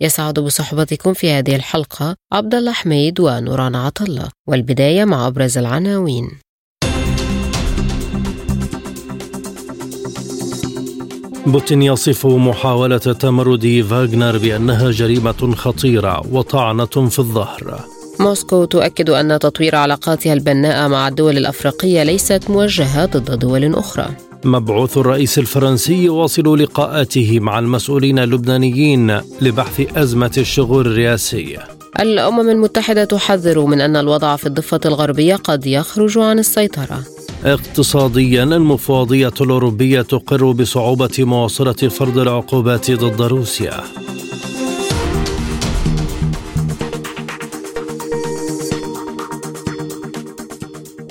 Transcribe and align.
يسعد 0.00 0.40
بصحبتكم 0.40 1.12
في 1.14 1.30
هذه 1.30 1.56
الحلقة 1.56 2.16
عبد 2.32 2.54
الله 2.54 2.72
حميد 2.72 3.20
ونوران 3.20 3.74
عطالله 3.74 4.28
والبداية 4.48 5.04
مع 5.04 5.26
أبرز 5.26 5.58
العناوين. 5.58 6.30
بوتين 11.46 11.82
يصف 11.82 12.26
محاولة 12.26 12.98
تمرد 12.98 13.86
فاغنر 13.90 14.38
بأنها 14.38 14.90
جريمة 14.90 15.54
خطيرة 15.56 16.26
وطعنة 16.32 16.86
في 16.86 17.18
الظهر. 17.18 17.80
موسكو 18.20 18.64
تؤكد 18.64 19.10
أن 19.10 19.38
تطوير 19.38 19.76
علاقاتها 19.76 20.32
البناءة 20.32 20.88
مع 20.88 21.08
الدول 21.08 21.36
الأفريقية 21.38 22.02
ليست 22.02 22.50
موجهة 22.50 23.04
ضد 23.04 23.38
دول 23.38 23.74
أخرى. 23.74 24.08
مبعوث 24.46 24.98
الرئيس 24.98 25.38
الفرنسي 25.38 26.04
يواصل 26.04 26.58
لقاءاته 26.62 27.40
مع 27.40 27.58
المسؤولين 27.58 28.18
اللبنانيين 28.18 29.20
لبحث 29.40 29.96
أزمة 29.96 30.32
الشغل 30.38 30.80
الرئاسي. 30.86 31.58
الأمم 32.00 32.50
المتحدة 32.50 33.04
تحذر 33.04 33.64
من 33.64 33.80
أن 33.80 33.96
الوضع 33.96 34.36
في 34.36 34.46
الضفة 34.46 34.80
الغربية 34.86 35.36
قد 35.36 35.66
يخرج 35.66 36.18
عن 36.18 36.38
السيطرة. 36.38 37.04
اقتصاديا 37.44 38.42
المفوضية 38.42 39.34
الأوروبية 39.40 40.02
تقر 40.02 40.52
بصعوبة 40.52 41.10
مواصلة 41.18 41.72
فرض 41.72 42.18
العقوبات 42.18 42.90
ضد 42.90 43.22
روسيا. 43.22 43.80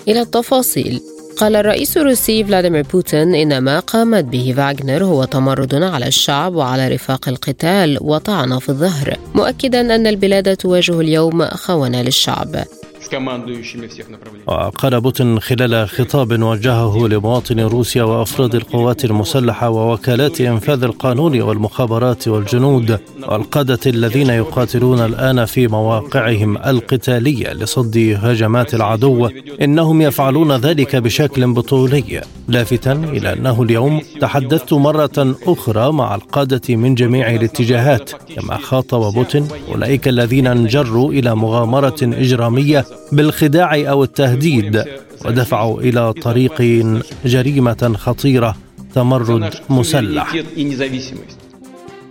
إلى 0.08 0.22
التفاصيل. 0.22 1.13
قال 1.38 1.56
الرئيس 1.56 1.98
الروسي 1.98 2.44
فلاديمير 2.44 2.86
بوتين 2.94 3.36
إن 3.36 3.58
ما 3.58 3.80
قامت 3.80 4.24
به 4.24 4.54
فاغنر 4.58 5.04
هو 5.04 5.24
تمرد 5.24 5.76
على 5.76 6.08
الشعب 6.08 6.56
وعلى 6.56 6.88
رفاق 6.88 7.30
القتال 7.30 7.98
وطعن 8.02 8.60
في 8.60 8.70
الظهر 8.70 9.18
مؤكدا 9.36 9.96
أن 9.96 10.08
البلاد 10.08 10.58
تواجه 10.58 11.00
اليوم 11.00 11.46
خونة 11.46 12.02
للشعب. 12.02 12.66
وقال 14.48 15.02
بوتين 15.02 15.40
خلال 15.40 15.90
خطاب 15.90 16.42
وجهه 16.44 17.08
لمواطني 17.08 17.64
روسيا 17.64 18.04
وأفراد 18.04 18.56
القوات 18.56 19.06
المسلحة 19.06 19.70
ووكالات 19.70 20.42
إنفاذ 20.42 20.84
القانون 20.84 21.42
والمخابرات 21.42 22.28
والجنود 22.28 23.00
والقادة 23.28 23.80
الذين 23.88 24.30
يقاتلون 24.30 25.00
الآن 25.00 25.46
في 25.46 25.68
مواقعهم 25.68 26.58
القتالية 26.58 27.54
لصد 27.54 28.18
هجمات 28.24 28.74
العدو. 28.74 29.30
إنهم 29.62 30.02
يفعلون 30.02 30.52
ذلك 30.52 30.96
بشكل 30.96 31.54
بطولي. 31.54 32.22
لافتا 32.48 32.92
إلى 32.92 33.34
أنه 33.34 33.64
اليوم 33.64 34.02
تحدثت 34.22 34.74
مرة 34.74 35.36
أخرى 35.48 35.92
مع 35.92 36.16
القادة 36.16 36.76
من 36.76 36.96
جميع 36.96 37.32
الاتجاهات 37.32 38.12
كما 38.36 38.58
خاطب 38.58 39.14
بوتين 39.14 39.48
أولئك 39.72 40.08
الذين 40.08 40.48
انجروا 40.48 41.12
إلى 41.12 41.36
مغامرة 41.36 41.96
إجرامية 42.02 42.86
بالخداع 43.16 43.76
أو 43.90 44.04
التهديد 44.04 44.84
ودفعوا 45.26 45.82
إلى 45.82 46.14
طريق 46.14 46.62
جريمة 47.26 47.94
خطيرة 47.98 48.56
تمرد 48.96 49.50
مسلح. 49.70 50.36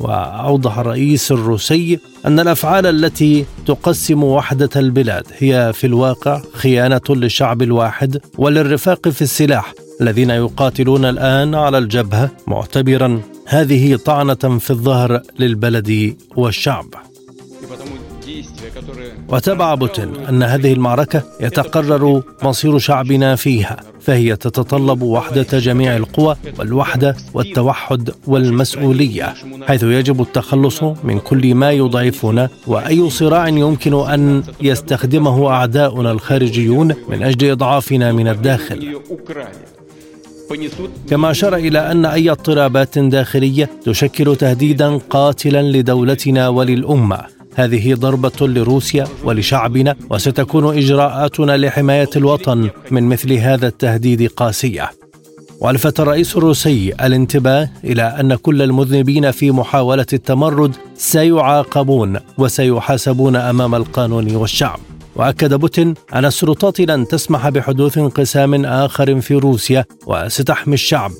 وأوضح 0.00 0.78
الرئيس 0.78 1.32
الروسي 1.32 1.98
أن 2.26 2.40
الأفعال 2.40 2.86
التي 2.86 3.44
تقسم 3.66 4.24
وحدة 4.24 4.70
البلاد 4.76 5.26
هي 5.38 5.72
في 5.74 5.86
الواقع 5.86 6.42
خيانة 6.52 7.00
للشعب 7.10 7.62
الواحد 7.62 8.20
وللرفاق 8.38 9.08
في 9.08 9.22
السلاح 9.22 9.74
الذين 10.00 10.30
يقاتلون 10.30 11.04
الآن 11.04 11.54
على 11.54 11.78
الجبهة 11.78 12.30
معتبرا 12.46 13.22
هذه 13.46 13.96
طعنة 13.96 14.58
في 14.58 14.70
الظهر 14.70 15.22
للبلد 15.38 16.16
والشعب. 16.36 17.11
وتبع 19.32 19.74
بوتين 19.74 20.16
أن 20.28 20.42
هذه 20.42 20.72
المعركة 20.72 21.22
يتقرر 21.40 22.22
مصير 22.42 22.78
شعبنا 22.78 23.36
فيها 23.36 23.76
فهي 24.00 24.36
تتطلب 24.36 25.02
وحدة 25.02 25.58
جميع 25.58 25.96
القوى 25.96 26.36
والوحدة 26.58 27.16
والتوحد 27.34 28.10
والمسؤولية 28.26 29.34
حيث 29.66 29.82
يجب 29.82 30.20
التخلص 30.20 30.82
من 30.82 31.18
كل 31.18 31.54
ما 31.54 31.70
يضعفنا 31.70 32.48
وأي 32.66 33.10
صراع 33.10 33.48
يمكن 33.48 33.94
أن 33.94 34.42
يستخدمه 34.60 35.50
أعداؤنا 35.50 36.10
الخارجيون 36.12 36.94
من 37.08 37.22
أجل 37.22 37.50
إضعافنا 37.50 38.12
من 38.12 38.28
الداخل. 38.28 39.00
كما 41.10 41.30
أشار 41.30 41.56
إلى 41.56 41.90
أن 41.92 42.04
أي 42.04 42.30
اضطرابات 42.30 42.98
داخلية 42.98 43.70
تشكل 43.84 44.36
تهديدا 44.36 44.96
قاتلا 44.96 45.62
لدولتنا 45.62 46.48
وللأمة. 46.48 47.41
هذه 47.54 47.94
ضربة 47.94 48.48
لروسيا 48.48 49.06
ولشعبنا 49.24 49.96
وستكون 50.10 50.78
إجراءاتنا 50.78 51.56
لحماية 51.56 52.10
الوطن 52.16 52.70
من 52.90 53.02
مثل 53.02 53.32
هذا 53.32 53.66
التهديد 53.66 54.26
قاسية. 54.26 54.90
والفت 55.60 56.00
الرئيس 56.00 56.36
الروسي 56.36 56.92
الانتباه 57.00 57.70
إلى 57.84 58.02
أن 58.02 58.34
كل 58.34 58.62
المذنبين 58.62 59.30
في 59.30 59.50
محاولة 59.50 60.06
التمرد 60.12 60.76
سيعاقبون 60.96 62.18
وسيحاسبون 62.38 63.36
أمام 63.36 63.74
القانون 63.74 64.36
والشعب. 64.36 64.80
وأكد 65.16 65.54
بوتين 65.54 65.94
أن 66.14 66.24
السلطات 66.24 66.80
لن 66.80 67.08
تسمح 67.08 67.48
بحدوث 67.48 67.98
انقسام 67.98 68.64
آخر 68.64 69.20
في 69.20 69.34
روسيا 69.34 69.84
وستحمي 70.06 70.74
الشعب 70.74 71.12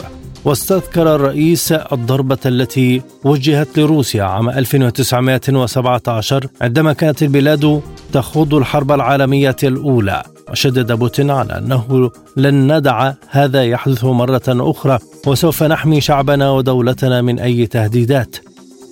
واستذكر 0.45 1.15
الرئيس 1.15 1.73
الضربة 1.73 2.39
التي 2.47 3.03
وجهت 3.25 3.79
لروسيا 3.79 4.23
عام 4.23 4.51
1917 4.51 6.47
عندما 6.61 6.93
كانت 6.93 7.23
البلاد 7.23 7.83
تخوض 8.13 8.55
الحرب 8.55 8.93
العالمية 8.93 9.57
الأولى. 9.63 10.23
وشدد 10.51 10.93
بوتين 10.93 11.31
على 11.31 11.59
أنه 11.59 12.11
لن 12.37 12.77
ندع 12.77 13.13
هذا 13.29 13.65
يحدث 13.65 14.05
مرة 14.05 14.43
أخرى 14.49 14.99
وسوف 15.27 15.63
نحمي 15.63 16.01
شعبنا 16.01 16.51
ودولتنا 16.51 17.23
من 17.23 17.39
أي 17.39 17.67
تهديدات. 17.67 18.37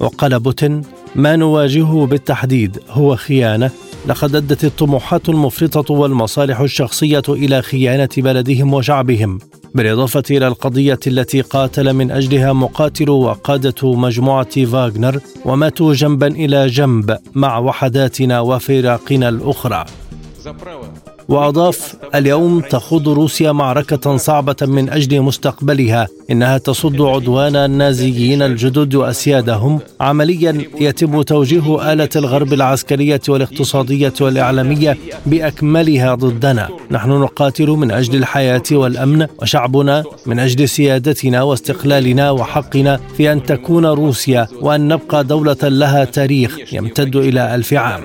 وقال 0.00 0.41
بوتين 0.41 0.83
ما 1.15 1.37
نواجهه 1.37 2.06
بالتحديد 2.06 2.78
هو 2.91 3.16
خيانة 3.16 3.71
لقد 4.06 4.34
أدت 4.34 4.65
الطموحات 4.65 5.28
المفرطة 5.28 5.94
والمصالح 5.94 6.61
الشخصية 6.61 7.22
إلى 7.28 7.62
خيانة 7.62 8.09
بلدهم 8.16 8.75
وشعبهم 8.75 9.38
بالإضافة 9.75 10.22
إلى 10.31 10.47
القضية 10.47 10.99
التي 11.06 11.41
قاتل 11.41 11.93
من 11.93 12.10
أجلها 12.10 12.53
مقاتل 12.53 13.10
وقادة 13.10 13.94
مجموعة 13.94 14.65
فاغنر 14.65 15.21
وماتوا 15.44 15.94
جنبا 15.94 16.27
إلى 16.27 16.66
جنب 16.66 17.19
مع 17.34 17.59
وحداتنا 17.59 18.41
وفرقنا 18.41 19.28
الأخرى. 19.28 19.84
وأضاف 21.30 21.94
اليوم 22.14 22.60
تخوض 22.60 23.08
روسيا 23.08 23.52
معركة 23.52 24.16
صعبة 24.16 24.56
من 24.62 24.91
أجل 24.91 25.20
مستقبلها 25.20 26.08
إنها 26.30 26.58
تصد 26.58 27.00
عدوان 27.00 27.56
النازيين 27.56 28.42
الجدد 28.42 28.94
وأسيادهم. 28.94 29.80
عمليا 30.00 30.65
يتم 30.80 31.22
توجيه 31.22 31.92
آلة 31.92 32.09
الغرب 32.16 32.53
العسكرية 32.53 33.21
والاقتصادية 33.28 34.12
والإعلامية 34.21 34.98
بأكملها 35.27 36.15
ضدنا. 36.15 36.68
نحن 36.91 37.10
نقاتل 37.10 37.68
من 37.68 37.91
أجل 37.91 38.16
الحياة 38.16 38.62
والأمن 38.72 39.26
وشعبنا 39.42 40.04
من 40.26 40.38
أجل 40.38 40.68
سيادتنا 40.68 41.42
واستقلالنا 41.42 42.30
وحقنا 42.30 43.00
في 43.16 43.33
أن 43.33 43.42
تكون 43.42 43.86
روسيا 43.86 44.48
وأن 44.60 44.88
نبقى 44.88 45.24
دولة 45.24 45.56
لها 45.62 46.04
تاريخ 46.04 46.59
يمتد 46.72 47.16
إلى 47.16 47.54
ألف 47.54 47.74
عام. 47.74 48.03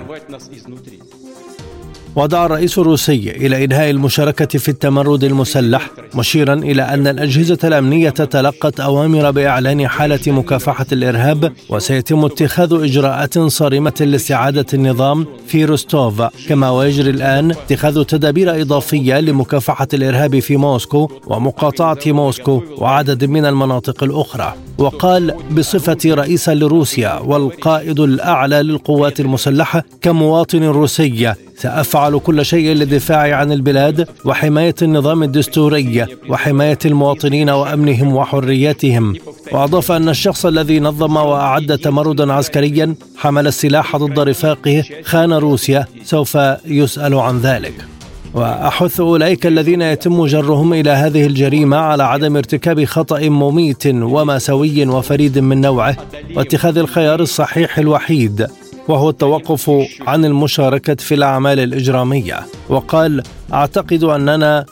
ودعا 2.16 2.46
الرئيس 2.46 2.78
الروسي 2.78 3.32
إلى 3.32 3.66
إنهاء 3.66 3.90
المشاركة 3.90 4.60
في 4.60 4.70
التمرد 4.70 5.24
المسلح 5.24 5.90
مشيرا 6.16 6.54
إلى 6.54 6.82
أن 6.82 7.08
الأجهزة 7.08 7.58
الأمنية 7.64 8.10
تلقت 8.10 8.80
أوامر 8.80 9.32
بإعلان 9.32 9.88
حالة 9.88 10.20
مكافحة 10.28 10.86
الإرهاب 10.92 11.54
وسيتم 11.70 12.26
اتخاذ 12.26 12.84
إجراءات 12.84 13.40
صارمة 13.40 13.94
لاستعادة 14.00 14.66
النظام 14.74 15.26
في 15.48 15.66
روستوف. 15.66 16.22
كما 16.50 16.70
ويجري 16.70 17.10
الآن 17.10 17.52
اتخاذ 17.52 18.04
تدابير 18.04 18.62
إضافية 18.62 19.20
لمكافحة 19.20 19.88
الإرهاب 19.94 20.40
في 20.40 20.58
موسكو 20.58 21.12
ومقاطعة 21.28 22.00
موسكو 22.06 22.62
وعدد 22.78 23.26
من 23.26 23.46
المناطق 23.46 24.04
الأخرى. 24.04 24.54
وقال 24.78 25.34
بصفتي 25.52 26.14
رئيسا 26.14 26.54
لروسيا 26.54 27.20
والقائد 27.20 28.00
الأعلى 28.00 28.64
للقوات 28.64 29.20
المسلحة 29.20 29.84
كمواطن 30.02 30.64
روسي 30.64 31.34
سأفعل 31.58 32.20
كل 32.20 32.46
شيء 32.46 32.74
للدفاع 32.74 33.36
عن 33.36 33.52
البلاد 33.52 34.08
وحماية 34.26 34.76
النظام 34.82 35.24
الدستوري 35.24 36.06
وحماية 36.30 36.78
المواطنين 36.86 37.50
وأمنهم 37.50 38.16
وحرياتهم. 38.16 39.14
وأضاف 39.52 39.92
أن 39.92 40.10
الشخص 40.10 40.46
الذي 40.46 40.80
نظم 40.80 41.16
وأعد 41.16 41.78
تمردا 41.78 42.34
عسكريا 42.34 42.96
حمل 43.18 43.48
السلاح 43.48 43.96
ضد 43.98 44.20
رفاقه 44.20 44.84
خان 45.04 45.34
روسيا 45.34 45.86
سوف 46.04 46.38
يسأل 46.66 47.14
عن 47.14 47.40
ذلك. 47.40 47.95
وأحث 48.36 49.00
أولئك 49.00 49.48
الذين 49.48 49.82
يتم 49.82 50.26
جرهم 50.26 50.74
إلى 50.74 50.90
هذه 50.90 51.26
الجريمة 51.26 51.78
على 51.78 52.04
عدم 52.04 52.38
ارتكاب 52.38 52.86
خطأ 52.86 53.20
مميت 53.20 53.88
ومأساوي 53.88 54.86
وفريد 54.86 55.40
من 55.40 55.62
نوعه 55.62 55.98
واتخاذ 56.36 56.78
الخيار 56.78 57.20
الصحيح 57.20 57.78
الوحيد 57.80 58.48
وهو 58.88 59.10
التوقف 59.10 59.72
عن 60.08 60.26
المشاركة 60.26 60.96
في 60.96 61.16
الأعمال 61.16 61.60
الإجرامية. 61.60 62.40
وقال 62.70 63.24
أعتقد 63.54 64.04
أننا 64.04 64.66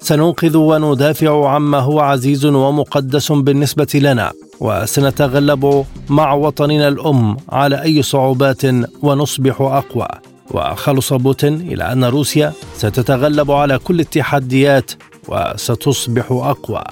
سننقذ 0.00 0.56
وندافع 0.56 1.48
عما 1.48 1.78
هو 1.78 2.00
عزيز 2.00 2.46
ومقدس 2.46 3.32
بالنسبة 3.32 3.88
لنا 3.94 4.32
وسنتغلب 4.60 5.84
مع 6.08 6.32
وطننا 6.34 6.88
الأم 6.88 7.36
على 7.48 7.82
أي 7.82 8.02
صعوبات 8.02 8.62
ونصبح 9.02 9.60
أقوى. 9.60 10.08
وخلص 10.50 11.12
بوتين 11.12 11.54
إلى 11.54 11.92
أن 11.92 12.04
روسيا 12.04 12.52
ستتغلب 12.76 13.50
على 13.50 13.78
كل 13.78 14.00
التحديات 14.00 14.90
وستصبح 15.28 16.26
أقوى. 16.30 16.84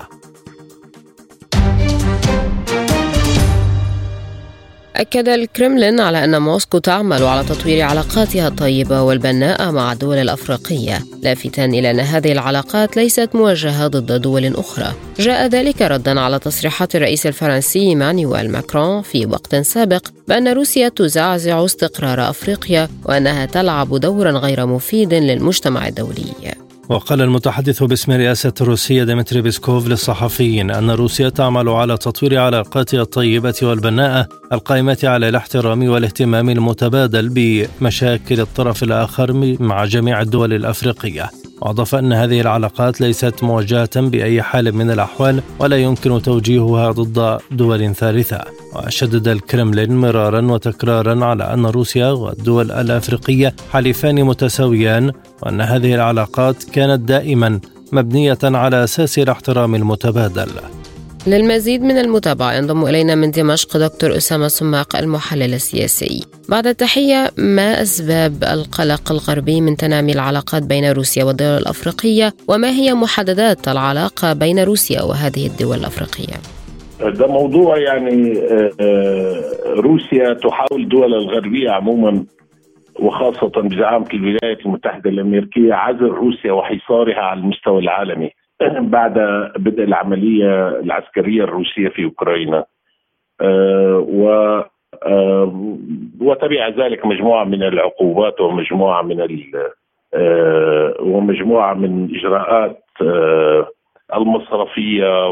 أكد 4.98 5.28
الكرملين 5.28 6.00
على 6.00 6.24
أن 6.24 6.42
موسكو 6.42 6.78
تعمل 6.78 7.22
على 7.22 7.44
تطوير 7.44 7.84
علاقاتها 7.84 8.48
الطيبة 8.48 9.02
والبناءة 9.02 9.70
مع 9.70 9.92
الدول 9.92 10.16
الأفريقية 10.16 11.04
لافتا 11.22 11.64
إلى 11.64 11.90
أن 11.90 12.00
هذه 12.00 12.32
العلاقات 12.32 12.96
ليست 12.96 13.30
موجهة 13.34 13.86
ضد 13.86 14.22
دول 14.22 14.54
أخرى. 14.56 14.92
جاء 15.18 15.46
ذلك 15.46 15.82
ردا 15.82 16.20
على 16.20 16.38
تصريحات 16.38 16.96
الرئيس 16.96 17.26
الفرنسي 17.26 17.78
إيمانويل 17.78 18.50
ماكرون 18.50 19.02
في 19.02 19.26
وقت 19.26 19.56
سابق 19.56 20.08
بأن 20.28 20.48
روسيا 20.48 20.88
تزعزع 20.88 21.64
استقرار 21.64 22.30
أفريقيا 22.30 22.88
وأنها 23.04 23.46
تلعب 23.46 24.00
دورا 24.00 24.30
غير 24.30 24.66
مفيد 24.66 25.14
للمجتمع 25.14 25.88
الدولي. 25.88 26.67
وقال 26.88 27.22
المتحدث 27.22 27.82
باسم 27.82 28.12
رئاسة 28.12 28.52
روسيا 28.60 29.04
ديمتري 29.04 29.42
بيسكوف 29.42 29.88
للصحفيين 29.88 30.70
أن 30.70 30.90
روسيا 30.90 31.28
تعمل 31.28 31.68
على 31.68 31.96
تطوير 31.96 32.38
علاقاتها 32.38 33.02
الطيبة 33.02 33.54
والبناءة 33.62 34.28
القائمة 34.52 34.98
على 35.04 35.28
الاحترام 35.28 35.88
والاهتمام 35.88 36.50
المتبادل 36.50 37.28
بمشاكل 37.28 38.40
الطرف 38.40 38.82
الآخر 38.82 39.56
مع 39.60 39.84
جميع 39.84 40.20
الدول 40.20 40.52
الأفريقية. 40.52 41.30
وأضاف 41.60 41.94
أن 41.94 42.12
هذه 42.12 42.40
العلاقات 42.40 43.00
ليست 43.00 43.42
موجهة 43.42 44.00
بأي 44.00 44.42
حال 44.42 44.74
من 44.74 44.90
الأحوال 44.90 45.42
ولا 45.58 45.76
يمكن 45.76 46.22
توجيهها 46.22 46.90
ضد 46.90 47.38
دول 47.50 47.94
ثالثة. 47.94 48.40
وشدد 48.74 49.28
الكرملين 49.28 49.96
مرارا 49.96 50.52
وتكرارا 50.52 51.24
على 51.24 51.44
أن 51.44 51.66
روسيا 51.66 52.10
والدول 52.10 52.70
الأفريقية 52.70 53.54
حليفان 53.72 54.24
متساويان 54.24 55.12
وأن 55.42 55.60
هذه 55.60 55.94
العلاقات 55.94 56.64
كانت 56.64 57.00
دائما 57.00 57.60
مبنية 57.92 58.38
على 58.44 58.84
أساس 58.84 59.18
الاحترام 59.18 59.74
المتبادل. 59.74 60.48
للمزيد 61.26 61.82
من 61.82 61.98
المتابعة 61.98 62.52
ينضم 62.52 62.86
إلينا 62.86 63.14
من 63.14 63.30
دمشق 63.30 63.76
دكتور 63.76 64.16
أسامة 64.16 64.48
سماق 64.48 64.96
المحلل 64.96 65.54
السياسي. 65.54 66.26
بعد 66.48 66.66
التحية 66.66 67.30
ما 67.38 67.82
أسباب 67.82 68.32
القلق 68.44 69.12
الغربي 69.12 69.60
من 69.60 69.76
تنامي 69.76 70.12
العلاقات 70.12 70.62
بين 70.62 70.92
روسيا 70.92 71.24
والدول 71.24 71.58
الأفريقية؟ 71.58 72.32
وما 72.48 72.70
هي 72.70 72.94
محددات 72.94 73.68
العلاقة 73.68 74.32
بين 74.32 74.58
روسيا 74.58 75.02
وهذه 75.02 75.46
الدول 75.46 75.76
الأفريقية؟ 75.76 76.36
ده 77.00 77.26
موضوع 77.26 77.78
يعني 77.78 78.38
آه، 78.38 78.70
آه، 78.80 79.42
روسيا 79.76 80.34
تحاول 80.34 80.82
الدول 80.82 81.14
الغربية 81.14 81.70
عموما 81.70 82.24
وخاصة 83.00 83.48
بزعامة 83.48 84.06
الولايات 84.14 84.66
المتحدة 84.66 85.10
الأمريكية 85.10 85.74
عزل 85.74 86.06
روسيا 86.08 86.52
وحصارها 86.52 87.20
على 87.20 87.40
المستوى 87.40 87.78
العالمي. 87.78 88.30
بعد 88.96 89.14
بدء 89.56 89.84
العملية 89.84 90.68
العسكرية 90.68 91.44
الروسية 91.44 91.88
في 91.88 92.04
أوكرانيا. 92.04 92.64
آه، 93.40 94.06
و 94.08 94.28
آه، 95.06 95.76
وتبع 96.20 96.68
ذلك 96.68 97.06
مجموعة 97.06 97.44
من 97.44 97.62
العقوبات 97.62 98.40
ومجموعة 98.40 99.02
من 99.02 99.20
آه، 100.14 100.94
ومجموعة 101.00 101.74
من 101.74 102.08
إجراءات 102.14 102.82
المصرفية 104.14 105.28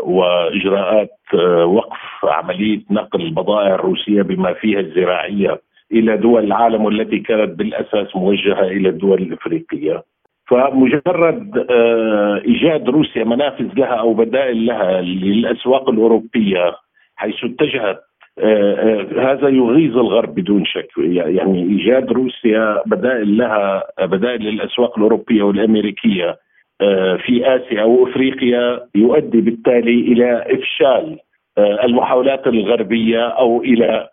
وإجراءات 0.00 1.10
وقف 1.64 2.24
عملية 2.24 2.80
نقل 2.90 3.20
البضائع 3.22 3.74
الروسية 3.74 4.22
بما 4.22 4.52
فيها 4.52 4.80
الزراعية 4.80 5.60
إلى 5.92 6.16
دول 6.16 6.44
العالم 6.44 6.84
والتي 6.84 7.18
كانت 7.18 7.58
بالأساس 7.58 8.16
موجهة 8.16 8.62
إلى 8.62 8.88
الدول 8.88 9.22
الإفريقية. 9.22 10.02
فمجرد 10.48 11.66
آه، 11.70 12.42
إيجاد 12.44 12.88
روسيا 12.88 13.24
منافذ 13.24 13.68
لها 13.76 13.94
أو 13.94 14.14
بدائل 14.14 14.66
لها 14.66 15.00
للأسواق 15.00 15.90
الأوروبية 15.90 16.74
حيث 17.16 17.44
اتجهت 17.44 18.00
آه، 18.38 18.74
آه، 18.74 19.32
هذا 19.32 19.48
يغيظ 19.48 19.98
الغرب 19.98 20.34
بدون 20.34 20.64
شك. 20.64 20.88
يعني 21.06 21.62
إيجاد 21.62 22.12
روسيا 22.12 22.82
بدائل 22.86 23.36
لها 23.36 23.82
بدائل 24.00 24.42
للأسواق 24.42 24.98
الأوروبية 24.98 25.42
والأمريكية 25.42 26.36
في 27.26 27.42
آسيا 27.44 27.82
أو 27.82 28.08
افريقيا 28.08 28.80
يؤدي 28.94 29.40
بالتالي 29.40 30.00
إلى 30.00 30.44
إفشال 30.46 31.18
المحاولات 31.58 32.46
الغربية 32.46 33.28
أو 33.28 33.62
إلى 33.62 34.08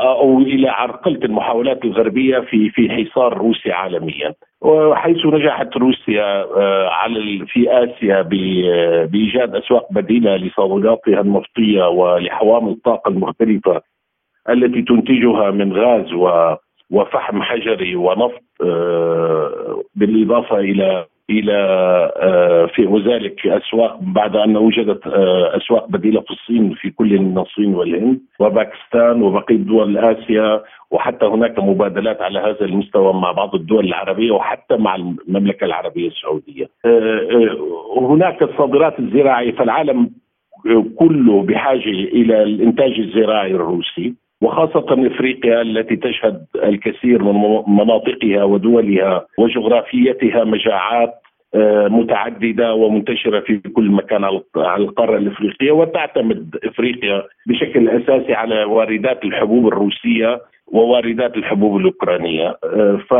أو 0.00 0.38
إلى 0.38 0.68
عرقلة 0.68 1.20
المحاولات 1.24 1.84
الغربية 1.84 2.38
في 2.38 2.70
في 2.70 2.90
حصار 2.90 3.38
روسيا 3.38 3.74
عالميا. 3.74 4.34
وحيث 4.60 5.26
نجحت 5.26 5.76
روسيا 5.76 6.42
آه، 6.42 6.88
على 6.88 7.46
في 7.46 7.70
آسيا 7.70 8.22
بإيجاد 9.06 9.54
أسواق 9.54 9.92
بديلة 9.92 10.36
لصادراتها 10.36 11.20
النفطية 11.20 11.88
ولحوامل 11.88 12.72
الطاقة 12.72 13.08
المختلفة 13.08 13.82
التي 14.48 14.82
تنتجها 14.82 15.50
من 15.50 15.72
غاز 15.72 16.12
وفحم 16.90 17.42
حجري 17.42 17.96
ونفط 17.96 18.42
آه، 18.64 19.82
بالإضافة 19.94 20.58
إلى 20.58 21.06
إلى 21.30 21.56
آه، 22.16 22.66
في 22.66 22.86
وذلك 22.86 23.46
أسواق 23.46 23.98
بعد 24.02 24.36
أن 24.36 24.56
وجدت 24.56 25.06
آه، 25.06 25.56
أسواق 25.56 25.88
بديلة 25.88 26.20
في 26.20 26.30
الصين 26.30 26.74
في 26.74 26.90
كل 26.90 27.18
من 27.18 27.38
الصين 27.38 27.74
والهند 27.74 28.20
وباكستان 28.40 29.22
وبقيه 29.22 29.56
دول 29.56 29.98
اسيا 29.98 30.62
وحتى 30.90 31.26
هناك 31.26 31.58
مبادلات 31.58 32.22
على 32.22 32.38
هذا 32.38 32.64
المستوى 32.64 33.12
مع 33.12 33.32
بعض 33.32 33.54
الدول 33.54 33.84
العربية 33.86 34.30
وحتى 34.30 34.76
مع 34.76 34.94
المملكة 34.94 35.64
العربية 35.64 36.08
السعودية. 36.08 36.66
آه، 36.84 37.56
هناك 37.98 38.42
الصادرات 38.42 38.98
الزراعية 38.98 39.52
فالعالم 39.52 40.10
كله 40.98 41.42
بحاجة 41.42 41.90
إلى 41.90 42.42
الإنتاج 42.42 42.92
الزراعي 43.00 43.50
الروسي 43.50 44.14
وخاصة 44.42 45.06
إفريقيا 45.06 45.62
التي 45.62 45.96
تشهد 45.96 46.46
الكثير 46.64 47.22
من 47.22 47.62
مناطقها 47.66 48.44
ودولها 48.44 49.26
وجغرافيتها 49.38 50.44
مجاعات 50.44 51.14
آه، 51.54 51.88
متعددة 51.88 52.74
ومنتشرة 52.74 53.40
في 53.40 53.58
كل 53.58 53.90
مكان 53.90 54.24
على 54.56 54.82
القارة 54.84 55.16
الإفريقية 55.16 55.70
وتعتمد 55.72 56.56
إفريقيا 56.64 57.22
بشكل 57.46 57.88
أساسي 57.88 58.34
على 58.34 58.64
واردات 58.64 59.24
الحبوب 59.24 59.68
الروسية 59.68 60.40
وواردات 60.70 61.36
الحبوب 61.36 61.76
الأوكرانية. 61.76 62.56
آه، 62.64 63.00
ف 63.10 63.14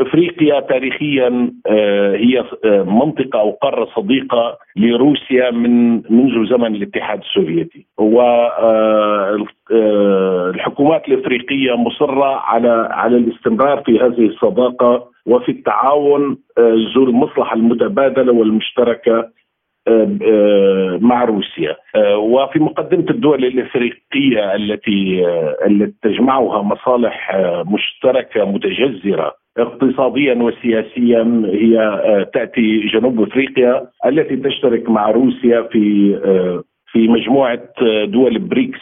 إفريقيا 0.00 0.60
تاريخيا 0.60 1.52
آه، 1.66 2.16
هي 2.16 2.44
منطقة 2.84 3.40
أو 3.40 3.50
قارة 3.50 3.88
صديقة 3.96 4.58
لروسيا 4.76 5.50
من 5.50 5.94
منذ 5.94 6.50
زمن 6.50 6.74
الاتحاد 6.74 7.18
السوفيتي. 7.18 7.86
والحكومات 9.70 11.08
الإفريقية 11.08 11.76
مصرة 11.76 12.36
على 12.36 12.88
على 12.90 13.16
الاستمرار 13.16 13.82
في 13.86 13.98
هذه 14.00 14.26
الصداقة 14.26 15.08
وفي 15.26 15.52
التعاون 15.52 16.38
آه، 16.58 16.74
ذو 16.96 17.04
المصلحة 17.04 17.56
المتبادلة 17.56 18.32
والمشتركة 18.32 19.18
آه، 19.18 19.20
آه، 19.20 19.30
مع 21.00 21.24
روسيا. 21.24 21.76
وفي 22.16 22.58
مقدمة 22.58 23.04
الدول 23.10 23.44
الإفريقية 23.44 24.54
التي 24.54 25.26
التي 25.66 25.94
تجمعها 26.02 26.62
مصالح 26.62 27.36
مشتركة 27.66 28.44
متجذرة 28.44 29.34
اقتصاديا 29.58 30.34
وسياسيا 30.34 31.42
هي 31.46 32.00
تأتي 32.34 32.80
جنوب 32.80 33.22
إفريقيا 33.22 33.86
التي 34.06 34.36
تشترك 34.36 34.90
مع 34.90 35.10
روسيا 35.10 35.62
في 35.62 36.14
في 36.92 37.08
مجموعة 37.08 37.60
دول 38.04 38.38
بريكس. 38.38 38.80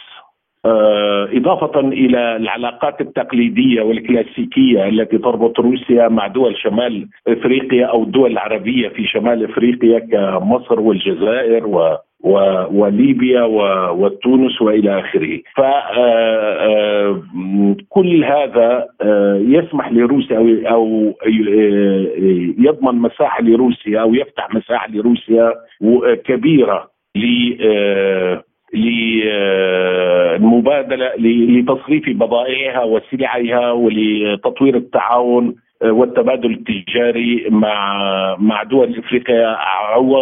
إضافة 1.37 1.79
إلى 1.79 2.35
العلاقات 2.35 3.01
التقليدية 3.01 3.81
والكلاسيكية 3.81 4.87
التي 4.89 5.17
تربط 5.17 5.59
روسيا 5.59 6.07
مع 6.07 6.27
دول 6.27 6.57
شمال 6.57 7.07
إفريقيا 7.27 7.85
أو 7.85 8.03
الدول 8.03 8.31
العربية 8.31 8.89
في 8.89 9.07
شمال 9.07 9.43
إفريقيا 9.43 9.99
كمصر 9.99 10.79
والجزائر 10.79 11.67
و 11.67 11.97
وليبيا 12.71 13.43
وتونس 13.91 14.61
وإلى 14.61 14.99
آخره. 14.99 15.39
فكل 17.85 18.23
هذا 18.23 18.85
يسمح 19.47 19.91
لروسيا 19.91 20.69
أو 20.69 21.13
يضمن 22.59 22.95
مساحه 22.95 23.43
لروسيا 23.43 23.99
أو 24.01 24.13
يفتح 24.13 24.53
مساحه 24.55 24.87
لروسيا 24.91 25.53
كبيرة 26.25 26.89
للمبادله 29.57 30.57
لتصريف 31.17 32.09
بضائعها 32.09 32.83
وسلعها 32.83 33.71
ولتطوير 33.71 34.75
التعاون 34.75 35.55
والتبادل 35.83 36.51
التجاري 36.51 37.45
مع 37.49 38.35
مع 38.39 38.63
دول 38.63 38.97
إفريقيا 38.97 39.57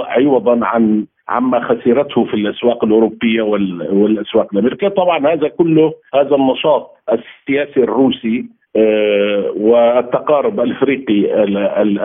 عوضا 0.07 0.65
عن 0.65 1.05
عما 1.29 1.59
خسرته 1.59 2.25
في 2.25 2.33
الأسواق 2.33 2.83
الأوروبية 2.83 3.41
والأسواق 3.41 4.47
الأمريكية، 4.53 4.87
طبعا 4.87 5.33
هذا 5.33 5.47
كله 5.47 5.93
هذا 6.13 6.35
النشاط 6.35 6.91
السياسي 7.11 7.79
الروسي 7.79 8.45
آه، 8.77 9.53
والتقارب 9.57 10.59
الإفريقي 10.59 11.43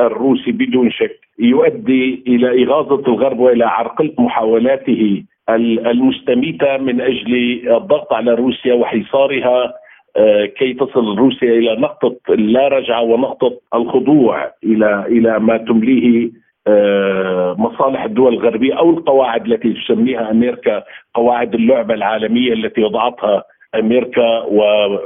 الروسي 0.07 0.53
بدون 0.53 0.91
شك 0.91 1.21
يؤدي 1.39 2.23
إلى 2.27 2.65
إغاظة 2.65 3.13
الغرب 3.13 3.39
وإلى 3.39 3.65
عرقله 3.65 4.13
محاولاته 4.19 5.23
المستميتة 5.57 6.77
من 6.77 7.01
أجل 7.01 7.63
الضغط 7.77 8.13
على 8.13 8.35
روسيا 8.35 8.75
وحصارها 8.75 9.73
آه، 10.17 10.45
كي 10.45 10.75
تصل 10.75 11.19
روسيا 11.19 11.49
إلى 11.49 11.77
نقطة 11.77 12.17
اللا 12.29 12.69
رجعة 12.69 13.03
ونقطة 13.03 13.53
الخضوع 13.75 14.53
إلى 14.65 15.05
إلى 15.07 15.39
ما 15.39 15.57
تمليه 15.57 16.31
آه، 16.67 17.57
مصالح 17.59 18.05
الدول 18.05 18.35
الغربية 18.35 18.79
أو 18.79 18.91
القواعد 18.91 19.47
التي 19.47 19.73
تسميها 19.73 20.31
أمريكا 20.31 20.83
قواعد 21.15 21.55
اللعبة 21.55 21.95
العالمية 21.95 22.53
التي 22.53 22.83
وضعتها 22.83 23.45
أمريكا 23.75 24.43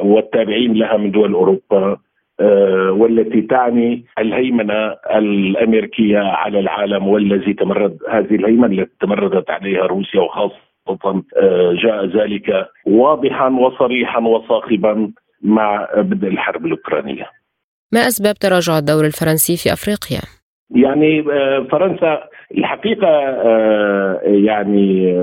والتابعين 0.03 0.73
لها 0.75 0.97
من 0.97 1.11
دول 1.11 1.33
أوروبا. 1.35 1.97
والتي 2.91 3.43
تعني 3.43 4.05
الهيمنة 4.19 4.97
الأمريكية 5.15 6.19
على 6.19 6.61
العالم 6.61 7.09
والذي 7.09 7.55
تمرد 7.55 7.99
هذه 8.11 8.35
الهيمنة 8.35 8.83
التي 8.83 8.97
تمردت 9.01 9.51
عليها 9.51 9.87
روسيا 9.87 10.21
وخاصة 10.21 10.65
آه، 11.37 11.73
جاء 11.83 12.05
ذلك 12.05 12.69
واضحا 12.87 13.49
وصريحا 13.49 14.21
وصاخبا 14.21 15.13
مع 15.43 15.89
بدء 15.97 16.29
الحرب 16.29 16.67
الأوكرانية. 16.67 17.27
ما 17.93 18.01
أسباب 18.01 18.35
تراجع 18.35 18.79
الدور 18.79 19.05
الفرنسي 19.05 19.57
في 19.57 19.73
أفريقيا؟ 19.73 20.21
يعني 20.71 21.21
آه، 21.21 21.67
فرنسا 21.71 22.25
الحقيقة 22.59 23.09
يعني 24.25 25.15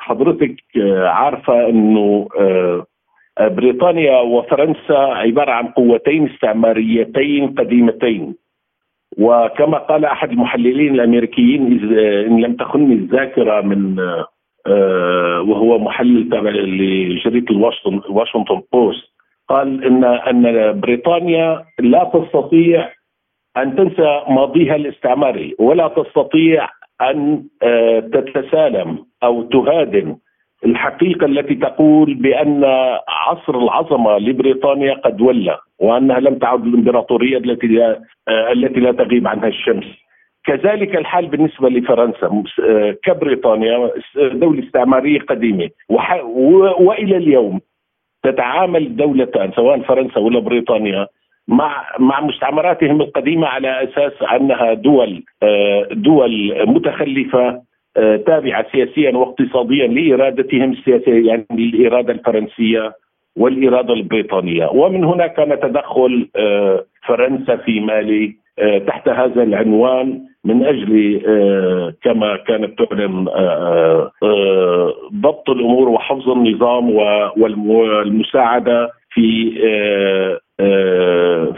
حضرتك 0.00 0.56
عارفة 1.02 1.68
أنه 1.68 2.28
بريطانيا 3.48 4.20
وفرنسا 4.20 4.98
عبارة 4.98 5.50
عن 5.52 5.66
قوتين 5.66 6.30
استعماريتين 6.30 7.54
قديمتين. 7.54 8.34
وكما 9.18 9.78
قال 9.78 10.04
أحد 10.04 10.30
المحللين 10.30 10.94
الأمريكيين 10.94 11.90
إن 12.26 12.40
لم 12.40 12.56
تخني 12.56 12.94
الذاكرة 12.94 13.60
من 13.60 13.98
آه، 14.66 15.40
وهو 15.40 15.78
محلل 15.78 16.28
تابع 16.30 16.50
لجريده 16.50 17.46
الواشنطن 18.08 18.62
بوست 18.72 19.10
قال 19.48 19.84
ان 19.84 20.04
إن 20.04 20.80
بريطانيا 20.80 21.64
لا 21.78 22.10
تستطيع 22.14 22.88
أن 23.56 23.76
تنسى 23.76 24.22
ماضيها 24.28 24.76
الاستعماري 24.76 25.54
ولا 25.58 25.88
تستطيع 25.88 26.68
أن 27.00 27.44
آه، 27.62 28.00
تتسالم 28.00 28.98
أو 29.22 29.42
تهادن 29.42 30.16
الحقيقة 30.64 31.26
التي 31.26 31.54
تقول 31.54 32.14
بأن 32.14 32.64
عصر 33.08 33.58
العظمة 33.58 34.18
لبريطانيا 34.18 34.94
قد 34.94 35.20
ولى 35.20 35.58
وأنها 35.78 36.20
لم 36.20 36.34
تعد 36.38 36.66
الإمبراطورية 36.66 37.38
التي 37.38 37.66
لا 37.66 38.00
آه، 38.28 38.52
التي 38.52 38.80
لا 38.80 38.92
تغيب 38.92 39.28
عنها 39.28 39.48
الشمس. 39.48 39.84
كذلك 40.44 40.96
الحال 40.96 41.26
بالنسبة 41.26 41.68
لفرنسا 41.68 42.42
آه، 42.64 42.96
كبريطانيا 43.04 43.90
دولة 44.32 44.64
استعمارية 44.64 45.20
قديمة 45.20 45.70
وإلى 46.80 47.16
اليوم 47.16 47.60
تتعامل 48.22 48.96
دولتان 48.96 49.52
سواء 49.52 49.80
فرنسا 49.80 50.20
ولا 50.20 50.40
بريطانيا 50.40 51.06
مع 51.48 51.84
مع 51.98 52.20
مستعمراتهم 52.20 53.00
القديمة 53.00 53.46
على 53.46 53.84
أساس 53.84 54.12
أنها 54.22 54.74
دول 54.74 55.24
آه، 55.42 55.88
دول 55.92 56.54
متخلفة 56.66 57.48
آه، 57.48 57.62
تابعة 58.26 58.66
سياسيا 58.72 59.16
واقتصاديا 59.16 59.86
لإرادتهم 59.86 60.72
السياسية 60.72 61.28
يعني 61.28 61.46
الاراده 61.50 62.12
الفرنسية 62.12 62.92
والإرادة 63.36 63.94
البريطانية. 63.94 64.66
ومن 64.66 65.04
هنا 65.04 65.26
كان 65.26 65.60
تدخل 65.60 66.28
آه، 66.36 66.84
فرنسا 67.06 67.56
في 67.56 67.80
مالي 67.80 68.34
آه، 68.58 68.78
تحت 68.78 69.08
هذا 69.08 69.42
العنوان 69.42 70.20
من 70.44 70.64
أجل 70.64 71.20
كما 72.02 72.36
كانت 72.36 72.78
تعلن 72.78 73.24
ضبط 75.14 75.50
الأمور 75.50 75.88
وحفظ 75.88 76.30
النظام 76.30 76.90
والمساعدة 77.36 78.90
في 79.10 79.50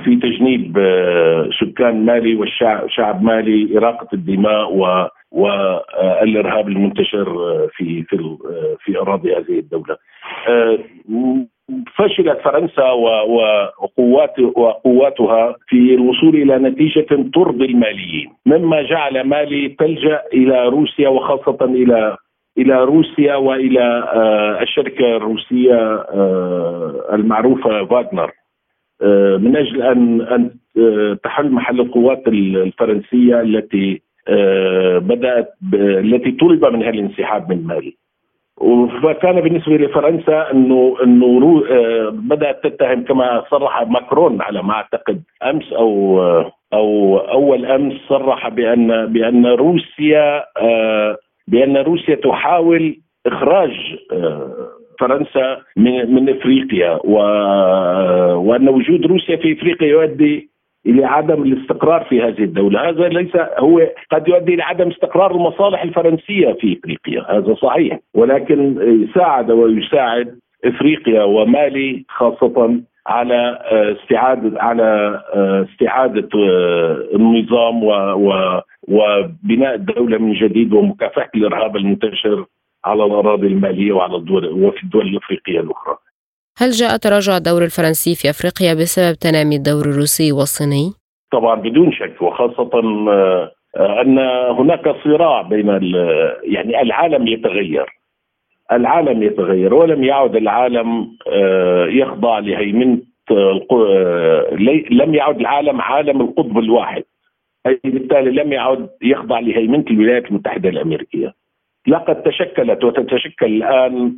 في 0.04 0.16
تجنيب 0.22 0.78
سكان 1.60 2.04
مالي 2.04 2.34
والشعب 2.34 3.22
مالي 3.22 3.78
إراقة 3.78 4.08
الدماء 4.12 4.72
والإرهاب 5.32 6.68
المنتشر 6.68 7.26
في 7.76 8.02
في 8.02 8.36
في 8.84 8.98
أراضي 8.98 9.36
هذه 9.36 9.58
الدولة. 9.58 9.96
فشلت 11.96 12.40
فرنسا 12.44 12.90
وقوات 12.90 14.38
وقواتها 14.38 15.56
في 15.68 15.94
الوصول 15.94 16.36
إلى 16.36 16.58
نتيجة 16.58 17.06
ترضي 17.34 17.64
الماليين، 17.64 18.30
مما 18.46 18.82
جعل 18.82 19.24
مالي 19.24 19.68
تلجأ 19.68 20.22
إلى 20.32 20.68
روسيا 20.68 21.08
وخاصة 21.08 21.64
إلى 21.64 22.16
إلى 22.58 22.84
روسيا 22.84 23.34
وإلى 23.34 23.84
آه، 24.14 24.62
الشركة 24.62 25.16
الروسية 25.16 25.74
آه، 25.74 27.08
المعروفة 27.12 27.84
فاغنر 27.84 28.32
آه، 29.02 29.36
من 29.36 29.56
أجل 29.56 29.82
ان 29.82 30.20
أن 30.20 30.50
تحل 31.24 31.50
محل 31.50 31.80
القوات 31.80 32.28
الفرنسية 32.28 33.40
التي 33.40 34.02
بدأت 34.98 35.54
التي 35.74 36.30
طلب 36.30 36.64
منها 36.64 36.90
الانسحاب 36.90 37.52
من 37.52 37.66
مالي. 37.66 37.96
فكان 39.02 39.40
بالنسبة 39.40 39.76
لفرنسا 39.76 40.50
انه 40.50 40.96
إنه 41.04 41.62
آه، 41.70 42.08
بدأت 42.10 42.66
تتهم 42.66 43.04
كما 43.04 43.44
صرح 43.50 43.82
ماكرون 43.82 44.42
على 44.42 44.62
ما 44.62 44.72
أعتقد 44.72 45.22
أمس 45.42 45.72
أو 45.72 46.20
آه، 46.22 46.52
أو 46.72 47.18
أول 47.18 47.66
أمس 47.66 47.94
صرح 48.08 48.48
بان 48.48 49.06
بأن 49.06 49.46
روسيا 49.46 50.44
بأن 51.48 51.76
روسيا 51.76 52.14
تحاول 52.14 52.96
إخراج 53.26 53.70
فرنسا 55.00 55.58
من 55.76 56.14
من 56.14 56.28
إفريقيا 56.28 56.98
وأن 58.36 58.68
وجود 58.68 59.06
روسيا 59.06 59.36
في 59.36 59.52
إفريقيا 59.52 59.88
يؤدي 59.88 60.51
إلى 60.86 61.04
عدم 61.04 61.42
الاستقرار 61.42 62.04
في 62.04 62.22
هذه 62.22 62.44
الدولة، 62.44 62.88
هذا 62.88 63.08
ليس 63.08 63.36
هو 63.58 63.80
قد 64.10 64.28
يؤدي 64.28 64.54
إلى 64.54 64.62
عدم 64.62 64.88
استقرار 64.88 65.30
المصالح 65.30 65.82
الفرنسية 65.82 66.52
في 66.52 66.78
إفريقيا، 66.78 67.38
هذا 67.38 67.54
صحيح، 67.54 67.98
ولكن 68.14 68.78
ساعد 69.14 69.50
ويساعد 69.50 70.38
إفريقيا 70.64 71.22
ومالي 71.22 72.04
خاصة 72.08 72.80
على 73.06 73.58
استعاده 74.02 74.62
على 74.62 75.20
استعادة 75.72 76.28
النظام 77.14 77.84
وبناء 78.88 79.74
الدولة 79.74 80.18
من 80.18 80.32
جديد 80.32 80.72
ومكافحة 80.72 81.30
الإرهاب 81.34 81.76
المنتشر 81.76 82.44
على 82.84 83.04
الأراضي 83.04 83.46
المالية 83.46 83.92
وعلى 83.92 84.16
الدول 84.16 84.46
وفي 84.46 84.82
الدول 84.82 85.06
الإفريقية 85.06 85.60
الأخرى. 85.60 85.96
هل 86.62 86.70
جاء 86.70 86.96
تراجع 86.96 87.36
الدور 87.36 87.62
الفرنسي 87.64 88.14
في 88.14 88.30
أفريقيا 88.30 88.74
بسبب 88.74 89.14
تنامي 89.14 89.56
الدور 89.56 89.84
الروسي 89.90 90.32
والصيني؟ 90.32 90.92
طبعا 91.32 91.60
بدون 91.60 91.92
شك 91.92 92.22
وخاصة 92.22 92.70
آه، 93.08 93.50
أن 93.76 94.18
هناك 94.58 94.94
صراع 95.04 95.42
بين 95.42 95.68
يعني 96.44 96.82
العالم 96.82 97.26
يتغير. 97.26 97.86
العالم 98.72 99.22
يتغير 99.22 99.74
ولم 99.74 100.04
يعد 100.04 100.36
العالم 100.36 101.16
آه، 101.32 101.86
يخضع 101.86 102.38
لهيمنة 102.38 102.98
لم 104.90 105.14
يعد 105.14 105.40
العالم 105.40 105.80
عالم 105.80 106.20
القطب 106.20 106.58
الواحد. 106.58 107.02
أي 107.66 107.80
بالتالي 107.84 108.30
لم 108.30 108.52
يعد 108.52 108.88
يخضع 109.02 109.38
لهيمنة 109.40 109.84
الولايات 109.90 110.26
المتحدة 110.26 110.68
الأمريكية. 110.68 111.34
لقد 111.86 112.22
تشكلت 112.22 112.84
وتتشكل 112.84 113.46
الآن 113.46 114.16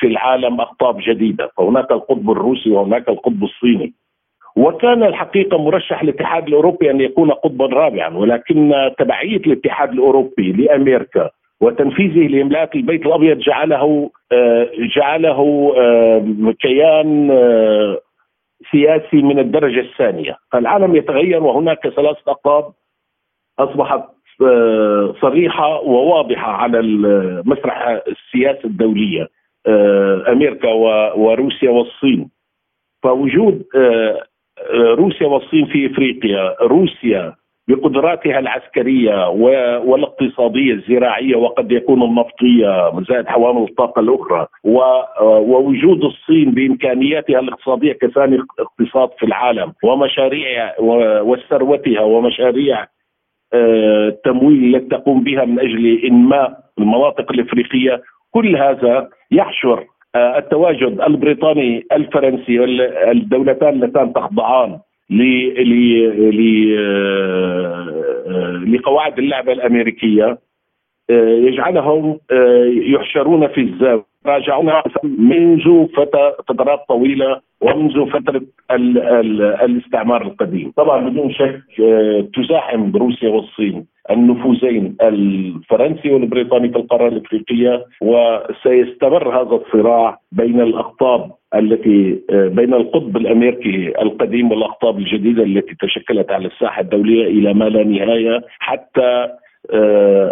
في 0.00 0.06
العالم 0.06 0.60
اقطاب 0.60 0.96
جديدة. 1.00 1.50
فهناك 1.56 1.90
القطب 1.90 2.30
الروسي 2.30 2.70
وهناك 2.70 3.08
القطب 3.08 3.44
الصيني. 3.44 3.94
وكان 4.56 5.02
الحقيقة 5.02 5.58
مرشح 5.58 6.02
الاتحاد 6.02 6.48
الأوروبي 6.48 6.90
أن 6.90 7.00
يكون 7.00 7.30
قطبا 7.30 7.66
رابعا 7.66 8.16
ولكن 8.16 8.90
تبعية 8.98 9.36
الاتحاد 9.36 9.92
الأوروبي 9.92 10.52
لأمريكا 10.52 11.30
وتنفيذه 11.60 12.26
لاملاك 12.26 12.76
البيت 12.76 13.06
الأبيض 13.06 13.38
جعله 13.38 14.10
آه، 14.32 14.70
جعله 14.96 15.72
آه، 15.76 16.54
كيان 16.60 17.30
آه، 17.30 18.00
سياسي 18.70 19.22
من 19.22 19.38
الدرجة 19.38 19.80
الثانية، 19.80 20.36
فالعالم 20.52 20.96
يتغير 20.96 21.42
وهناك 21.42 21.88
ثلاث 21.88 22.16
أقطاب 22.28 22.72
أصبحت 23.58 24.15
صريحة 25.20 25.80
وواضحة 25.80 26.52
على 26.52 26.82
مسرح 27.46 27.88
السياسة 28.08 28.64
الدوليه 28.64 29.28
أمريكا 30.28 30.72
وروسيا 31.16 31.70
والصين. 31.70 32.30
فوجود 33.02 33.62
روسيا 34.74 35.26
والصين 35.26 35.66
في 35.66 35.86
إفريقيا 35.86 36.54
روسيا 36.62 37.34
بقدراتها 37.68 38.38
العسكرية 38.38 39.28
والاقتصادية 39.78 40.72
الزراعية 40.72 41.36
وقد 41.36 41.72
يكون 41.72 42.02
النفطية 42.02 43.00
زائد 43.08 43.26
حوامل 43.26 43.62
الطاقة 43.62 44.00
الأخرى 44.00 44.46
ووجود 45.20 46.04
الصين 46.04 46.50
بإمكانياتها 46.50 47.38
الاقتصادية 47.40 47.92
كثاني 47.92 48.38
اقتصاد 48.58 49.10
في 49.18 49.26
العالم 49.26 49.72
ومشاريع 49.84 50.74
وثروتها 51.22 52.00
ومشاريع 52.00 52.86
التمويل 53.54 54.76
التي 54.76 54.88
تقوم 54.88 55.24
بها 55.24 55.44
من 55.44 55.60
أجل 55.60 56.04
إنماء 56.04 56.60
المناطق 56.78 57.32
الإفريقية. 57.32 58.02
كل 58.30 58.56
هذا 58.56 59.08
يحشر 59.30 59.84
التواجد 60.16 61.00
البريطاني 61.00 61.86
الفرنسي 61.92 62.64
الدولتان 63.10 63.82
اللتان 63.82 64.12
تخضعان 64.12 64.78
لقواعد 68.72 69.18
اللعبة 69.18 69.52
الأمريكية. 69.52 70.38
يجعلهم 71.10 72.18
يحشرون 72.94 73.48
في 73.48 73.60
الزاوية. 73.60 74.04
راجعون 74.26 74.72
منذ 75.04 75.86
فترات 76.48 76.80
طويلة 76.88 77.40
ومنذ 77.60 78.06
فترة 78.06 78.42
ال 78.70 78.98
ال 78.98 79.42
الاستعمار 79.42 80.22
القديم، 80.22 80.72
طبعا 80.76 81.08
بدون 81.08 81.32
شك 81.32 81.62
تزاحم 82.34 82.96
روسيا 82.96 83.28
والصين 83.28 83.86
النفوذين 84.10 84.96
الفرنسي 85.02 86.10
والبريطاني 86.10 86.68
في 86.68 86.76
القارة 86.76 87.08
الإفريقية 87.08 87.84
وسيستمر 88.02 89.40
هذا 89.40 89.56
الصراع 89.56 90.18
بين 90.32 90.60
الأقطاب 90.60 91.30
التي 91.54 92.20
بين 92.30 92.74
القطب 92.74 93.16
الأمريكي 93.16 93.92
القديم 94.02 94.50
والأقطاب 94.50 94.98
الجديدة 94.98 95.42
التي 95.42 95.74
تشكلت 95.80 96.30
على 96.30 96.46
الساحة 96.46 96.80
الدولية 96.82 97.26
إلى 97.26 97.54
ما 97.54 97.64
لا 97.64 97.84
نهاية 97.84 98.42
حتى 98.58 99.28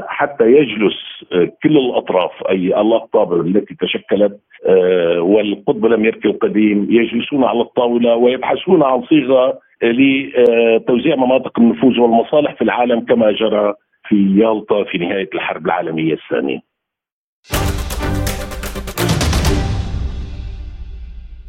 حتى 0.06 0.44
يجلس 0.44 1.24
كل 1.62 1.76
الأطراف 1.76 2.30
أي 2.50 2.80
الاقطاب 2.80 3.40
التي 3.40 3.74
تشكلت 3.80 4.40
والقطب 5.18 5.86
الامريكي 5.86 6.28
القديم 6.28 6.86
يجلسون 6.90 7.44
على 7.44 7.60
الطاولة 7.60 8.16
ويبحثون 8.16 8.82
عن 8.82 9.02
صيغة 9.02 9.58
لتوزيع 9.82 11.16
مناطق 11.16 11.58
النفوذ 11.58 12.00
والمصالح 12.00 12.54
في 12.54 12.62
العالم 12.62 13.00
كما 13.00 13.32
جرى 13.32 13.74
في 14.08 14.40
يالطا 14.40 14.84
في 14.84 14.98
نهاية 14.98 15.28
الحرب 15.34 15.66
العالمية 15.66 16.12
الثانية. 16.14 16.60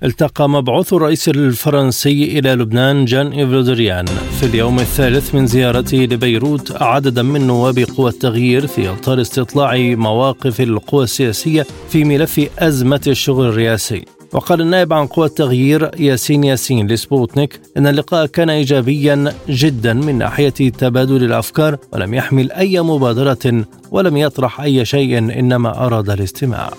التقى 0.05 0.49
مبعوث 0.49 0.93
الرئيس 0.93 1.29
الفرنسي 1.29 2.39
إلى 2.39 2.53
لبنان 2.53 3.05
جان 3.05 3.31
إيفلودريان 3.31 4.05
في 4.05 4.45
اليوم 4.45 4.79
الثالث 4.79 5.35
من 5.35 5.47
زيارته 5.47 5.97
لبيروت 5.97 6.81
عددا 6.81 7.21
من 7.21 7.47
نواب 7.47 7.79
قوى 7.79 8.09
التغيير 8.09 8.67
في 8.67 8.89
إطار 8.89 9.21
استطلاع 9.21 9.77
مواقف 9.77 10.61
القوى 10.61 11.03
السياسية 11.03 11.65
في 11.89 12.03
ملف 12.03 12.49
أزمة 12.59 13.01
الشغل 13.07 13.45
الرئاسي. 13.45 14.05
وقال 14.33 14.61
النائب 14.61 14.93
عن 14.93 15.07
قوى 15.07 15.25
التغيير 15.25 15.91
ياسين 15.99 16.43
ياسين 16.43 16.87
لسبوتنيك 16.87 17.59
أن 17.77 17.87
اللقاء 17.87 18.25
كان 18.25 18.49
إيجابيا 18.49 19.33
جدا 19.49 19.93
من 19.93 20.17
ناحية 20.17 20.49
تبادل 20.49 21.23
الأفكار 21.23 21.77
ولم 21.93 22.13
يحمل 22.13 22.51
أي 22.51 22.81
مبادرة 22.81 23.65
ولم 23.91 24.17
يطرح 24.17 24.61
أي 24.61 24.85
شيء 24.85 25.17
إنما 25.17 25.85
أراد 25.85 26.09
الاستماع. 26.09 26.73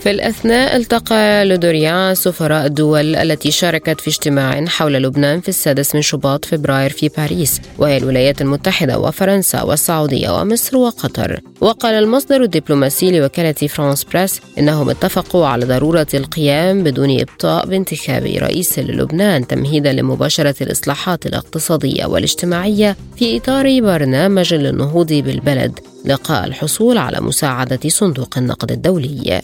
في 0.00 0.10
الأثناء 0.10 0.76
التقى 0.76 1.44
لودوريان 1.44 2.14
سفراء 2.14 2.66
الدول 2.66 3.16
التي 3.16 3.50
شاركت 3.50 4.00
في 4.00 4.08
اجتماع 4.08 4.64
حول 4.66 4.92
لبنان 4.92 5.40
في 5.40 5.48
السادس 5.48 5.94
من 5.94 6.02
شباط 6.02 6.44
فبراير 6.44 6.90
في 6.90 7.08
باريس 7.08 7.60
وهي 7.78 7.96
الولايات 7.96 8.40
المتحدة 8.40 8.98
وفرنسا 8.98 9.62
والسعودية 9.62 10.40
ومصر 10.40 10.76
وقطر. 10.76 11.40
وقال 11.60 11.94
المصدر 11.94 12.42
الدبلوماسي 12.42 13.18
لوكالة 13.18 13.52
فرانس 13.52 14.04
بريس 14.04 14.40
إنهم 14.58 14.90
اتفقوا 14.90 15.46
على 15.46 15.64
ضرورة 15.66 16.06
القيام 16.14 16.82
بدون 16.82 17.20
إبطاء 17.20 17.66
بانتخاب 17.66 18.22
رئيس 18.22 18.78
للبنان 18.78 19.46
تمهيدا 19.46 19.92
لمباشرة 19.92 20.54
الإصلاحات 20.60 21.26
الاقتصادية 21.26 22.06
والاجتماعية 22.06 22.96
في 23.16 23.36
إطار 23.36 23.80
برنامج 23.80 24.54
للنهوض 24.54 25.12
بالبلد. 25.12 25.80
لقاء 26.04 26.44
الحصول 26.44 26.98
على 26.98 27.20
مساعدة 27.20 27.88
صندوق 27.88 28.38
النقد 28.38 28.72
الدولي. 28.72 29.42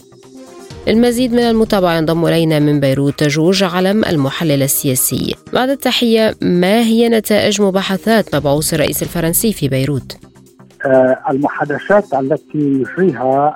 المزيد 0.87 1.33
من 1.33 1.39
المتابعة 1.39 1.97
ينضم 1.97 2.25
إلينا 2.25 2.59
من 2.59 2.79
بيروت 2.79 3.23
جورج 3.23 3.63
علم 3.63 4.05
المحلل 4.05 4.63
السياسي 4.63 5.35
بعد 5.53 5.69
التحية 5.69 6.33
ما 6.41 6.79
هي 6.79 7.09
نتائج 7.09 7.61
مباحثات 7.61 8.35
مبعوث 8.35 8.73
الرئيس 8.73 9.03
الفرنسي 9.03 9.53
في 9.53 9.67
بيروت؟ 9.67 10.17
آه، 10.85 11.17
المحادثات 11.29 12.13
التي 12.13 12.57
يجريها 12.57 13.55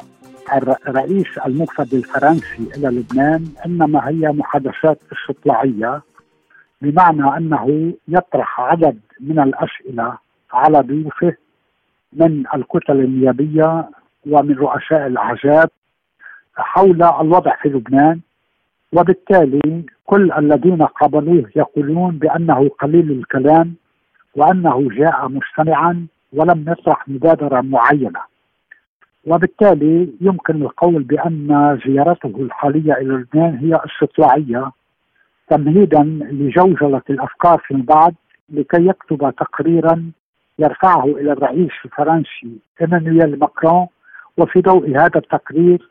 الرئيس 0.87 1.27
الموفد 1.45 1.93
الفرنسي 1.93 2.67
إلى 2.77 2.87
لبنان 2.87 3.45
إنما 3.65 4.09
هي 4.09 4.27
محادثات 4.31 4.99
استطلاعية 5.13 6.01
بمعنى 6.81 7.37
أنه 7.37 7.93
يطرح 8.07 8.61
عدد 8.61 8.99
من 9.19 9.39
الأسئلة 9.39 10.17
على 10.53 10.79
ضيوفه 10.79 11.33
من 12.13 12.43
الكتل 12.55 12.99
النيابية 12.99 13.89
ومن 14.29 14.55
رؤساء 14.55 15.07
الأحزاب 15.07 15.69
حول 16.59 17.03
الوضع 17.03 17.55
في 17.61 17.69
لبنان 17.69 18.19
وبالتالي 18.93 19.83
كل 20.05 20.31
الذين 20.31 20.81
قابلوه 20.83 21.49
يقولون 21.55 22.17
بأنه 22.17 22.69
قليل 22.69 23.11
الكلام 23.11 23.73
وأنه 24.35 24.89
جاء 24.91 25.27
مستمعا 25.27 26.07
ولم 26.33 26.65
يطرح 26.67 27.07
مبادرة 27.09 27.61
معينة. 27.61 28.19
وبالتالي 29.27 30.09
يمكن 30.21 30.61
القول 30.61 31.03
بأن 31.03 31.79
زيارته 31.85 32.33
الحالية 32.39 32.93
إلى 32.93 33.13
لبنان 33.13 33.55
هي 33.57 33.79
استطلاعية 33.85 34.71
تمهيدا 35.49 36.03
لجوجلة 36.31 37.01
الأفكار 37.09 37.57
فيما 37.67 37.83
بعد 37.87 38.15
لكي 38.49 38.85
يكتب 38.87 39.33
تقريرا 39.37 40.11
يرفعه 40.59 41.05
إلى 41.05 41.31
الرئيس 41.31 41.71
الفرنسي 41.85 42.57
إيمانويل 42.81 43.39
ماكرون 43.39 43.87
وفي 44.37 44.61
ضوء 44.61 44.89
هذا 44.89 45.17
التقرير 45.17 45.89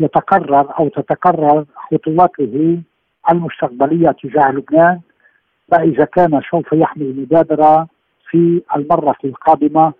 يتقرر 0.00 0.78
أو 0.78 0.88
تتقرر 0.88 1.64
خطواته 1.90 2.82
المستقبلية 3.30 4.10
تجاه 4.22 4.50
لبنان 4.50 5.00
فإذا 5.70 6.04
كان 6.04 6.40
سوف 6.50 6.72
يحمل 6.72 7.20
مبادرة 7.20 7.88
في 8.30 8.62
المرة 8.76 9.16
القادمة 9.24 9.92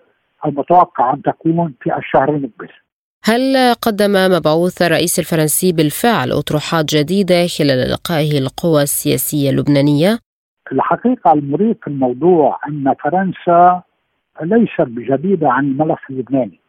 المتوقع 0.47 1.15
أن 1.15 1.23
تكون 1.23 1.75
في 1.81 1.97
الشهر 1.97 2.29
المقبل. 2.29 2.69
هل 3.25 3.75
قدم 3.83 4.13
مبعوث 4.37 4.83
الرئيس 4.83 5.19
الفرنسي 5.19 5.73
بالفعل 5.73 6.33
أطروحات 6.33 6.85
جديدة 6.85 7.47
خلال 7.59 7.91
لقائه 7.91 8.39
القوى 8.39 8.83
السياسية 8.83 9.51
اللبنانية؟ 9.51 10.19
الحقيقة 10.73 11.33
المريب 11.33 11.77
في 11.83 11.89
الموضوع 11.89 12.59
أن 12.69 12.95
فرنسا 13.05 13.83
ليست 14.43 14.81
بجديدة 14.81 15.49
عن 15.49 15.65
الملف 15.65 15.99
اللبناني. 16.11 16.61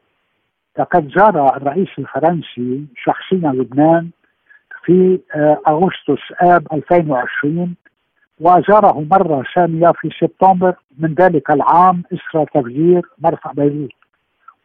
لقد 0.80 1.12
زار 1.16 1.58
الرئيس 1.58 1.90
الفرنسي 2.00 2.86
شخصيا 2.96 3.52
لبنان 3.52 4.10
في 4.86 5.20
آه، 5.36 5.58
أغسطس 5.68 6.24
آب 6.42 6.68
2020 6.74 7.76
وزاره 8.40 9.06
مرة 9.12 9.44
ثانية 9.56 9.92
في 9.92 10.10
سبتمبر 10.20 10.76
من 11.00 11.14
ذلك 11.14 11.52
العام 11.52 12.04
اثر 12.14 12.46
تفجير 12.46 13.02
مرفأ 13.20 13.52
بيروت 13.54 13.90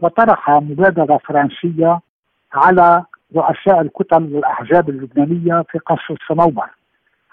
وطرح 0.00 0.50
مبادرة 0.50 1.20
فرنسية 1.24 2.00
على 2.53 3.05
رؤساء 3.37 3.81
الكتل 3.81 4.35
والأحزاب 4.35 4.88
اللبنانية 4.88 5.62
في 5.70 5.79
قصر 5.79 6.14
الصنوبر 6.20 6.66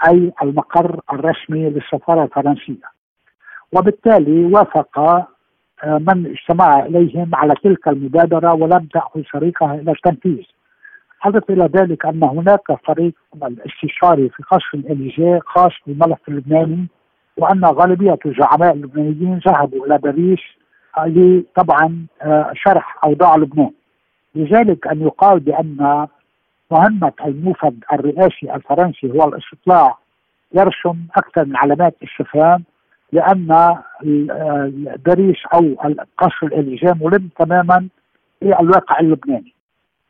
أي 0.07 0.31
المقر 0.43 0.99
الرسمي 1.13 1.69
للسفارة 1.69 2.23
الفرنسية. 2.23 2.91
وبالتالي 3.73 4.45
وافق 4.45 4.99
من 5.85 6.25
اجتمع 6.25 6.79
اليهم 6.79 7.35
على 7.35 7.53
تلك 7.63 7.87
المبادرة 7.87 8.53
ولم 8.53 8.87
تأخذ 8.93 9.21
شريكها 9.23 9.75
إلى 9.75 9.91
التنفيذ. 9.91 10.43
حدث 11.19 11.49
إلى 11.49 11.69
ذلك 11.75 12.05
أن 12.05 12.23
هناك 12.23 12.61
فريق 12.85 13.13
استشاري 13.43 14.29
في 14.29 14.43
قصر 14.43 14.69
الاليزيه 14.73 15.39
خاص 15.45 15.71
بالملف 15.87 16.19
اللبناني 16.27 16.87
وأن 17.37 17.65
غالبية 17.65 18.19
الزعماء 18.25 18.73
اللبنانيين 18.73 19.39
ذهبوا 19.47 19.85
إلى 19.85 19.97
باريس 19.97 20.39
لطبعا 20.97 22.05
آه، 22.21 22.51
شرح 22.55 22.97
أوضاع 23.03 23.35
لبنان. 23.35 23.71
لذلك 24.35 24.87
أن 24.87 25.01
يقال 25.01 25.39
بأن 25.39 26.07
مهمة 26.71 27.13
الموفد 27.25 27.83
الرئاسي 27.93 28.53
الفرنسي 28.55 29.11
هو 29.11 29.27
الاستطلاع 29.27 29.97
يرسم 30.53 30.95
أكثر 31.17 31.45
من 31.45 31.57
علامات 31.57 31.95
استفهام 32.03 32.63
لأن 33.11 33.77
باريس 35.05 35.37
أو 35.53 35.75
قصر 36.17 36.43
الاليزيه 36.43 36.93
ملم 37.01 37.29
تماما 37.39 37.87
بالواقع 38.41 38.99
اللبناني. 38.99 39.53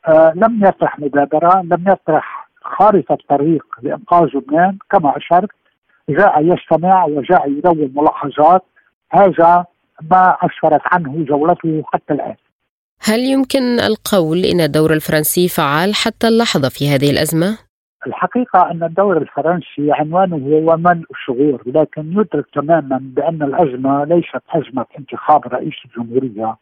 آه 0.08 0.34
لم 0.36 0.66
يطرح 0.66 1.00
مبادرة، 1.00 1.62
لم 1.62 1.84
يطرح 1.88 2.50
خارطة 2.62 3.18
طريق 3.30 3.66
لإنقاذ 3.82 4.28
لبنان 4.36 4.78
كما 4.92 5.18
أشرت 5.18 5.50
جاء 6.10 6.44
يستمع 6.44 7.06
وجاء 7.06 7.52
يدون 7.52 7.92
ملاحظات 7.96 8.64
هذا 9.12 9.66
ما 10.12 10.38
اسفرت 10.42 10.82
عنه 10.86 11.26
جولته 11.26 11.84
حتى 11.86 12.14
الآن. 12.14 12.36
هل 13.04 13.20
يمكن 13.20 13.80
القول 13.80 14.46
إن 14.46 14.62
الدور 14.62 14.94
الفرنسي 14.94 15.48
فعال 15.48 15.96
حتى 15.96 16.28
اللحظة 16.28 16.70
في 16.70 16.90
هذه 16.90 17.12
الأزمة؟ 17.12 17.58
الحقيقة 18.08 18.72
أن 18.72 18.84
الدور 18.84 19.18
الفرنسي 19.18 19.92
عنوانه 19.92 20.36
هو 20.36 20.78
منع 20.78 21.02
الشغور 21.12 21.62
لكن 21.66 22.12
يدرك 22.12 22.46
تماما 22.54 23.00
بأن 23.02 23.44
الأزمة 23.44 24.04
ليست 24.04 24.42
أزمة 24.50 24.86
انتخاب 25.00 25.48
رئيس 25.48 25.74
الجمهورية 25.86 26.56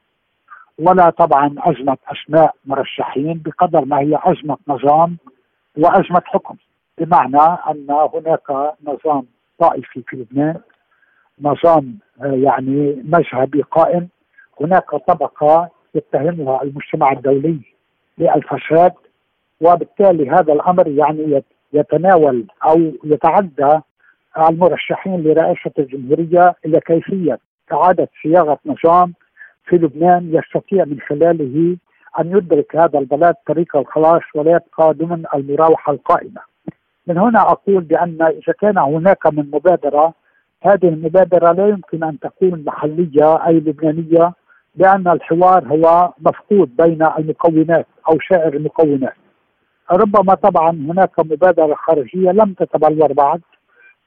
ولا 0.80 1.10
طبعا 1.10 1.56
أزمة 1.58 1.98
أسماء 2.08 2.56
مرشحين 2.66 3.42
بقدر 3.46 3.86
ما 3.86 4.00
هي 4.00 4.20
أزمة 4.24 4.58
نظام 4.68 5.18
وأزمة 5.78 6.22
حكم. 6.26 6.56
بمعنى 6.98 7.58
أن 7.70 7.88
هناك 8.14 8.74
نظام 8.84 9.24
طائفي 9.60 10.04
في 10.08 10.16
لبنان 10.16 10.60
نظام 11.42 11.98
آه، 12.22 12.26
يعني 12.26 13.04
مذهبي 13.06 13.62
قائم. 13.62 14.08
هناك 14.62 14.90
طبقة 14.96 15.70
يتهمها 15.96 16.64
المجتمع 16.64 17.12
الدولي 17.12 17.60
بالفساد 18.18 18.94
وبالتالي 19.62 20.30
هذا 20.30 20.54
الأمر 20.54 20.88
يعني 20.88 21.44
يتناول 21.74 22.46
أو 22.66 22.92
يتعدى 23.04 23.80
المرشحين 24.50 25.24
لرئاسة 25.24 25.72
الجمهورية 25.80 26.56
إلى 26.66 26.80
كيفيه 26.80 27.40
إعادة 27.74 28.10
صياغة 28.24 28.60
نظام 28.66 29.14
في 29.66 29.76
لبنان 29.76 30.30
يستطيع 30.34 30.86
من 30.86 31.00
خلاله 31.00 31.78
أن 32.20 32.32
يدرك 32.38 32.76
هذا 32.76 33.00
البلد 33.00 33.36
طريق 33.48 33.78
الخلاص 33.78 34.22
ولا 34.36 34.52
يبقى 34.52 34.94
ضمن 34.94 35.24
المراوحة 35.36 35.94
القائمة. 35.94 36.42
من 37.08 37.18
هنا 37.18 37.42
أقول 37.42 37.82
بأن 37.82 38.22
إذا 38.22 38.54
كان 38.62 38.78
هناك 38.78 39.28
من 39.28 39.52
مبادرة 39.54 40.14
هذه 40.64 40.88
المبادرة 40.88 41.52
لا 41.52 41.68
يمكن 41.68 42.04
أن 42.04 42.20
تكون 42.20 42.64
محلية 42.68 43.48
أي 43.48 43.54
لبنانية 43.54 44.34
لأن 44.76 45.08
الحوار 45.08 45.68
هو 45.68 46.14
مفقود 46.20 46.76
بين 46.76 47.04
المكونات 47.18 47.88
أو 48.10 48.18
سائر 48.30 48.54
المكونات. 48.54 49.14
ربما 49.92 50.36
طبعا 50.36 50.70
هناك 50.70 51.20
مبادرة 51.20 51.76
خارجية 51.76 52.32
لم 52.32 52.54
تتبلور 52.54 53.14
بعد 53.14 53.42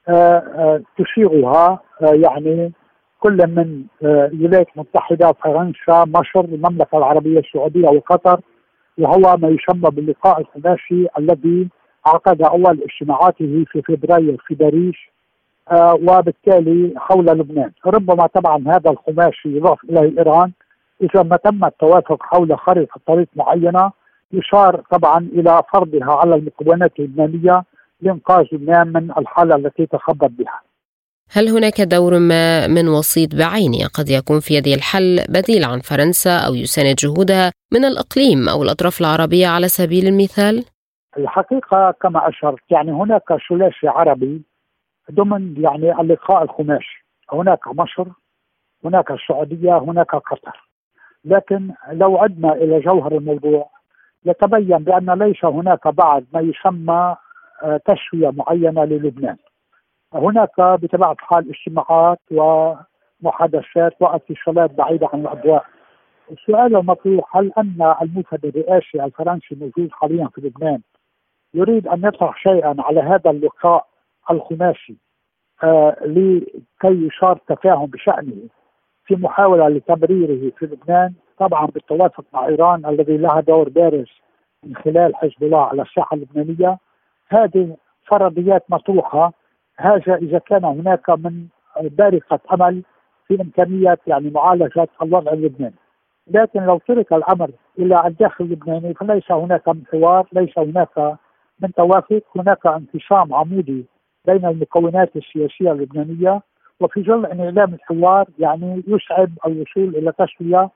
آه، 0.09 0.37
آه، 0.37 0.81
تشيرها 0.97 1.79
آه، 2.01 2.13
يعني 2.13 2.71
كل 3.19 3.37
من 3.47 3.83
الولايات 4.03 4.67
المتحدة 4.75 5.33
فرنسا 5.43 6.05
مصر 6.07 6.45
المملكة 6.45 6.97
العربية 6.97 7.39
السعودية 7.39 7.87
وقطر 7.87 8.39
وهو 8.97 9.37
ما 9.37 9.47
يسمى 9.49 9.89
باللقاء 9.91 10.39
الخماسي 10.41 11.07
الذي 11.19 11.69
عقد 12.05 12.41
أول 12.41 12.83
اجتماعاته 12.83 13.65
في 13.71 13.81
فبراير 13.81 14.37
في 14.47 14.55
باريس 14.55 14.95
وبالتالي 15.93 16.93
حول 16.97 17.25
لبنان. 17.25 17.71
ربما 17.85 18.27
طبعا 18.27 18.63
هذا 18.67 18.89
الخماسي 18.89 19.57
يضاف 19.57 19.83
اليه 19.83 20.19
ايران 20.19 20.51
إذا 21.01 21.23
ما 21.23 21.35
تم 21.35 21.65
التوافق 21.65 22.23
حول 22.23 22.57
خريطة 22.57 23.01
طريق 23.07 23.27
معينة 23.35 23.91
يشار 24.33 24.83
طبعا 24.91 25.17
إلى 25.17 25.63
فرضها 25.73 26.13
على 26.13 26.35
المكونات 26.35 26.91
اللبنانيه 26.99 27.63
لإنقاذ 28.01 28.45
لبنان 28.51 28.87
من 28.87 29.11
الحالة 29.11 29.55
التي 29.55 29.85
تخبط 29.85 30.29
بها. 30.29 30.61
هل 31.31 31.49
هناك 31.49 31.81
دور 31.81 32.19
ما 32.19 32.67
من 32.67 32.87
وسيط 32.87 33.35
بعينه 33.35 33.87
قد 33.93 34.09
يكون 34.09 34.39
في 34.39 34.53
يد 34.53 34.67
الحل 34.67 35.19
بديل 35.29 35.63
عن 35.63 35.79
فرنسا 35.79 36.37
أو 36.47 36.55
يساند 36.55 36.95
جهودها 36.95 37.51
من 37.73 37.85
الإقليم 37.85 38.49
أو 38.49 38.63
الأطراف 38.63 39.01
العربية 39.01 39.47
على 39.47 39.67
سبيل 39.67 40.07
المثال؟ 40.07 40.65
الحقيقة 41.17 41.93
كما 42.01 42.29
أشرت 42.29 42.59
يعني 42.69 42.91
هناك 42.91 43.23
ثلاثي 43.49 43.87
عربي 43.87 44.41
ضمن 45.11 45.63
يعني 45.63 46.01
اللقاء 46.01 46.43
الخماسي 46.43 47.03
هناك 47.33 47.67
مصر 47.67 48.07
هناك 48.85 49.11
السعودية 49.11 49.77
هناك 49.77 50.15
قطر 50.15 50.69
لكن 51.25 51.71
لو 51.91 52.17
عدنا 52.17 52.53
إلى 52.53 52.79
جوهر 52.79 53.17
الموضوع 53.17 53.69
يتبين 54.25 54.77
بأن 54.77 55.09
ليس 55.23 55.45
هناك 55.45 55.87
بعد 55.87 56.25
ما 56.33 56.39
يسمى 56.39 57.15
آه، 57.63 57.77
تسوية 57.85 58.31
معينة 58.31 58.85
للبنان. 58.85 59.37
هناك 60.13 60.61
بطبيعه 60.61 61.11
الحال 61.11 61.49
اجتماعات 61.49 62.19
ومحادثات 62.31 63.93
واتصالات 64.01 64.71
بعيدة 64.71 65.09
عن 65.13 65.21
الأضواء. 65.21 65.65
السؤال 66.31 66.75
المطروح 66.75 67.37
هل 67.37 67.51
أن 67.57 67.95
الموفد 68.01 68.45
الرئاسي 68.45 69.03
الفرنسي 69.03 69.55
موجود 69.55 69.89
حاليا 69.91 70.27
في 70.27 70.41
لبنان 70.41 70.81
يريد 71.53 71.87
أن 71.87 72.03
يطرح 72.05 72.37
شيئا 72.37 72.75
على 72.79 72.99
هذا 73.01 73.31
اللقاء 73.31 73.87
الخماسي 74.31 74.97
آه 75.63 75.95
لكي 76.05 77.07
يشار 77.07 77.39
تفاهم 77.47 77.85
بشأنه 77.85 78.35
في 79.05 79.15
محاولة 79.15 79.67
لتبريره 79.69 80.51
في 80.57 80.65
لبنان 80.65 81.13
طبعا 81.39 81.65
بالتوافق 81.65 82.23
مع 82.33 82.47
إيران 82.47 82.85
الذي 82.85 83.17
لها 83.17 83.41
دور 83.41 83.69
بارز 83.69 84.07
من 84.63 84.75
خلال 84.75 85.15
حزب 85.15 85.43
الله 85.43 85.61
على 85.61 85.81
الساحة 85.81 86.15
اللبنانية. 86.15 86.77
هذه 87.29 87.75
فرضيات 88.07 88.63
مطروحة. 88.69 89.33
هذا 89.77 90.15
إذا 90.15 90.37
كان 90.37 90.65
هناك 90.65 91.09
من 91.09 91.45
بارقة 91.81 92.39
أمل 92.53 92.83
في 93.27 93.41
امكانيه 93.41 93.97
يعني 94.07 94.29
معالجة 94.29 94.87
الوضع 95.01 95.31
اللبناني. 95.33 95.75
لكن 96.27 96.63
لو 96.63 96.77
ترك 96.87 97.13
الأمر 97.13 97.51
إلى 97.79 98.07
الداخل 98.07 98.45
اللبناني 98.45 98.93
فليس 98.93 99.31
هناك 99.31 99.67
من 99.67 99.83
حوار 99.91 100.27
ليس 100.33 100.57
هناك 100.57 101.17
من 101.59 101.73
توافق. 101.73 102.21
هناك 102.35 102.65
انقسام 102.65 103.33
عمودي 103.33 103.85
بين 104.25 104.45
المكونات 104.45 105.15
السياسية 105.15 105.71
اللبنانية. 105.71 106.41
وفي 106.79 107.03
ظل 107.03 107.25
ان 107.25 107.39
اعلام 107.39 107.73
الحوار 107.73 108.25
يعني 108.39 108.83
يصعب 108.87 109.29
الوصول 109.45 109.95
إلى 109.95 110.11
تسوية 110.11 110.69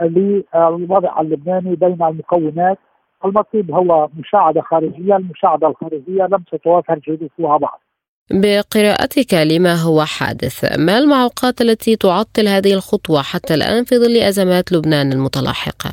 للوضع 0.00 1.20
اللبناني 1.20 1.76
بين 1.76 2.02
المكونات 2.02 2.78
المطلوب 3.24 3.70
هو 3.70 4.08
مساعدة 4.14 4.60
خارجية، 4.60 5.16
المساعدة 5.16 5.68
الخارجية 5.68 6.22
لم 6.22 6.44
تتوافر 6.52 6.98
جهودها 6.98 7.56
بعد. 7.56 7.78
بقراءتك 8.30 9.34
لما 9.34 9.74
هو 9.74 10.04
حادث، 10.04 10.78
ما 10.78 10.98
المعوقات 10.98 11.60
التي 11.60 11.96
تعطل 11.96 12.48
هذه 12.48 12.74
الخطوة 12.74 13.22
حتى 13.22 13.54
الآن 13.54 13.84
في 13.84 13.94
ظل 13.98 14.16
أزمات 14.16 14.72
لبنان 14.72 15.12
المتلاحقة؟ 15.12 15.92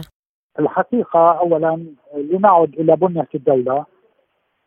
الحقيقة 0.59 1.31
اولا 1.39 1.85
لنعد 2.17 2.73
إلى 2.73 2.95
بنية 2.95 3.27
الدولة 3.35 3.85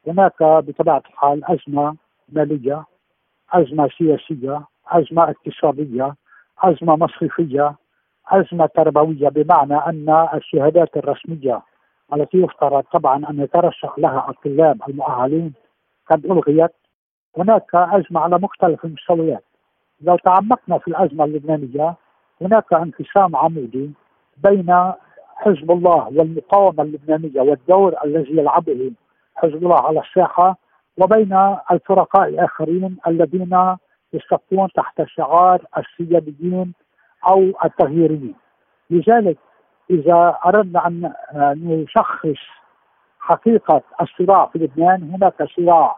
هناك 0.06 0.42
بطبيعة 0.42 1.02
الحال 1.10 1.42
أزمة 1.44 1.96
مالية، 2.28 2.84
أزمة 3.52 3.88
سياسية، 3.98 4.64
أزمة 4.86 5.30
اقتصادية، 5.30 6.14
أزمة 6.62 6.96
مصرفية، 6.96 7.76
ازمه 8.28 8.66
تربويه 8.66 9.28
بمعنى 9.28 9.76
أن 9.76 10.28
الشهادات 10.34 10.96
الرسمية 10.96 11.62
التي 12.14 12.38
يفترض 12.38 12.82
طبعا 12.92 13.30
أن 13.30 13.40
يترشح 13.40 13.98
لها 13.98 14.26
الطلاب 14.30 14.80
المؤهلين 14.88 15.52
قد 16.10 16.26
ألغيت. 16.26 16.70
هناك 17.38 17.74
أزمة 17.74 18.20
على 18.20 18.38
مختلف 18.38 18.84
المستويات. 18.84 19.44
لو 20.00 20.16
تعمقنا 20.16 20.78
في 20.78 20.88
الأزمة 20.88 21.24
اللبنانية 21.24 21.94
هناك 22.40 22.72
انقسام 22.72 23.36
عمودي 23.36 23.90
بين 24.36 24.92
حزب 25.36 25.70
الله 25.70 26.08
والمقاومة 26.08 26.82
اللبنانية 26.82 27.40
والدور 27.40 27.94
الذي 28.04 28.36
يلعبه 28.38 28.92
حزب 29.34 29.54
الله 29.54 29.80
على 29.80 30.00
الساحة 30.00 30.56
وبين 30.98 31.56
الفرقاء 31.70 32.28
الآخرين 32.28 32.96
الذين 33.06 33.76
يصفون 34.12 34.68
تحت 34.76 35.02
شعار 35.06 35.62
السياديين 35.78 36.72
أو 37.28 37.52
التغييريين. 37.64 38.34
لذلك 38.90 39.38
إذا 39.90 40.36
أردنا 40.46 40.86
أن 40.86 41.12
نشخص 41.56 42.38
حقيقة 43.20 43.82
الصراع 44.00 44.46
في 44.46 44.58
لبنان 44.58 45.10
هناك 45.14 45.48
صراع 45.56 45.96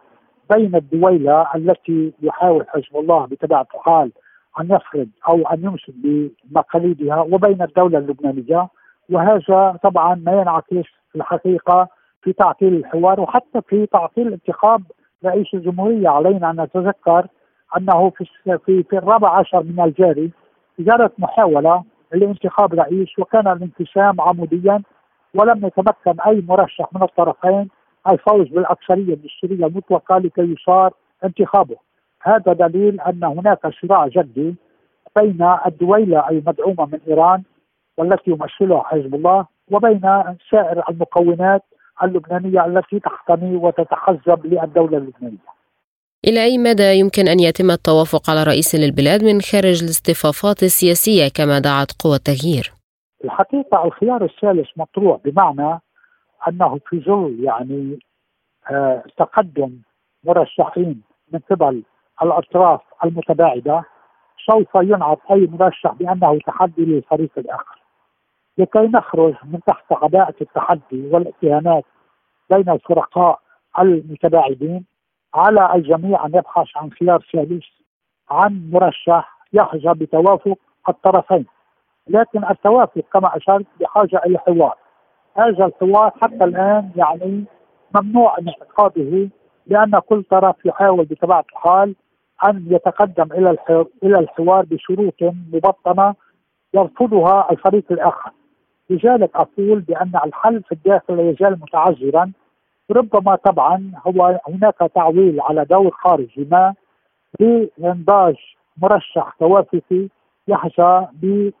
بين 0.55 0.75
الدويلة 0.75 1.47
التي 1.55 2.13
يحاول 2.21 2.65
حزب 2.69 2.97
الله 2.97 3.25
بطبيعة 3.25 3.67
الحال 3.75 4.11
أن 4.59 4.65
يفرض 4.65 5.07
أو 5.29 5.47
أن 5.47 5.63
يمسك 5.63 5.93
بمقاليدها 5.95 7.21
وبين 7.21 7.61
الدولة 7.61 7.97
اللبنانية 7.97 8.67
وهذا 9.09 9.79
طبعا 9.83 10.15
ما 10.15 10.31
ينعكس 10.41 10.89
في 11.11 11.15
الحقيقة 11.15 11.87
في 12.21 12.33
تعطيل 12.33 12.73
الحوار 12.73 13.19
وحتى 13.19 13.61
في 13.69 13.85
تعطيل 13.85 14.33
انتخاب 14.33 14.83
رئيس 15.25 15.47
الجمهورية 15.53 16.09
علينا 16.09 16.49
أن 16.49 16.61
نتذكر 16.61 17.27
في 18.17 18.25
في, 18.65 18.83
في 18.83 18.97
الرابع 18.97 19.29
عشر 19.37 19.63
من 19.63 19.79
الجاري 19.83 20.31
جرت 20.79 21.19
محاولة 21.19 21.83
لانتخاب 22.13 22.73
رئيس 22.73 23.19
وكان 23.19 23.47
الانقسام 23.47 24.21
عموديا 24.21 24.81
ولم 25.35 25.65
يتمكن 25.65 26.21
أي 26.27 26.43
مرشح 26.47 26.89
من 26.93 27.03
الطرفين 27.03 27.69
الفوز 28.09 28.47
بالأكثرية 28.47 29.13
الدستورية 29.13 29.65
المطلقة 29.65 30.17
لكي 30.17 30.41
يصار 30.41 30.93
انتخابه 31.23 31.75
هذا 32.23 32.53
دليل 32.53 33.01
أن 33.01 33.23
هناك 33.23 33.67
صراع 33.81 34.07
جدي 34.07 34.55
بين 35.15 35.55
الدويلة 35.65 36.29
المدعومة 36.29 36.85
من 36.85 36.99
إيران 37.07 37.43
والتي 37.97 38.31
يمثلها 38.31 38.83
حزب 38.83 39.15
الله 39.15 39.45
وبين 39.71 40.01
سائر 40.51 40.83
المكونات 40.89 41.63
اللبنانية 42.03 42.65
التي 42.65 42.99
تحتمي 42.99 43.55
وتتحزب 43.55 44.45
للدولة 44.45 44.97
اللبنانية. 44.97 45.54
إلى 46.27 46.43
أي 46.43 46.57
مدى 46.57 46.99
يمكن 46.99 47.27
أن 47.27 47.39
يتم 47.39 47.71
التوافق 47.71 48.29
على 48.29 48.43
رئيس 48.43 48.75
للبلاد 48.75 49.23
من 49.23 49.41
خارج 49.41 49.83
الاصطفافات 49.83 50.63
السياسية 50.63 51.27
كما 51.37 51.59
دعت 51.59 51.91
قوى 52.03 52.15
التغيير؟ 52.15 52.73
الحقيقة 53.25 53.85
الخيار 53.85 54.23
الثالث 54.23 54.67
مطروح 54.77 55.21
بمعنى 55.25 55.79
أنه 56.47 56.79
في 56.89 56.99
ظل 56.99 57.37
يعني 57.43 57.99
آه 58.71 59.03
تقدم 59.17 59.71
مرشحين 60.23 61.01
من 61.33 61.39
قبل 61.51 61.83
الأطراف 62.21 62.81
المتباعدة 63.05 63.83
سوف 64.51 64.75
ينعط 64.75 65.19
أي 65.31 65.47
مرشح 65.51 65.93
بأنه 65.93 66.39
تحدي 66.47 66.85
للفريق 66.85 67.31
الآخر. 67.37 67.81
لكي 68.57 68.79
نخرج 68.79 69.33
من 69.43 69.59
تحت 69.67 69.85
عباءة 69.91 70.35
التحدي 70.41 71.07
والاتهامات 71.11 71.83
بين 72.49 72.69
الفرقاء 72.69 73.39
المتباعدين 73.79 74.85
على 75.35 75.75
الجميع 75.75 76.25
أن 76.25 76.31
يبحث 76.35 76.67
عن 76.75 76.91
خيار 76.91 77.23
ثالث 77.33 77.63
عن 78.29 78.69
مرشح 78.73 79.37
يحظى 79.53 79.93
بتوافق 79.93 80.57
الطرفين. 80.89 81.45
لكن 82.07 82.43
التوافق 82.49 83.03
كما 83.13 83.37
أشرت 83.37 83.65
بحاجة 83.79 84.21
إلى 84.25 84.37
حوار. 84.37 84.77
هذا 85.37 85.65
الحوار 85.65 86.11
حتى 86.21 86.43
الآن 86.43 86.91
يعني 86.95 87.45
ممنوع 87.95 88.35
انعقاده 88.39 89.29
لأن 89.67 89.99
كل 89.99 90.23
طرف 90.23 90.55
يحاول 90.65 91.05
بطبيعة 91.05 91.45
الحال 91.51 91.95
أن 92.47 92.67
يتقدم 92.69 93.31
إلى 93.31 93.57
إلى 94.03 94.19
الحوار 94.19 94.65
بشروط 94.65 95.15
مبطنة 95.53 96.15
يرفضها 96.73 97.51
الفريق 97.51 97.91
الآخر. 97.91 98.31
لذلك 98.89 99.35
أقول 99.35 99.79
بأن 99.79 100.11
الحل 100.25 100.63
في 100.63 100.71
الداخل 100.71 101.17
لا 101.17 101.29
يزال 101.29 101.59
متعذرا 101.61 102.31
ربما 102.91 103.35
طبعا 103.35 103.91
هو 104.07 104.39
هناك 104.47 104.77
تعويل 104.95 105.41
على 105.41 105.65
دور 105.65 105.91
خارجي 105.91 106.47
ما 106.51 106.73
لإنضاج 107.39 108.35
مرشح 108.77 109.35
توافقي 109.39 110.07
يحظى 110.47 111.07
ب 111.13 111.51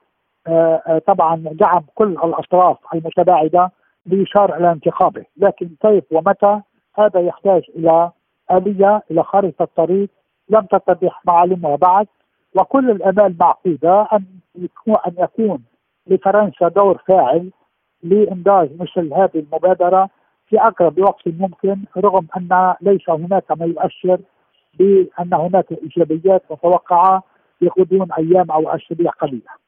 آه، 0.47 1.01
طبعا 1.07 1.35
دعم 1.35 1.83
كل 1.95 2.11
الأطراف 2.11 2.77
المتباعدة 2.93 3.71
ليشار 4.05 4.57
إلى 4.57 4.71
انتخابه، 4.71 5.25
لكن 5.37 5.69
كيف 5.81 6.03
ومتى؟ 6.11 6.61
هذا 6.95 7.19
يحتاج 7.19 7.63
إلى 7.75 8.11
آلية 8.51 9.03
إلى 9.11 9.23
خارطة 9.23 9.67
طريق 9.75 10.09
لم 10.49 10.61
تتضح 10.61 11.21
معالمها 11.25 11.75
بعد 11.75 12.07
وكل 12.55 12.91
الأمال 12.91 13.35
معقودة 13.39 14.07
أن 14.13 14.25
يكون 14.55 14.95
أن 15.07 15.13
يكون 15.17 15.63
لفرنسا 16.07 16.67
دور 16.67 16.97
فاعل 17.07 17.51
لإنجاز 18.03 18.69
مثل 18.79 19.13
هذه 19.13 19.29
المبادرة. 19.35 20.09
في 20.49 20.59
أقرب 20.59 20.99
وقت 20.99 21.27
ممكن 21.27 21.83
رغم 21.97 22.27
أن 22.37 22.73
ليس 22.81 23.09
هناك 23.09 23.51
ما 23.51 23.65
يؤشر 23.65 24.19
بأن 24.79 25.33
هناك 25.33 25.65
إيجابيات 25.71 26.43
متوقعة 26.51 27.23
في 27.59 27.69
غضون 27.79 28.07
أيام 28.11 28.51
أو 28.51 28.69
أسابيع 28.69 29.11
قليلة. 29.11 29.65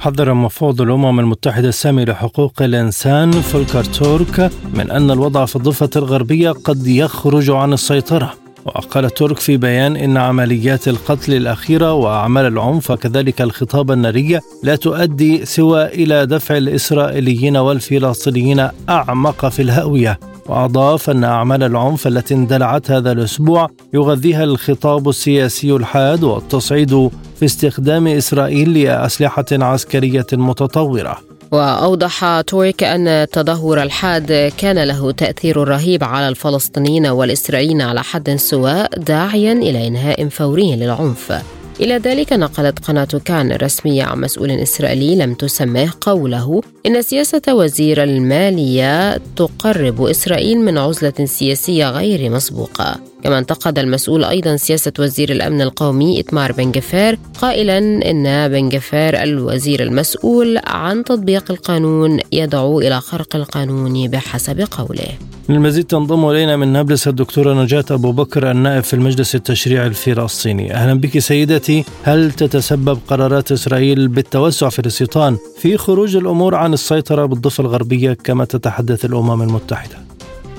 حذر 0.00 0.34
مفوض 0.34 0.80
الأمم 0.80 1.20
المتحدة 1.20 1.68
السامي 1.68 2.04
لحقوق 2.04 2.62
الإنسان 2.62 3.30
فولكر 3.30 3.84
تورك 3.84 4.50
من 4.74 4.90
أن 4.90 5.10
الوضع 5.10 5.44
في 5.44 5.56
الضفة 5.56 5.90
الغربية 5.96 6.50
قد 6.50 6.86
يخرج 6.86 7.50
عن 7.50 7.72
السيطرة. 7.72 8.47
وقال 8.64 9.10
ترك 9.10 9.38
في 9.38 9.56
بيان 9.56 9.96
إن 9.96 10.16
عمليات 10.16 10.88
القتل 10.88 11.34
الأخيرة 11.34 11.92
وأعمال 11.92 12.46
العنف 12.46 12.90
وكذلك 12.90 13.42
الخطاب 13.42 13.90
الناري 13.90 14.40
لا 14.62 14.76
تؤدي 14.76 15.44
سوى 15.44 15.84
إلى 15.84 16.26
دفع 16.26 16.56
الإسرائيليين 16.56 17.56
والفلسطينيين 17.56 18.68
أعمق 18.88 19.48
في 19.48 19.62
الهاوية. 19.62 20.18
وأضاف 20.46 21.10
أن 21.10 21.24
أعمال 21.24 21.62
العنف 21.62 22.06
التي 22.06 22.34
اندلعت 22.34 22.90
هذا 22.90 23.12
الأسبوع 23.12 23.70
يغذيها 23.94 24.44
الخطاب 24.44 25.08
السياسي 25.08 25.72
الحاد 25.72 26.24
والتصعيد 26.24 27.10
في 27.38 27.44
استخدام 27.44 28.06
إسرائيل 28.06 28.82
لأسلحة 28.82 29.46
عسكرية 29.52 30.26
متطورة. 30.32 31.27
وأوضح 31.52 32.40
تورك 32.40 32.82
أن 32.84 33.08
التدهور 33.08 33.82
الحاد 33.82 34.52
كان 34.56 34.84
له 34.84 35.10
تأثير 35.10 35.56
رهيب 35.56 36.04
على 36.04 36.28
الفلسطينيين 36.28 37.06
والإسرائيليين 37.06 37.82
على 37.82 38.02
حد 38.02 38.36
سواء 38.36 38.98
داعيا 38.98 39.52
إلى 39.52 39.86
إنهاء 39.86 40.28
فوري 40.28 40.76
للعنف. 40.76 41.32
إلى 41.80 41.96
ذلك 41.96 42.32
نقلت 42.32 42.78
قناة 42.78 43.08
كان 43.24 43.52
الرسمية 43.52 44.02
عن 44.02 44.20
مسؤول 44.20 44.50
إسرائيلي 44.50 45.16
لم 45.16 45.34
تسمه 45.34 45.92
قوله 46.00 46.60
إن 46.86 47.02
سياسة 47.02 47.42
وزير 47.48 48.02
المالية 48.02 49.16
تقرب 49.36 50.02
إسرائيل 50.02 50.58
من 50.58 50.78
عزلة 50.78 51.24
سياسية 51.24 51.90
غير 51.90 52.30
مسبوقة 52.30 52.96
كما 53.24 53.38
انتقد 53.38 53.78
المسؤول 53.78 54.24
أيضا 54.24 54.56
سياسة 54.56 54.92
وزير 54.98 55.30
الأمن 55.30 55.60
القومي 55.60 56.20
إتمار 56.20 56.52
بن 56.52 56.70
جفار 56.70 57.16
قائلا 57.40 57.78
إن 58.10 58.48
بن 58.48 58.68
جفار 58.68 59.22
الوزير 59.22 59.82
المسؤول 59.82 60.58
عن 60.66 61.04
تطبيق 61.04 61.50
القانون 61.50 62.20
يدعو 62.32 62.80
إلى 62.80 63.00
خرق 63.00 63.36
القانون 63.36 64.08
بحسب 64.08 64.60
قوله. 64.70 65.08
للمزيد 65.48 65.84
تنضم 65.84 66.30
إلينا 66.30 66.56
من 66.56 66.68
نابلس 66.68 67.08
الدكتورة 67.08 67.62
نجاة 67.62 67.84
أبو 67.90 68.12
بكر 68.12 68.50
النائب 68.50 68.82
في 68.82 68.94
المجلس 68.94 69.34
التشريعي 69.34 69.86
الفلسطيني، 69.86 70.74
أهلا 70.74 70.94
بك 70.94 71.18
سيدتي، 71.18 71.84
هل 72.02 72.32
تتسبب 72.32 72.98
قرارات 73.08 73.52
إسرائيل 73.52 74.08
بالتوسع 74.08 74.68
في 74.68 74.78
الاستيطان 74.78 75.36
في 75.58 75.76
خروج 75.76 76.16
الأمور 76.16 76.54
عن 76.54 76.72
السيطرة 76.72 77.26
بالضفة 77.26 77.60
الغربية 77.60 78.12
كما 78.12 78.44
تتحدث 78.44 79.04
الأمم 79.04 79.42
المتحدة؟ 79.42 80.08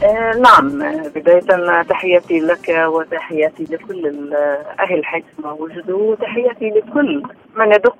آه، 0.03 0.31
نعم 0.31 0.79
بداية 1.15 1.81
تحياتي 1.81 2.39
لك 2.39 2.69
وتحياتي 2.87 3.63
لكل 3.63 4.33
أهل 4.79 5.05
حيثما 5.05 5.51
وجدوا 5.51 6.11
وتحياتي 6.11 6.69
لكل 6.69 7.23
من 7.55 7.71
يدق 7.71 7.97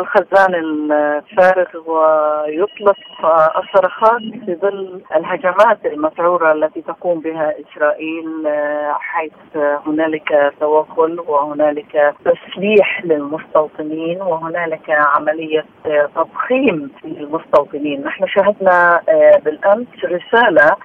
الخزان 0.00 0.54
الفارغ 0.54 1.90
ويطلق 1.90 2.96
الصرخات 3.58 4.20
في 4.46 4.54
ظل 4.62 5.00
الهجمات 5.16 5.86
المسعورة 5.86 6.52
التي 6.52 6.82
تقوم 6.82 7.20
بها 7.20 7.54
إسرائيل 7.60 8.48
حيث 8.98 9.56
هنالك 9.86 10.52
توغل 10.60 11.20
وهنالك 11.20 12.14
تسليح 12.24 13.04
للمستوطنين 13.04 14.22
وهنالك 14.22 14.90
عملية 14.90 15.64
تضخيم 16.14 16.90
للمستوطنين. 17.04 18.04
نحن 18.04 18.26
شاهدنا 18.26 19.00
بالأمس 19.44 19.86
رسالة 20.04 20.76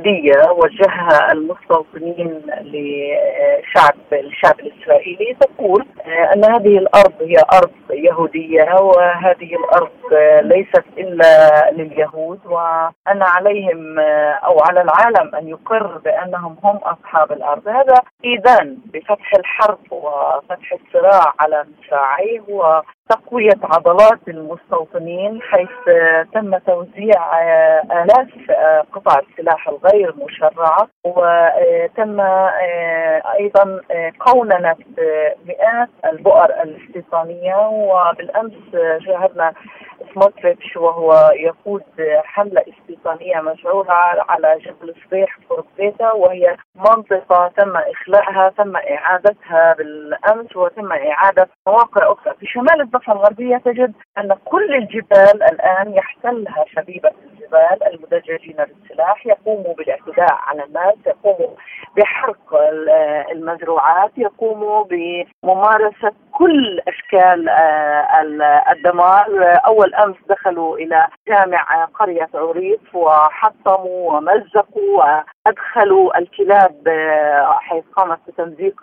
تلمودية 0.00 0.50
وجهها 0.50 1.32
المستوطنين 1.32 2.42
لشعب 2.60 3.94
الشعب 4.12 4.60
الإسرائيلي 4.60 5.36
تقول 5.40 5.86
أن 6.34 6.44
هذه 6.44 6.78
الأرض 6.78 7.12
هي 7.20 7.36
أرض 7.52 7.72
يهودية 7.90 8.74
وهذه 8.80 9.56
الأرض 9.56 9.90
ليست 10.42 10.84
إلا 10.98 11.70
لليهود 11.70 12.40
وأن 12.46 13.22
عليهم 13.22 13.98
أو 14.44 14.60
على 14.60 14.82
العالم 14.82 15.34
أن 15.34 15.48
يقر 15.48 15.98
بأنهم 16.04 16.56
هم 16.64 16.76
أصحاب 16.76 17.32
الأرض. 17.32 17.68
هذا 17.68 18.00
إيذان 18.24 18.78
بفتح 18.94 19.34
الحرب 19.38 19.78
وفتح 19.90 20.72
الصراع 20.72 21.32
على 21.40 21.64
مصراعيه 21.78 22.40
تقوية 23.08 23.58
عضلات 23.62 24.28
المستوطنين 24.28 25.40
حيث 25.42 25.68
تم 26.34 26.58
توزيع 26.58 27.40
آلاف 28.02 28.28
قطع 28.92 29.20
السلاح 29.30 29.68
الغير 29.68 30.14
مشرعة 30.24 30.88
وتم 31.04 32.20
أيضا 33.40 33.80
قوننة 34.20 34.74
مئات 35.46 35.88
البؤر 36.04 36.50
الاستيطانية 36.62 37.68
وبالأمس 37.68 38.52
شاهدنا 39.06 39.52
سموتريتش 40.14 40.76
وهو 40.76 41.30
يقود 41.34 41.82
حملة 42.24 42.64
بريطانية 42.88 43.40
مشعورة 43.40 43.92
على 44.28 44.58
جبل 44.58 44.94
صبيح 45.06 45.38
في 45.38 45.62
بيتا 45.78 46.12
وهي 46.12 46.56
منطقة 46.74 47.48
تم 47.56 47.76
إخلاءها 47.76 48.48
تم 48.58 48.76
إعادتها 48.76 49.74
بالأمس 49.78 50.56
وتم 50.56 50.92
إعادة 50.92 51.48
مواقع 51.66 52.12
أخرى. 52.12 52.34
في 52.40 52.46
شمال 52.46 52.80
الضفة 52.80 53.12
الغربية 53.12 53.56
تجد 53.56 53.92
أن 54.18 54.36
كل 54.44 54.74
الجبال 54.74 55.42
الآن 55.42 55.92
يحتلها 55.94 56.64
شبيبة 56.66 57.10
الجبال 57.24 57.94
المدججين 57.94 58.56
بالسلاح 58.56 59.26
يقوموا 59.26 59.74
بالاعتداء 59.74 60.32
على 60.46 60.64
الناس 60.64 60.94
يقوموا 61.06 61.56
بحرق 61.96 62.54
المزروعات 63.32 64.10
يقوموا 64.16 64.84
بممارسة 64.84 66.12
كل 66.36 66.80
أشكال 66.88 67.48
آه، 67.48 68.72
الدمار. 68.72 69.26
أول 69.66 69.94
أمس 69.94 70.16
دخلوا 70.28 70.78
إلى 70.78 71.06
جامع 71.28 71.84
قرية 71.94 72.28
عريف 72.34 72.94
وحطموا 72.94 74.12
ومزقوا 74.12 75.22
وأدخلوا 75.46 76.18
الكلاب 76.18 76.88
آه، 76.88 77.58
حيث 77.60 77.84
قامت 77.96 78.18
بتمزيق 78.28 78.74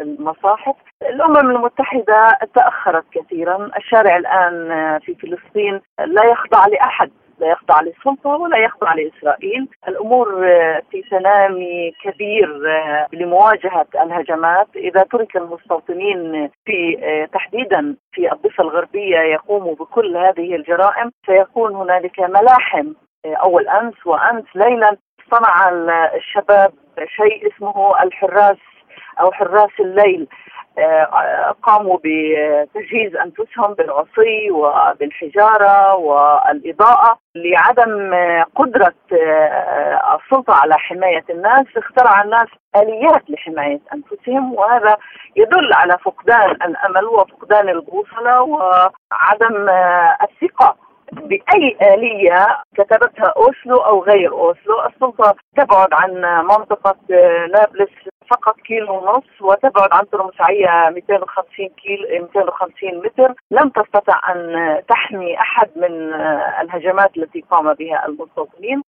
المصاحف. 0.00 0.74
الأمم 1.02 1.36
المتحدة 1.50 2.38
تأخرت 2.54 3.04
كثيرا. 3.12 3.70
الشارع 3.76 4.16
الآن 4.16 4.70
آه، 4.70 4.98
في 4.98 5.14
فلسطين 5.14 5.80
لا 5.98 6.24
يخضع 6.24 6.66
لأحد. 6.66 7.10
لا 7.40 7.46
يخضع 7.46 7.80
للسلطة 7.80 8.30
ولا 8.30 8.58
يخضع 8.58 8.94
لإسرائيل. 8.94 9.68
الأمور 9.88 10.48
آه، 10.48 10.82
في 10.90 11.02
سلام 11.10 11.58
كبير 12.04 12.70
آه، 12.70 13.06
لمواجهة 13.12 13.86
الهجمات. 13.94 14.68
إذا 14.76 15.02
ترك 15.02 15.36
المستوطنين 15.36 16.50
في 16.64 16.98
آه، 17.02 17.24
تحديدا 17.24 17.96
في 18.12 18.32
الضفة 18.32 18.64
الغربية 18.64 19.18
يقوموا 19.18 19.74
بكل 19.74 20.16
هذه 20.16 20.54
الجرائم 20.54 21.10
سيكون 21.26 21.74
هنالك 21.74 22.20
ملاحم 22.20 22.92
أول 23.26 23.68
أمس 23.68 24.06
وأمس 24.06 24.44
ليلا. 24.54 24.96
صنع 25.30 25.68
الشباب 26.14 26.72
شيء 27.16 27.48
اسمه 27.48 28.02
الحراس 28.02 28.56
أو 29.20 29.32
حراس 29.32 29.80
الليل. 29.80 30.26
قاموا 31.62 31.98
بتجهيز 32.04 33.16
أنفسهم 33.16 33.74
بالعصي 33.74 34.50
وبالحجارة 34.50 35.94
والإضاءة 35.94 37.18
لعدم 37.34 38.14
قدرة 38.56 38.94
آه، 39.12 40.18
السلطة 40.24 40.54
على 40.54 40.74
حماية 40.74 41.24
الناس. 41.30 41.66
اخترع 41.76 42.22
الناس 42.22 42.46
آليات 42.76 43.30
لحماية 43.30 43.80
أنفسهم 43.94 44.54
وهذا 44.54 44.96
يدل 45.36 45.72
على 45.74 45.98
فقدان 46.04 46.50
الأمل 46.50 47.04
وفقدان 47.04 47.68
البوصله 47.68 48.42
وعدم 48.42 49.68
آه، 49.68 50.16
الثقة 50.22 50.76
بأي 51.12 51.76
آلية 51.94 52.46
كتبتها 52.74 53.34
أوسلو 53.36 53.76
أو 53.76 54.02
غير 54.02 54.32
أوسلو. 54.32 54.82
السلطة 54.86 55.34
تبعد 55.56 55.88
عن 55.92 56.10
منطقة 56.44 56.96
نابلس 57.54 57.90
فقط 58.30 58.56
كيلو 58.66 58.94
ونص 58.94 59.30
وتبعد 59.40 59.88
عن 59.92 60.04
ترمسعية 60.12 60.90
250 60.90 61.68
كيلو 61.82 62.26
250 62.34 62.98
متر 63.04 63.34
لم 63.50 63.68
تستطع 63.68 64.20
أن 64.32 64.38
تحمي 64.88 65.38
أحد 65.38 65.68
من 65.76 65.92
الهجمات 66.62 67.10
التي 67.16 67.44
قام 67.50 67.74
بها 67.74 68.06
المستوطنين 68.08 68.82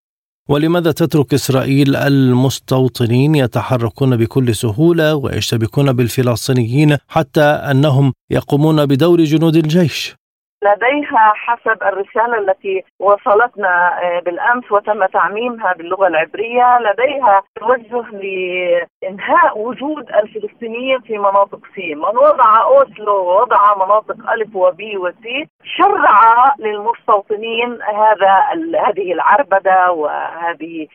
ولماذا 0.49 0.93
تترك 0.93 1.35
إسرائيل 1.35 1.97
المستوطنين 1.97 3.35
يتحركون 3.35 4.17
بكل 4.17 4.55
سهولة 4.55 5.15
ويشتبكون 5.15 5.93
بالفلسطينيين 5.93 6.97
حتى 7.09 7.45
أنهم 7.71 8.13
يقومون 8.31 8.87
بدور 8.87 9.21
جنود 9.21 9.57
الجيش؟ 9.57 10.22
لديها 10.63 11.33
حسب 11.37 11.83
الرسالة 11.83 12.39
التي 12.39 12.85
وصلتنا 12.99 14.03
آه، 14.03 14.21
بالأمس 14.21 14.73
وتم 14.73 15.07
تعميمها 15.07 15.73
باللغة 15.73 16.07
العبرية. 16.07 16.79
لديها 16.79 17.43
توجه 17.61 18.05
لإنهاء 18.11 19.59
وجود 19.59 20.09
الفلسطينيين 20.09 21.01
في 21.01 21.19
مناطق 21.19 21.61
سي. 21.75 21.95
من 21.95 22.17
وضع 22.17 22.63
أوسلو 22.65 23.15
ووضع 23.15 23.75
مناطق 23.77 24.31
ألف 24.31 24.57
وبي 24.57 24.97
وسي 24.97 25.49
شرع 25.65 26.21
للمستوطنين 26.59 27.83
هذا 27.83 28.33
هذه 28.87 29.13
العربدة 29.13 29.93
وهذه 29.93 30.87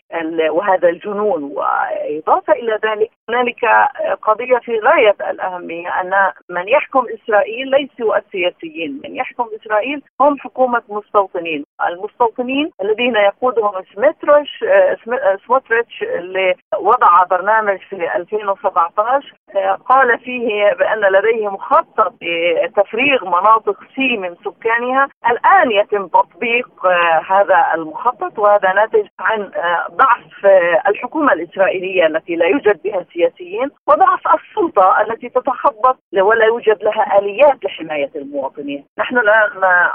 وهذا 0.49 0.89
الجنون. 0.89 1.43
وإضافة 1.43 2.53
إلى 2.53 2.79
ذلك 2.85 3.09
هنالك 3.29 3.65
قضية 4.21 4.57
في 4.57 4.79
غاية 4.79 5.15
الأهمية 5.29 6.01
أن 6.01 6.31
من 6.49 6.67
يحكم 6.67 7.05
إسرائيل 7.13 7.67
ليسوا 7.67 8.17
السياسيين. 8.17 9.01
من 9.03 9.15
يحكم 9.15 9.45
إسرائيل 9.61 10.01
هم 10.21 10.37
حكومة 10.39 10.81
مستوطنين. 10.89 11.65
المستوطنين 11.87 12.71
الذين 12.81 13.15
يقودهم 13.15 13.71
سمترش 13.95 14.65
سموتريتش 15.45 16.03
اللي 16.03 16.55
وضع 16.79 17.23
برنامج 17.23 17.77
في 17.77 18.15
2017 18.15 19.33
قال 19.89 20.19
فيه 20.19 20.73
بأن 20.73 20.99
لديه 20.99 21.47
مخطط 21.47 22.13
لتفريغ 22.21 23.25
مناطق 23.25 23.79
سي 23.95 24.17
من 24.17 24.35
سكانها. 24.45 25.07
الآن 25.29 25.71
يتم 25.71 26.07
تطبيق 26.07 26.85
هذا 27.29 27.65
المخطط 27.73 28.39
وهذا 28.39 28.73
ناتج 28.73 29.07
عن 29.19 29.51
ضعف 29.91 30.45
الحكومة 30.87 31.33
الإسرائيلية 31.33 32.05
التي 32.05 32.35
لا 32.35 32.45
يوجد 32.45 32.81
بها 32.83 33.05
سياسيين 33.13 33.69
وضعف 33.87 34.21
السلطة 34.27 35.01
التي 35.01 35.29
تتخبط 35.29 35.97
ولا 36.21 36.45
يوجد 36.45 36.83
لها 36.83 37.19
آليات 37.19 37.65
لحماية 37.65 38.11
المواطنين. 38.15 38.85
نحن 38.97 39.17
الآن 39.17 39.46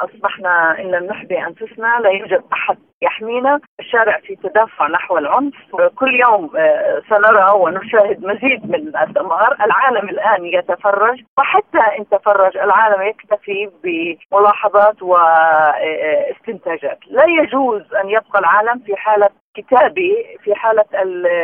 أصبحنا 0.05 0.79
إن 0.81 0.91
لم 0.91 1.05
نحمي 1.05 1.47
أنفسنا 1.47 2.01
لا 2.01 2.11
يوجد 2.11 2.43
أحد 2.53 2.79
يحمينا. 3.03 3.61
الشارع 3.81 4.19
في 4.21 4.37
تدافع 4.37 4.87
نحو 4.89 5.19
العنف. 5.19 5.55
كل 5.97 6.21
يوم 6.21 6.51
آه، 6.57 7.03
سنرى 7.11 7.51
ونشاهد 7.51 8.25
مزيد 8.25 8.71
من 8.71 8.97
الدمار. 8.97 9.57
العالم 9.65 10.09
الآن 10.09 10.45
يتفرج. 10.47 11.23
وحتى 11.39 11.79
إن 11.99 12.09
تفرج 12.09 12.57
العالم 12.57 13.03
يكتفي 13.03 13.71
بملاحظات 13.85 15.03
واستنتاجات 15.03 16.99
لا 17.11 17.25
يجوز 17.25 17.95
أن 17.95 18.09
يبقى 18.11 18.39
العالم 18.39 18.79
في 18.87 18.97
حالة 18.97 19.29
كتابي 19.55 20.39
في 20.45 20.55
حالة 20.55 20.85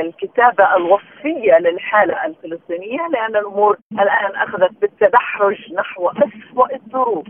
الكتابة 0.00 0.76
الوصفية 0.76 1.58
للحالة 1.58 2.24
الفلسطينية 2.26 3.08
لأن 3.12 3.36
الأمور 3.36 3.76
الآن 3.92 4.36
أخذت 4.36 4.72
بالتدحرج 4.80 5.72
نحو 5.74 6.10
أسوأ 6.10 6.74
الظروف. 6.74 7.26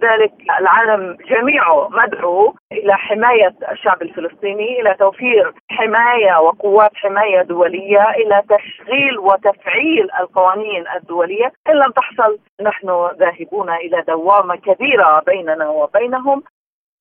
لذلك 0.00 0.32
العالم 0.60 1.16
جميعه 1.30 1.88
مدعو 1.88 2.54
إلى 2.72 2.94
حماية 2.94 3.54
الشعب 3.72 4.02
الفلسطيني 4.02 4.80
إلى 4.80 4.94
توفير 4.98 5.54
حماية 5.68 6.40
وقوات 6.40 6.90
حماية 6.94 7.42
دولية 7.42 8.04
إلى 8.10 8.42
تشغيل 8.48 9.18
وتفعيل 9.18 10.06
القوانين 10.20 10.84
الدولية 10.96 11.52
إن 11.68 11.74
لم 11.74 11.92
تحصل 11.96 12.38
نحن 12.62 12.86
ذاهبون 13.20 13.70
إلى 13.70 14.04
دوامة 14.08 14.56
كبيرة 14.56 15.22
بيننا 15.26 15.68
وبينهم 15.68 16.42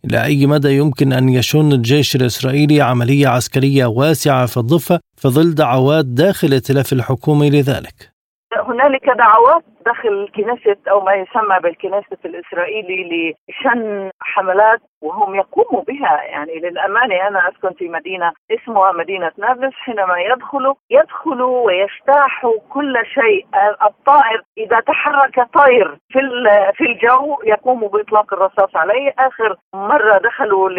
إلى 0.06 0.24
أي 0.24 0.46
مدى 0.46 0.78
يمكن 0.78 1.14
أن 1.14 1.30
يشن 1.30 1.72
الجيش 1.72 2.16
الإسرائيلي 2.16 2.82
عملية 2.82 3.28
عسكرية 3.28 3.86
واسعة 3.86 4.46
في 4.46 4.58
الضفة 4.58 5.00
في 5.18 5.28
ظل 5.28 5.56
دعوات 5.56 6.06
داخل 6.06 6.48
الائتلاف 6.48 6.94
الحكومي 6.94 7.50
لذلك؟ 7.50 8.19
هنالك 8.80 9.10
دعوات 9.10 9.64
داخل 9.86 10.10
الكنيسة 10.10 10.78
أو 10.92 11.02
ما 11.02 11.14
يسمى 11.14 11.60
بالكنيسة 11.64 12.18
الإسرائيلي 12.26 13.36
لشن 13.50 14.10
حملات 14.20 14.80
وهم 15.02 15.36
يقوموا 15.36 15.84
بها. 15.84 16.24
يعني 16.24 16.60
للأمانة 16.60 17.28
أنا 17.28 17.50
أسكن 17.50 17.74
في 17.74 17.90
مدينة 17.90 18.32
اسمها 18.52 18.92
مدينة 18.92 19.32
نابلس 19.38 19.74
حينما 19.74 20.20
يدخلوا 20.20 20.74
يدخلوا 20.90 21.66
ويجتاحوا 21.66 22.54
كل 22.70 23.06
شيء. 23.06 23.46
الطائر 23.84 24.42
إذا 24.58 24.80
تحرك 24.80 25.48
طير 25.54 25.98
في 26.10 26.20
في 26.74 26.84
الجو 26.84 27.38
يقوموا 27.44 27.90
بإطلاق 27.90 28.34
الرصاص 28.34 28.76
عليه. 28.76 29.14
آخر 29.20 29.56
مرة 29.74 30.18
دخلوا 30.18 30.70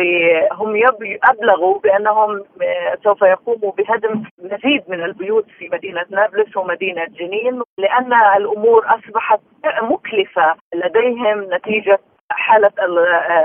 هم 0.53 0.83
أبلغوا 1.25 1.79
بأنهم 1.79 2.45
سوف 3.05 3.23
يقوموا 3.23 3.73
بهدم 3.73 4.23
مزيد 4.43 4.85
من 4.89 5.03
البيوت 5.05 5.47
في 5.59 5.69
مدينة 5.73 6.05
نابلس 6.11 6.57
ومدينة 6.57 7.05
جنين. 7.05 7.63
لأن 7.79 8.13
الأمور 8.37 8.85
أصبحت 8.87 9.41
مكلفة. 9.83 10.55
لديهم 10.75 11.55
نتيجة 11.55 11.99
حالة 12.31 12.71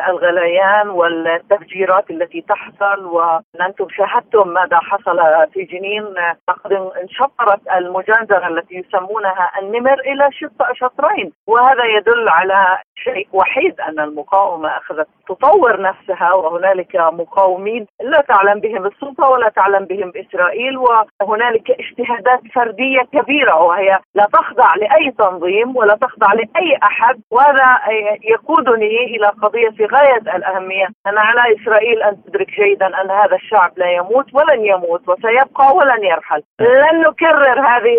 الغليان 0.09 0.89
والتفجيرات 0.89 2.09
التي 2.11 2.41
تحصل 2.41 3.05
وأنتم 3.05 3.87
شاهدتم 3.89 4.47
ماذا 4.47 4.79
حصل 4.79 5.19
في 5.53 5.63
جنين. 5.63 6.05
لقد 6.49 6.73
انشطرت 6.73 7.61
المجازرة 7.77 8.47
التي 8.47 8.75
يسمونها 8.75 9.51
النمر 9.61 9.99
إلى 9.99 10.29
شطرين 10.73 11.33
وهذا 11.47 11.83
يدل 11.85 12.29
على 12.29 12.77
شيء 12.95 13.27
وحيد 13.33 13.79
أن 13.81 13.99
المقاومة 13.99 14.69
أخذت 14.77 15.07
تطور 15.27 15.81
نفسها 15.81 16.33
وهنالك 16.33 16.95
مقاومين 16.95 17.87
لا 18.01 18.21
تعلم 18.21 18.59
بهم 18.59 18.85
السلطه 18.85 19.29
ولا 19.29 19.49
تعلم 19.49 19.85
بهم 19.85 20.11
اسرائيل 20.15 20.77
وهنالك 21.21 21.71
اجتهادات 21.71 22.41
فردية 22.53 23.01
كبيرة 23.13 23.61
وهي 23.61 23.99
لا 24.15 24.27
تخضع 24.33 24.75
لأي 24.75 25.11
تنظيم 25.11 25.75
ولا 25.77 25.95
تخضع 25.95 26.33
لأي 26.33 26.77
أحد 26.83 27.21
وهذا 27.31 27.79
يقودني 28.23 29.03
إلى 29.05 29.27
قضية 29.27 29.69
في 29.69 29.85
غاية 29.85 30.17
الأهمية. 30.35 30.87
ان 31.07 31.17
على 31.17 31.55
إسرائيل 31.55 32.03
أن 32.03 32.23
تدرك 32.23 32.47
جيدا 32.49 32.87
أن 33.01 33.11
هذا 33.11 33.35
الشعب 33.35 33.71
لا 33.77 33.91
يموت 33.91 34.25
ولن 34.33 34.65
يموت 34.65 35.09
وسيبقى 35.09 35.75
ولن 35.75 36.03
يرحل. 36.03 36.43
لن 36.59 37.01
نكرر 37.07 37.59
هذه 37.59 37.97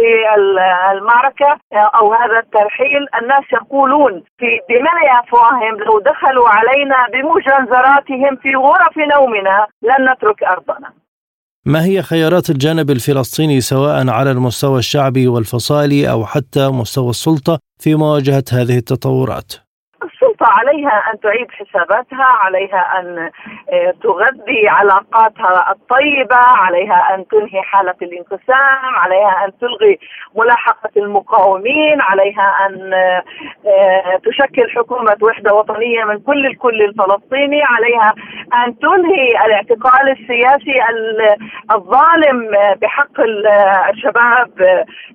المعركة 0.92 1.59
أو 1.72 2.12
هذا 2.12 2.38
الترحيل. 2.38 3.07
الناس 3.22 3.44
يقولون 3.53 4.24
في 4.38 4.61
بملء 4.87 5.24
أفواههم 5.24 5.74
لو 5.87 6.01
دخلوا 6.01 6.49
علينا 6.49 6.97
بمجنزراتهم 7.12 8.37
في 8.43 8.55
غرف 8.57 8.99
نومنا 9.14 9.66
لن 9.82 10.12
نترك 10.12 10.43
أرضنا 10.43 10.93
ما 11.66 11.84
هي 11.84 12.03
خيارات 12.03 12.51
الجانب 12.51 12.91
الفلسطيني 12.91 13.61
سواء 13.61 14.09
على 14.09 14.30
المستوى 14.30 14.78
الشعبي 14.78 15.28
والفصائلي 15.28 16.11
أو 16.11 16.26
حتى 16.26 16.68
مستوى 16.68 17.11
السلطة 17.11 17.59
في 17.80 17.95
مواجهة 17.95 18.45
هذه 18.53 18.78
التطورات؟ 18.78 19.66
السلطة 20.47 20.59
عليها 20.59 21.12
أن 21.12 21.20
تعيد 21.20 21.51
حساباتها 21.51 22.24
عليها 22.24 22.99
أن 22.99 23.30
آه، 23.72 23.94
تغذي 24.03 24.68
علاقاتها 24.68 25.72
الطيبة 25.72 26.36
عليها 26.36 27.14
أن 27.14 27.26
تنهي 27.28 27.62
حالة 27.62 27.94
الانقسام 28.03 28.94
عليها 28.94 29.44
أن 29.44 29.53
تلغي 29.61 29.99
ملاحقة 30.34 30.90
المقاومين 30.97 32.01
عليها 32.01 32.66
أن 32.66 32.94
آه، 32.94 33.22
آه، 33.66 34.20
تشكل 34.24 34.70
حكومة 34.70 35.16
وحدة 35.22 35.55
وطنية 35.55 36.05
من 36.05 36.18
كل 36.18 36.47
الكل 36.47 36.82
الفلسطيني 36.82 37.62
عليها 37.62 38.14
أن 38.55 38.78
تنهي 38.78 39.47
الاعتقال 39.47 40.09
السياسي 40.11 40.80
الظالم 41.74 42.51
بحق 42.82 43.20
الشباب 43.90 44.51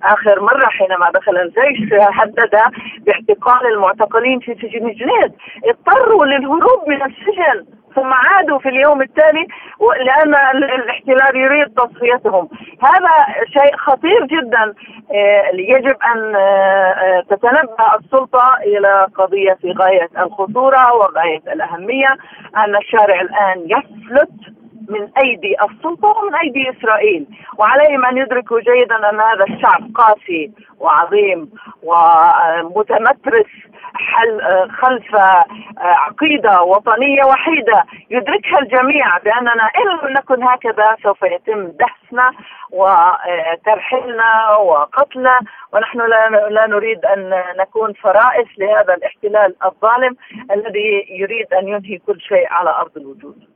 آخر 0.02 0.40
مرة 0.40 0.66
حينما 0.66 1.10
دخل 1.10 1.36
الجيش 1.36 1.92
هدد 1.92 2.60
باعتقال 2.98 3.72
المعتقلين 3.72 4.38
في 4.40 4.54
سجن 4.54 4.94
جنيد 5.22 5.32
اضطروا 5.64 6.26
للهروب 6.26 6.88
من 6.88 7.02
السجن 7.02 7.66
ثم 7.94 8.12
عادوا 8.12 8.58
في 8.58 8.68
اليوم 8.68 9.02
التالي 9.02 9.46
لأن 9.80 10.34
الاحتلال 10.54 11.36
يريد 11.36 11.66
تصفيتهم. 11.68 12.48
هذا 12.82 13.10
شيء 13.46 13.76
خطير 13.76 14.26
جدا. 14.26 14.74
آه، 15.12 15.50
يجب 15.54 15.96
أن 16.14 16.34
آه، 16.36 17.24
تتنبأ 17.30 17.96
السلطة 18.00 18.56
إلى 18.66 19.06
قضية 19.14 19.52
في 19.52 19.72
غاية 19.72 20.08
الخطوره 20.18 20.94
وغاية 20.94 21.42
الأهمية 21.52 22.16
أن 22.56 22.76
الشارع 22.76 23.20
الآن 23.20 23.66
يفلت 23.66 24.61
من 24.88 25.08
أيدي 25.24 25.56
السلطة 25.64 26.08
ومن 26.08 26.34
أيدي 26.34 26.70
إسرائيل. 26.70 27.26
وعليهم 27.58 28.04
أن 28.04 28.18
يدركوا 28.18 28.60
جيدا 28.60 29.10
أن 29.10 29.20
هذا 29.20 29.44
الشعب 29.44 29.90
قاسي 29.94 30.52
وعظيم 30.78 31.50
ومتمترس 31.82 33.46
حل 33.94 34.40
خلف 34.70 35.14
عقيدة 35.78 36.62
وطنية 36.62 37.24
وحيدة. 37.24 37.84
يدركها 38.10 38.58
الجميع 38.58 39.18
بأننا 39.18 39.70
إن 39.76 40.08
لم 40.08 40.12
نكن 40.12 40.42
هكذا 40.42 40.96
سوف 41.02 41.22
يتم 41.22 41.66
دحسنا 41.66 42.32
وترحيلنا 42.70 44.56
وقتلنا. 44.56 45.40
ونحن 45.72 45.98
لا 46.50 46.66
نريد 46.66 47.04
أن 47.04 47.42
نكون 47.58 47.92
فرائس 47.92 48.48
لهذا 48.58 48.94
الاحتلال 48.94 49.54
الظالم 49.64 50.16
الذي 50.50 51.06
يريد 51.10 51.54
أن 51.54 51.68
ينهي 51.68 51.98
كل 51.98 52.20
شيء 52.20 52.46
على 52.50 52.70
أرض 52.70 52.96
الوجود. 52.96 53.51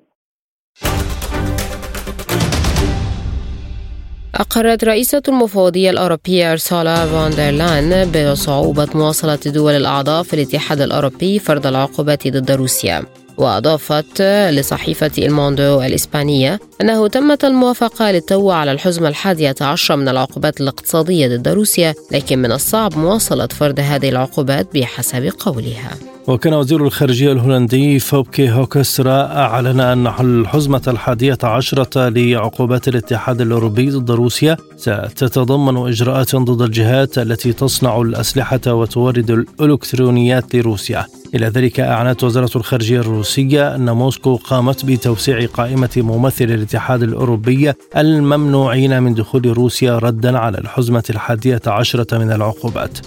أقرت 4.41 4.85
رئيسة 4.85 5.23
المفوضية 5.29 5.91
الأوروبية 5.91 6.53
أرسالا 6.53 7.07
فاندرلان 7.07 8.11
بصعوبة 8.13 8.89
مواصلة 8.95 9.39
الدول 9.47 9.73
الأعضاء 9.73 10.23
في 10.23 10.35
الاتحاد 10.35 10.81
الأوروبي 10.81 11.39
فرض 11.39 11.67
العقوبات 11.67 12.29
ضد 12.29 12.51
روسيا 12.51 13.05
وأضافت 13.39 14.23
لصحيفة 14.51 15.11
الموندو 15.19 15.83
الإسبانية 15.83 16.61
أنه 16.81 17.09
تمت 17.09 17.45
الموافقة 17.45 18.11
للتو 18.11 18.51
على 18.51 18.73
الحزمة 18.73 19.09
الحادية 19.09 19.55
عشرة 19.61 19.97
من 19.97 20.09
العقوبات 20.09 20.61
الاقتصادية 20.61 21.37
ضد 21.37 21.49
روسيا 21.49 21.95
لكن 22.11 22.39
من 22.39 22.53
الصعب 22.53 22.99
مواصلة 22.99 23.47
فرض 23.47 23.81
هذه 23.81 24.09
العقوبات 24.09 24.69
بحسب 24.75 25.33
قولها. 25.39 26.16
وكان 26.29 26.55
وزير 26.55 26.85
الخارجية 26.87 27.33
الهولندي 27.33 27.99
فوبكه 27.99 28.51
هوكسترا 28.51 29.23
أعلن 29.23 29.81
أن 29.81 30.07
الحزمة 30.07 30.83
الحادية 30.89 31.39
عشرة 31.43 32.09
لعقوبات 32.09 32.89
الاتحاد 32.89 33.41
الأوروبي 33.41 33.91
ضد 33.91 34.11
روسيا 34.11 34.57
ستتضمن 34.77 35.77
إجراءات 35.77 36.37
ضد 36.37 36.63
الجهات 36.63 37.19
التي 37.19 37.53
تصنع 37.53 38.01
الأسلحة 38.01 38.61
وتورد 38.67 39.31
الإلكترونيات 39.31 40.55
لروسيا. 40.55 41.07
إلى 41.35 41.47
ذلك 41.47 41.81
أعلنت 41.81 42.25
وزارة 42.25 42.51
الخارجية 42.57 43.01
الروسية 43.01 43.75
أن 43.75 43.91
موسكو 43.91 44.37
قامت 44.37 44.85
بتوسيع 44.85 45.47
قائمة 45.47 45.91
ممثلي 45.97 46.55
الاتحاد 46.55 47.03
الأوروبي 47.03 47.73
الممنوعين 47.97 49.03
من 49.03 49.15
دخول 49.15 49.47
روسيا 49.47 49.99
ردا 49.99 50.39
على 50.39 50.59
الحزمة 50.59 51.05
الحادية 51.11 51.63
عشرة 51.67 52.19
من 52.19 52.33
العقوبات. 52.33 52.99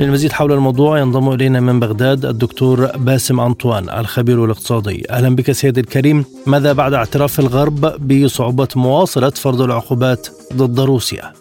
للمزيد 0.00 0.32
حول 0.32 0.52
الموضوع 0.52 0.98
ينضم 0.98 1.32
إلينا 1.32 1.60
من 1.60 1.80
بغداد 1.80 2.24
الدكتور 2.24 2.86
باسم 2.96 3.40
أنطوان 3.40 3.88
الخبير 3.90 4.44
الاقتصادي. 4.44 5.02
أهلا 5.10 5.36
بك 5.36 5.52
سيدي 5.52 5.80
الكريم. 5.80 6.24
ماذا 6.46 6.72
بعد 6.72 6.94
اعتراف 6.94 7.40
الغرب 7.40 7.80
بصعوبة 7.80 8.68
مواصلة 8.76 9.30
فرض 9.30 9.60
العقوبات 9.60 10.28
ضد 10.52 10.80
روسيا؟ 10.80 11.32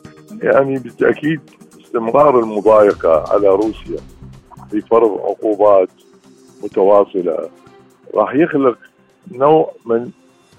يعني 0.41 0.79
بالتأكيد 0.79 1.41
استمرار 1.85 2.39
المضايقة 2.39 3.33
على 3.33 3.47
روسيا 3.47 3.99
في 4.71 4.81
فرض 4.81 5.11
عقوبات 5.11 5.89
متواصلة. 6.63 7.49
راح 8.15 8.35
يخلق 8.35 8.77
نوع 9.31 9.71
من 9.85 10.09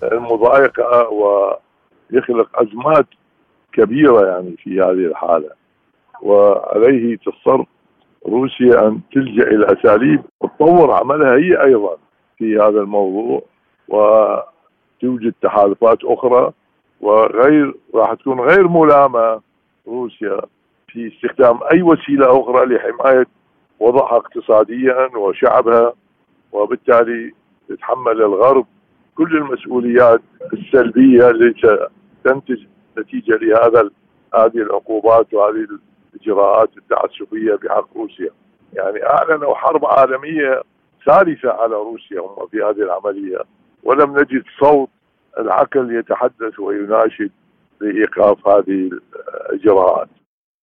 المضايقة 0.02 1.08
ويخلق 1.08 2.48
أزمات 2.54 3.06
كبيرة 3.72 4.26
يعني 4.26 4.56
في 4.62 4.80
هذه 4.80 5.06
الحالة. 5.10 5.50
وعليه 6.22 7.16
تضطر 7.16 7.64
روسيا 8.28 8.88
أن 8.88 9.00
تلجأ 9.12 9.42
إلى 9.42 9.66
أساليب 9.66 10.22
وتطور 10.40 10.92
عملها 10.92 11.36
هي 11.36 11.64
أيضا 11.64 11.96
في 12.38 12.56
هذا 12.56 12.80
الموضوع 12.80 13.42
وتوجد 13.88 15.34
تحالفات 15.42 16.04
أخرى 16.04 16.52
وغير 17.00 17.74
راح 17.94 18.14
تكون 18.14 18.40
غير 18.40 18.68
ملامة 18.68 19.40
روسيا 19.88 20.40
في 20.88 21.12
استخدام 21.14 21.58
أي 21.72 21.82
وسيلة 21.82 22.40
أخرى 22.40 22.66
لحماية 22.66 23.26
وضعها 23.80 24.16
اقتصاديا 24.16 25.16
وشعبها 25.16 25.92
وبالتالي 26.52 27.32
تتحمل 27.68 28.22
الغرب 28.22 28.66
كل 29.16 29.36
المسؤوليات 29.36 30.20
السلبية 30.52 31.30
التي 31.30 31.88
تنتج 32.24 32.64
نتيجة 32.98 33.36
لهذا 33.36 33.90
هذه 34.34 34.56
العقوبات 34.56 35.34
وهذه 35.34 35.66
الإجراءات 36.16 36.70
التعسفية 36.76 37.54
بحق 37.54 37.96
روسيا 37.96 38.30
يعني 38.72 39.06
اعلنوا 39.06 39.54
حرب 39.54 39.84
عالمية 39.84 40.62
ثالثة 41.06 41.50
على 41.50 41.74
روسيا 41.74 42.20
هم 42.20 42.46
في 42.50 42.56
هذه 42.56 42.82
العملية 42.82 43.38
ولم 43.82 44.18
نجد 44.18 44.44
صوت 44.60 44.88
العقل 45.38 45.96
يتحدث 45.98 46.58
ويناشد 46.58 47.30
بايقاف 47.80 48.48
هذه 48.48 48.90
الإجراءات 49.50 50.08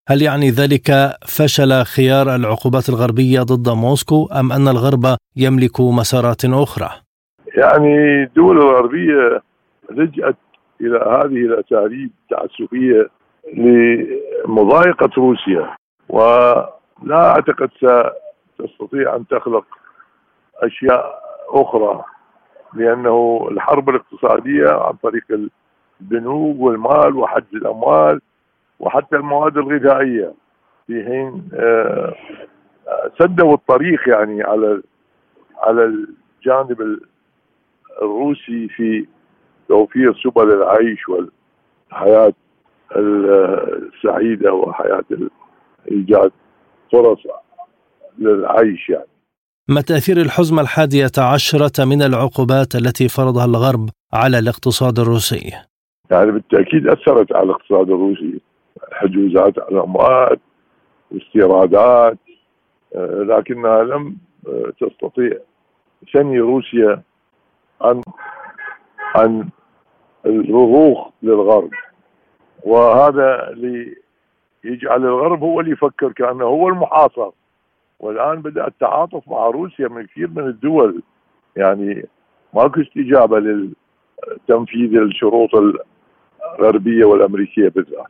هل 0.08 0.22
يعني 0.22 0.50
ذلك 0.50 1.16
فشل 1.26 1.84
خيار 1.84 2.34
العقوبات 2.34 2.88
الغربية 2.88 3.40
ضد 3.42 3.68
موسكو 3.68 4.28
أم 4.40 4.52
أن 4.52 4.68
الغرب 4.68 5.16
يملك 5.36 5.80
مسارات 5.80 6.44
أخرى؟ 6.44 6.90
يعني 7.56 8.22
الدول 8.22 8.56
الغربية 8.58 9.42
لجأت 9.90 10.36
إلى 10.80 10.96
هذه 10.96 11.46
الأساليب 11.46 12.10
التعسفية 12.22 13.08
لمضايقة 13.52 15.10
روسيا. 15.16 15.76
ولا 16.08 16.70
أعتقد 17.30 17.70
ستستطيع 18.58 19.16
أن 19.16 19.26
تخلق 19.26 19.64
أشياء 20.62 21.22
أخرى 21.48 22.04
لأنه 22.74 23.48
الحرب 23.50 23.88
الاقتصادية 23.90 24.68
عن 24.68 24.92
طريق 24.92 25.24
البنوك 26.00 26.60
والمال 26.60 27.16
وحجز 27.16 27.54
الأموال 27.54 28.20
وحتى 28.80 29.16
المواد 29.16 29.56
الغذائية. 29.56 30.34
في 30.86 31.04
حين 31.04 31.48
آه، 31.54 32.14
سدوا 33.18 33.54
الطريق 33.54 34.08
يعني 34.08 34.42
على 34.42 34.82
على 35.56 35.84
الجانب 35.84 36.98
الروسي 38.02 38.68
في 38.68 39.06
توفير 39.68 40.14
سبل 40.14 40.52
العيش 40.52 41.08
والحياة. 41.08 42.32
السعيدة 42.96 44.52
وحياة 44.52 45.04
ايجاد 45.90 46.32
فرص 46.92 47.18
للعيش 48.18 48.88
يعني. 48.88 49.14
ما 49.68 49.80
تأثير 49.80 50.16
الحزمة 50.16 50.62
الحادية 50.62 51.16
عشرة 51.18 51.84
من 51.84 52.02
العقوبات 52.02 52.74
التي 52.74 53.08
فرضها 53.08 53.44
الغرب 53.44 53.88
على 54.12 54.38
الاقتصاد 54.38 54.98
الروسي؟ 54.98 55.52
يعني 56.10 56.32
بالتأكيد 56.32 56.88
أثرت 56.88 57.32
على 57.32 57.44
الاقتصاد 57.44 57.90
الروسي. 57.90 58.40
حجوزات 58.92 59.58
على 59.58 59.68
الأموال 59.68 60.36
واستيرادات 61.10 62.18
آه، 62.96 63.22
لكنها 63.22 63.82
لم 63.82 64.16
آه، 64.48 64.72
تستطيع 64.80 65.38
ثني 66.12 66.40
روسيا 66.40 67.02
عن 67.80 68.02
عن 69.14 69.48
الرضوخ 70.26 71.08
للغرب. 71.22 71.70
وهذا 72.64 73.50
اللي 73.50 73.96
يجعل 74.64 75.02
الغرب 75.02 75.42
هو 75.42 75.60
اللي 75.60 75.72
يفكر 75.72 76.12
كأنه 76.12 76.44
هو 76.44 76.68
المحاصر 76.68 77.30
والآن 78.00 78.42
بدأ 78.42 78.66
التعاطف 78.66 79.28
مع 79.28 79.46
روسيا 79.46 79.88
من 79.88 80.06
كثير 80.06 80.30
من 80.30 80.46
الدول 80.46 81.02
يعني 81.56 82.06
ماكو 82.54 82.80
استجابة 82.80 83.38
لتنفيذ 83.38 84.96
الشروط 84.96 85.50
الغربية 86.60 87.04
والأمريكية 87.04 87.68
بالذات. 87.68 88.06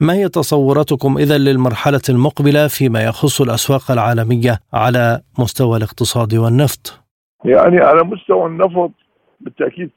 ما 0.00 0.14
هي 0.14 0.28
تصوراتكم 0.28 1.18
إذا 1.18 1.38
للمرحلة 1.38 2.00
المقبلة 2.08 2.68
فيما 2.68 3.04
يخص 3.04 3.40
الأسواق 3.40 3.90
العالمية 3.90 4.58
على 4.72 5.20
مستوى 5.38 5.76
الاقتصاد 5.76 6.34
والنفط؟ 6.34 7.04
يعني 7.44 7.78
على 7.78 8.02
مستوى 8.04 8.46
النفط 8.46 8.90
بالتأكيد 9.40 9.90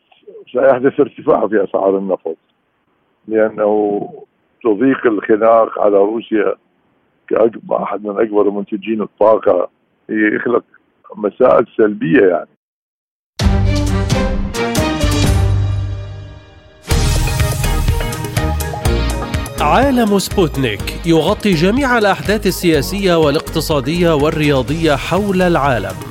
سيحدث 0.52 1.00
ارتفاع 1.00 1.48
في 1.48 1.64
أسعار 1.64 1.98
النفط 1.98 2.38
لأنه 3.28 4.02
تضيق 4.64 5.06
الخناق 5.06 5.80
على 5.80 5.98
روسيا 5.98 6.56
كأحد 7.28 8.04
من 8.04 8.20
أكبر 8.20 8.50
منتجين 8.50 9.02
الطاقة. 9.02 9.70
يخلق 10.10 10.64
مسائل 11.16 11.66
سلبية 11.78 12.28
يعني. 12.28 12.50
عالم 19.62 20.20
سبوتنيك 20.20 21.06
يغطي 21.06 21.54
جميع 21.54 21.98
الأحداث 21.98 22.48
السياسية 22.48 23.16
والاقتصادية 23.16 24.16
والرياضية 24.16 24.96
حول 24.96 25.42
العالم. 25.42 26.11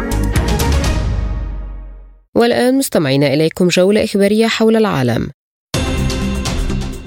والآن 2.35 2.77
مستمعين 2.77 3.23
إليكم 3.23 3.67
جولة 3.67 4.03
إخبارية 4.03 4.47
حول 4.47 4.75
العالم. 4.75 5.31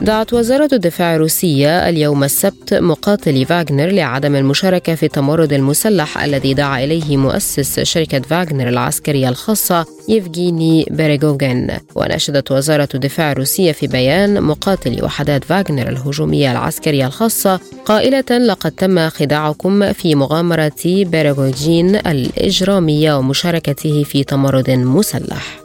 دعت 0.05 0.33
وزارة 0.33 0.69
الدفاع 0.73 1.15
الروسية 1.15 1.89
اليوم 1.89 2.25
السبت 2.25 2.75
مقاتلي 2.75 3.45
فاغنر 3.45 3.87
لعدم 3.87 4.37
المشاركة 4.37 4.95
في 4.95 5.07
التمرد 5.07 5.53
المسلح 5.53 6.23
الذي 6.23 6.55
دعا 6.55 6.85
إليه 6.85 7.17
مؤسس 7.17 7.81
شركة 7.81 8.21
فاغنر 8.21 8.69
العسكرية 8.69 9.29
الخاصة 9.29 9.87
يفغيني 10.09 10.87
بيريغوغين 10.91 11.69
ونشدت 11.95 12.53
وزارة 12.53 12.89
الدفاع 12.95 13.33
الروسية 13.33 13.73
في 13.73 13.87
بيان 13.87 14.43
مقاتلي 14.43 15.03
وحدات 15.03 15.45
فاغنر 15.45 15.89
الهجومية 15.89 16.53
العسكرية 16.53 17.07
الخاصة 17.07 17.61
قائلة 17.85 18.39
لقد 18.39 18.71
تم 18.71 19.09
خداعكم 19.09 19.93
في 19.93 20.15
مغامرة 20.15 20.85
بيريغوجين 20.87 21.97
الإجرامية 21.97 23.19
ومشاركته 23.19 24.03
في 24.03 24.25
تمرد 24.25 24.71
مسلح. 24.71 25.64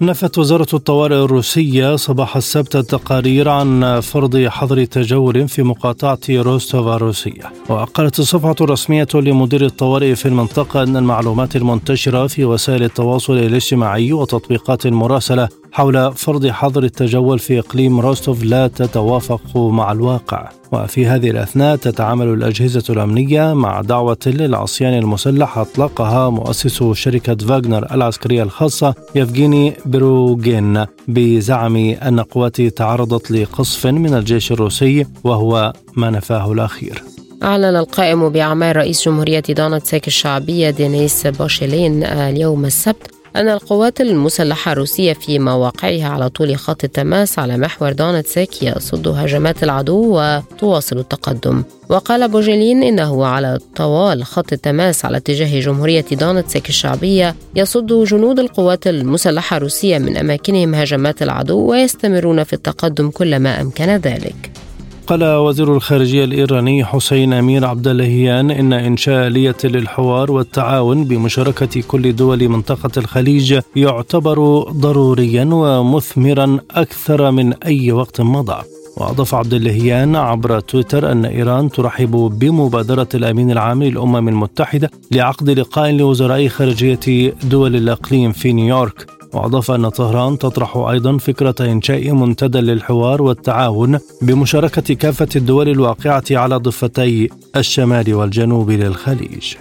نفت 0.00 0.38
وزارة 0.38 0.66
الطوارئ 0.74 1.24
الروسية 1.24 1.96
صباح 1.96 2.36
السبت 2.36 2.76
التقارير 2.76 3.48
عن 3.48 4.00
فرض 4.00 4.36
حظر 4.36 4.84
تجول 4.84 5.48
في 5.48 5.62
مقاطعة 5.62 6.18
روستوفا 6.30 6.96
الروسية. 6.96 7.52
وقالت 7.68 8.18
الصفحة 8.18 8.54
الرسمية 8.60 9.06
لمدير 9.14 9.64
الطوارئ 9.64 10.14
في 10.14 10.26
المنطقة 10.26 10.82
أن 10.82 10.96
المعلومات 10.96 11.56
المنتشرة 11.56 12.26
في 12.26 12.44
وسائل 12.44 12.82
التواصل 12.82 13.32
الاجتماعي 13.32 14.12
وتطبيقات 14.12 14.86
المراسلة 14.86 15.48
حول 15.72 16.12
فرض 16.12 16.46
حظر 16.46 16.84
التجول 16.84 17.38
في 17.38 17.58
إقليم 17.58 18.00
روستوف 18.00 18.42
لا 18.42 18.66
تتوافق 18.66 19.56
مع 19.56 19.92
الواقع. 19.92 20.48
وفي 20.72 21.06
هذه 21.06 21.30
الأثناء 21.30 21.76
تتعامل 21.76 22.28
الأجهزة 22.28 22.84
الأمنية 22.90 23.54
مع 23.54 23.80
دعوة 23.80 24.18
للعصيان 24.26 24.98
المسلح 24.98 25.58
أطلقها 25.58 26.30
مؤسس 26.30 26.82
شركة 26.92 27.34
فاغنر 27.34 27.94
العسكرية 27.94 28.42
الخاصة 28.42 28.94
يفغيني 29.14 29.74
بروغين 29.86 30.84
بزعم 31.08 31.76
أن 31.76 32.20
قواته 32.20 32.68
تعرضت 32.68 33.30
لقصف 33.30 33.86
من 33.86 34.14
الجيش 34.14 34.52
الروسي 34.52 35.06
وهو 35.24 35.72
ما 35.96 36.10
نفاه 36.10 36.52
الأخير. 36.52 37.02
أعلن 37.42 37.76
القائم 37.76 38.28
بأعمال 38.28 38.76
رئيس 38.76 39.04
جمهورية 39.04 39.42
دونتسك 39.48 40.06
الشعبية 40.06 40.70
دينيس 40.70 41.26
بوشيلين 41.26 42.04
اليوم 42.04 42.64
السبت 42.64 43.17
أن 43.38 43.48
القوات 43.48 44.00
المسلحة 44.00 44.72
الروسية 44.72 45.12
في 45.12 45.38
مواقعها 45.38 46.08
على 46.08 46.28
طول 46.28 46.56
خط 46.56 46.84
التماس 46.84 47.38
على 47.38 47.56
محور 47.56 47.92
دونتسك 47.92 48.62
تصد 48.62 49.08
هجمات 49.08 49.62
العدو 49.62 50.18
وتواصل 50.18 50.98
التقدم. 50.98 51.62
وقال 51.88 52.28
بوشيلين 52.28 52.82
إنه 52.82 53.26
على 53.26 53.58
طوال 53.76 54.24
خط 54.24 54.52
التماس 54.52 55.04
على 55.04 55.16
اتجاه 55.16 55.60
جمهورية 55.60 56.04
دونتسك 56.12 56.68
الشعبية 56.68 57.34
يصد 57.56 58.04
جنود 58.04 58.38
القوات 58.38 58.86
المسلحة 58.86 59.56
الروسية 59.56 59.98
من 59.98 60.16
أماكنهم 60.16 60.74
هجمات 60.74 61.22
العدو 61.22 61.58
ويستمرون 61.58 62.44
في 62.44 62.52
التقدم 62.52 63.10
كلما 63.10 63.60
أمكن 63.60 63.96
ذلك. 63.96 64.67
قال 65.08 65.24
وزير 65.24 65.76
الخارجية 65.76 66.24
الإيراني 66.24 66.84
حسين 66.84 67.32
أمير 67.32 67.64
عبد 67.64 67.88
اللهيان 67.88 68.50
إن 68.50 68.72
إنشاء 68.72 69.26
آلية 69.26 69.56
للحوار 69.64 70.32
والتعاون 70.32 71.04
بمشاركة 71.04 71.82
كل 71.88 72.16
دول 72.16 72.48
منطقة 72.48 72.90
الخليج 72.96 73.60
يعتبر 73.76 74.62
ضروريا 74.72 75.44
ومثمرا 75.44 76.58
أكثر 76.70 77.30
من 77.30 77.54
أي 77.54 77.92
وقت 77.92 78.20
مضى. 78.20 78.62
وأضاف 78.96 79.34
عبد 79.34 79.54
اللهيان 79.54 80.16
عبر 80.16 80.60
تويتر 80.60 81.12
أن 81.12 81.24
إيران 81.24 81.70
ترحب 81.70 82.10
بمبادرة 82.10 83.08
الأمين 83.14 83.50
العام 83.50 83.82
للأمم 83.82 84.28
المتحدة 84.28 84.90
لعقد 85.10 85.50
لقاء 85.50 85.90
لوزراء 85.90 86.48
خارجية 86.48 87.34
دول 87.42 87.76
الإقليم 87.76 88.32
في 88.32 88.52
نيويورك. 88.52 89.17
وأضاف 89.32 89.70
أن 89.70 89.88
طهران 89.88 90.38
تطرح 90.38 90.76
أيضا 90.76 91.18
فكرة 91.18 91.54
إنشاء 91.60 92.12
منتدى 92.12 92.58
للحوار 92.58 93.22
والتعاون 93.22 93.98
بمشاركة 94.22 94.94
كافة 94.94 95.28
الدول 95.36 95.68
الواقعة 95.68 96.24
على 96.30 96.56
ضفتي 96.56 97.28
الشمال 97.56 98.14
والجنوب 98.14 98.70
للخليج. 98.70 99.54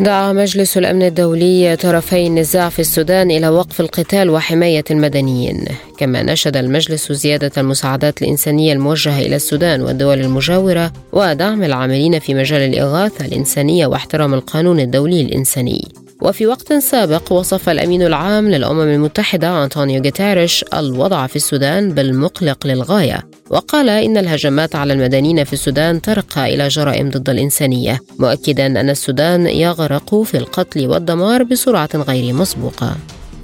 دعا 0.00 0.32
مجلس 0.32 0.78
الأمن 0.78 1.02
الدولي 1.02 1.76
طرفي 1.76 2.26
النزاع 2.26 2.68
في 2.68 2.78
السودان 2.78 3.30
إلى 3.30 3.48
وقف 3.48 3.80
القتال 3.80 4.30
وحماية 4.30 4.84
المدنيين. 4.90 5.64
كما 5.98 6.22
نشد 6.22 6.56
المجلس 6.56 7.12
زيادة 7.12 7.52
المساعدات 7.58 8.22
الإنسانية 8.22 8.72
الموجهة 8.72 9.18
إلى 9.18 9.36
السودان 9.36 9.82
والدول 9.82 10.20
المجاورة 10.20 10.92
ودعم 11.12 11.62
العاملين 11.62 12.18
في 12.18 12.34
مجال 12.34 12.60
الإغاثة 12.60 13.24
الإنسانية 13.24 13.86
واحترام 13.86 14.34
القانون 14.34 14.80
الدولي 14.80 15.20
الإنساني. 15.20 16.03
وفي 16.24 16.46
وقت 16.46 16.72
سابق 16.72 17.32
وصف 17.32 17.68
الأمين 17.68 18.02
العام 18.02 18.48
للأمم 18.48 18.80
المتحدة 18.80 19.64
أنطونيو 19.64 20.02
جيتاريش 20.02 20.64
الوضع 20.74 21.26
في 21.26 21.36
السودان 21.36 21.92
بالمقلق 21.92 22.66
للغاية 22.66 23.28
وقال 23.50 23.88
إن 23.88 24.16
الهجمات 24.16 24.76
على 24.76 24.92
المدنيين 24.92 25.44
في 25.44 25.52
السودان 25.52 26.00
ترقى 26.02 26.54
إلى 26.54 26.68
جرائم 26.68 27.10
ضد 27.10 27.30
الإنسانية 27.30 28.00
مؤكدا 28.18 28.66
أن 28.66 28.90
السودان 28.90 29.46
يغرق 29.46 30.22
في 30.22 30.38
القتل 30.38 30.86
والدمار 30.86 31.42
بسرعة 31.42 31.90
غير 31.94 32.34
مسبوقة. 32.34 32.96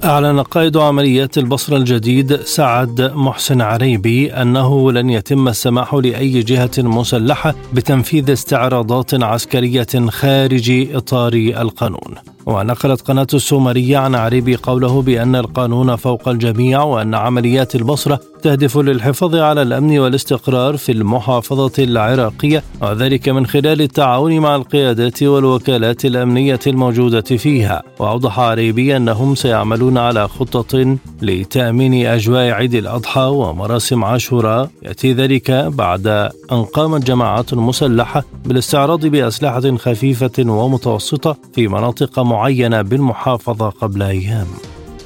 أعلن 0.03 0.39
قائد 0.39 0.77
عمليات 0.77 1.37
البصرة 1.37 1.77
الجديد 1.77 2.35
سعد 2.35 3.01
محسن 3.01 3.61
عريبي 3.61 4.33
أنه 4.33 4.91
لن 4.91 5.09
يتم 5.09 5.47
السماح 5.47 5.93
لأي 5.93 6.43
جهة 6.43 6.71
مسلحة 6.77 7.55
بتنفيذ 7.73 8.31
استعراضات 8.31 9.23
عسكرية 9.23 10.09
خارج 10.09 10.87
إطار 10.95 11.33
القانون. 11.33 12.15
ونقلت 12.45 13.01
قناة 13.01 13.27
السومرية 13.33 13.97
عن 13.97 14.15
عريبي 14.15 14.55
قوله 14.55 15.01
بأن 15.01 15.35
القانون 15.35 15.95
فوق 15.95 16.29
الجميع 16.29 16.83
وأن 16.83 17.15
عمليات 17.15 17.75
البصرة 17.75 18.19
تهدف 18.41 18.77
للحفاظ 18.77 19.35
على 19.35 19.61
الأمن 19.61 19.99
والاستقرار 19.99 20.77
في 20.77 20.91
المحافظة 20.91 21.83
العراقية 21.83 22.63
وذلك 22.81 23.29
من 23.29 23.45
خلال 23.45 23.81
التعاون 23.81 24.39
مع 24.39 24.55
القيادات 24.55 25.23
والوكالات 25.23 26.05
الأمنية 26.05 26.59
الموجودة 26.67 27.21
فيها. 27.21 27.83
وأوضح 27.99 28.39
عريبي 28.39 28.97
أنهم 28.97 29.35
سيعملون 29.35 29.97
على 29.97 30.27
خطة 30.27 30.97
لتأمين 31.21 32.07
أجواء 32.07 32.51
عيد 32.51 32.73
الأضحى 32.73 33.21
ومراسم 33.21 34.03
عاشوراء. 34.03 34.69
يأتي 34.83 35.13
ذلك 35.13 35.51
بعد 35.51 36.07
أن 36.51 36.63
قامت 36.63 37.07
جماعات 37.07 37.53
مسلحة 37.53 38.23
بالاستعراض 38.45 39.05
بأسلحة 39.05 39.77
خفيفة 39.77 40.31
ومتوسطة 40.39 41.37
في 41.53 41.67
مناطق 41.67 42.19
معينة 42.31 42.81
بالمحافظة 42.81 43.69
قبل 43.69 44.01
أيام. 44.03 44.47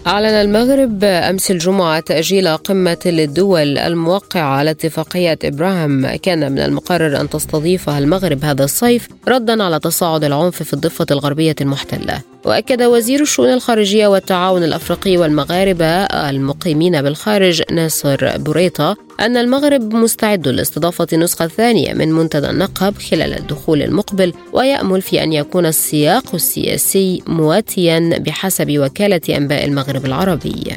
أعلن 0.08 0.26
المغرب 0.26 1.04
أمس 1.04 1.52
الجمعة 1.52 2.00
تأجيل 2.00 2.48
قمة 2.48 2.98
للدول 3.06 3.78
الموقعة 3.78 4.42
على 4.42 4.72
اتفاقية 4.72 5.40
إبراهيم. 5.44 6.16
كان 6.16 6.52
من 6.52 6.60
المقرر 6.60 7.22
أن 7.22 7.30
تستضيفها 7.30 8.00
المغرب 8.00 8.46
هذا 8.46 8.64
الصيف 8.64 9.10
ردا 9.28 9.64
على 9.64 9.80
تصاعد 9.80 10.24
العنف 10.24 10.64
في 10.64 10.74
الضفة 10.74 11.06
الغربية 11.12 11.56
المحتلة. 11.62 12.35
وأكد 12.46 12.82
وزير 12.82 13.22
الشؤون 13.22 13.54
الخارجية 13.54 14.08
والتعاون 14.08 14.64
الأفريقي 14.64 15.18
والمغاربة 15.18 15.86
المقيمين 16.04 17.02
بالخارج 17.02 17.62
ناصر 17.72 18.38
بوريطة 18.38 18.98
أن 19.20 19.38
المغرب 19.38 19.94
مستعد 19.94 20.48
لاستضافة 20.48 21.08
النسخة 21.14 21.46
الثانية 21.46 21.94
من 21.94 22.12
منتدى 22.12 22.50
النقب 22.50 22.98
خلال 22.98 23.34
الدخول 23.34 23.82
المقبل 23.82 24.34
ويأمل 24.54 25.02
في 25.02 25.24
أن 25.24 25.34
يكون 25.34 25.66
السياق 25.66 26.36
السياسي 26.36 27.24
مواتيا 27.28 28.18
بحسب 28.18 28.78
وكالة 28.78 29.38
أنباء 29.38 29.66
المغرب 29.66 30.06
العربي. 30.06 30.76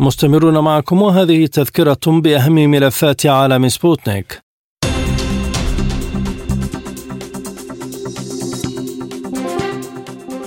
مستمرون 0.00 0.58
معكم 0.58 1.02
وهذه 1.02 1.46
تذكرة 1.46 2.00
بأهم 2.06 2.54
ملفات 2.54 3.26
عالم 3.26 3.68
سبوتنيك. 3.68 4.47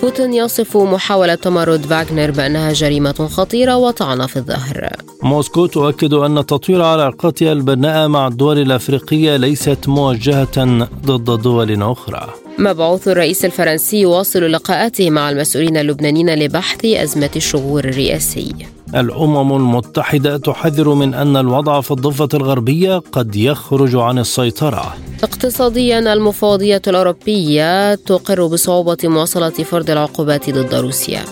بوتين 0.02 0.34
يصف 0.34 0.76
محاولة 0.76 1.34
تمرد 1.34 1.80
فاغنر 1.80 2.30
بأنها 2.30 2.72
جريمة 2.72 3.28
خطيرة 3.32 3.76
وطعن 3.76 4.26
في 4.26 4.36
الظهر. 4.36 4.90
موسكو 5.22 5.66
تؤكد 5.66 6.14
أن 6.14 6.46
تطوير 6.46 6.82
علاقاتها 6.82 7.52
البناءة 7.52 8.06
مع 8.06 8.26
الدول 8.26 8.58
الأفريقية 8.58 9.36
ليست 9.36 9.88
موجهة 9.88 10.88
ضد 11.06 11.42
دول 11.42 11.82
أخرى. 11.82 12.28
مبعوث 12.58 13.08
الرئيس 13.08 13.44
الفرنسي 13.44 14.00
يواصل 14.00 14.52
لقاءاته 14.52 15.10
مع 15.10 15.30
المسؤولين 15.30 15.76
اللبنانيين 15.76 16.34
لبحث 16.34 16.84
أزمة 16.84 17.30
الشغور 17.36 17.84
الرئاسي. 17.84 18.52
الأمم 18.94 19.52
المتحدة 19.52 20.36
تحذر 20.36 20.94
من 20.94 21.14
أن 21.14 21.36
الوضع 21.36 21.80
في 21.80 21.90
الضفة 21.90 22.28
الغربية 22.34 23.02
قد 23.12 23.36
يخرج 23.36 23.96
عن 23.96 24.18
السيطرة. 24.18 24.94
اقتصاديا 25.22 25.98
المفوضية 26.12 26.82
الأوروبية 26.86 27.94
تقر 27.94 28.46
بصعوبة 28.46 28.96
مواصلة 29.04 29.50
فرض 29.50 29.90
العقوبات 29.90 30.50
ضد 30.50 30.74
روسيا. 30.74 31.22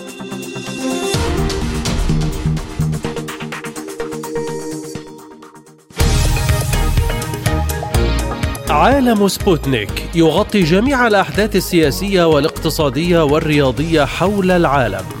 عالم 8.69 9.27
سبوتنيك 9.27 10.09
يغطي 10.15 10.63
جميع 10.63 11.07
الأحداث 11.07 11.55
السياسية 11.55 12.27
والاقتصادية 12.27 13.23
والرياضية 13.23 14.05
حول 14.05 14.51
العالم. 14.51 15.20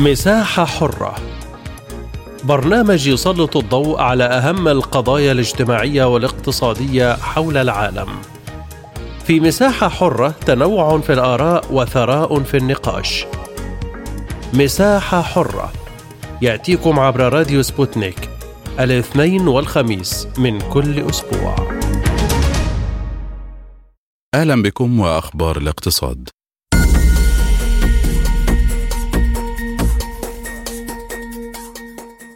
مساحة 0.00 0.64
حرة 0.64 1.14
برنامج 2.44 3.06
يسلط 3.06 3.56
الضوء 3.56 4.00
على 4.00 4.24
أهم 4.24 4.68
القضايا 4.68 5.32
الاجتماعية 5.32 6.04
والاقتصادية 6.04 7.16
حول 7.16 7.56
العالم. 7.56 8.08
في 9.24 9.40
مساحة 9.40 9.88
حرة 9.88 10.28
تنوع 10.46 10.98
في 11.00 11.12
الآراء 11.12 11.64
وثراء 11.70 12.42
في 12.42 12.56
النقاش. 12.56 13.26
مساحة 14.54 15.22
حرة 15.22 15.72
يأتيكم 16.42 17.00
عبر 17.00 17.32
راديو 17.32 17.62
سبوتنيك 17.62 18.30
الاثنين 18.80 19.48
والخميس 19.48 20.28
من 20.38 20.60
كل 20.60 21.10
أسبوع. 21.10 21.56
أهلا 24.34 24.62
بكم 24.62 25.00
وأخبار 25.00 25.56
الاقتصاد. 25.56 26.28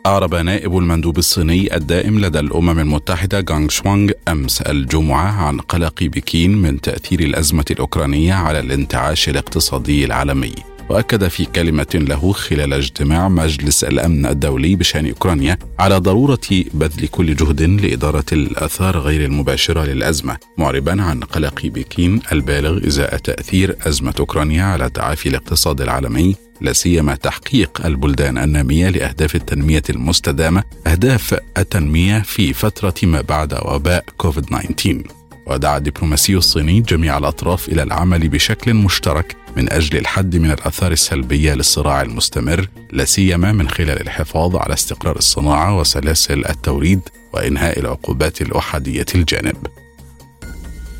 أعرب 0.06 0.34
نائب 0.34 0.78
المندوب 0.78 1.18
الصيني 1.18 1.76
الدائم 1.76 2.18
لدى 2.18 2.40
الأمم 2.40 2.78
المتحدة 2.78 3.40
جانغ 3.40 3.68
شوانغ 3.68 4.10
أمس 4.28 4.62
الجمعة 4.62 5.46
عن 5.46 5.60
قلق 5.60 6.02
بكين 6.02 6.56
من 6.62 6.80
تأثير 6.80 7.20
الأزمة 7.20 7.64
الأوكرانية 7.70 8.34
على 8.34 8.60
الانتعاش 8.60 9.28
الاقتصادي 9.28 10.04
العالمي. 10.04 10.73
وأكد 10.88 11.28
في 11.28 11.44
كلمة 11.44 11.86
له 11.94 12.32
خلال 12.32 12.72
اجتماع 12.72 13.28
مجلس 13.28 13.84
الأمن 13.84 14.26
الدولي 14.26 14.76
بشأن 14.76 15.06
أوكرانيا 15.06 15.58
على 15.78 15.96
ضرورة 15.96 16.38
بذل 16.74 17.06
كل 17.08 17.36
جهد 17.36 17.62
لإدارة 17.62 18.24
الآثار 18.32 18.98
غير 18.98 19.24
المباشرة 19.24 19.84
للأزمة 19.84 20.36
معربا 20.58 21.02
عن 21.02 21.20
قلق 21.20 21.66
بكين 21.66 22.20
البالغ 22.32 22.86
إزاء 22.86 23.16
تأثير 23.16 23.76
أزمة 23.86 24.14
أوكرانيا 24.20 24.64
على 24.64 24.90
تعافي 24.90 25.28
الاقتصاد 25.28 25.80
العالمي 25.80 26.36
لا 26.60 26.72
سيما 26.72 27.14
تحقيق 27.14 27.86
البلدان 27.86 28.38
النامية 28.38 28.88
لأهداف 28.88 29.34
التنمية 29.34 29.82
المستدامة 29.90 30.64
أهداف 30.86 31.40
التنمية 31.58 32.18
في 32.18 32.52
فترة 32.52 32.94
ما 33.02 33.20
بعد 33.20 33.54
وباء 33.64 34.04
كوفيد 34.16 34.44
19 34.44 35.02
ودعا 35.46 35.76
الدبلوماسي 35.76 36.34
الصيني 36.36 36.80
جميع 36.80 37.18
الأطراف 37.18 37.68
إلى 37.68 37.82
العمل 37.82 38.28
بشكل 38.28 38.74
مشترك 38.74 39.36
من 39.56 39.72
أجل 39.72 39.98
الحد 39.98 40.36
من 40.36 40.50
الأثار 40.50 40.92
السلبية 40.92 41.54
للصراع 41.54 42.02
المستمر 42.02 42.68
لا 42.92 43.04
سيما 43.04 43.52
من 43.52 43.68
خلال 43.68 44.00
الحفاظ 44.00 44.56
على 44.56 44.74
استقرار 44.74 45.16
الصناعة 45.16 45.78
وسلاسل 45.78 46.44
التوريد 46.46 47.00
وإنهاء 47.32 47.80
العقوبات 47.80 48.42
الأحادية 48.42 49.06
الجانب. 49.14 49.56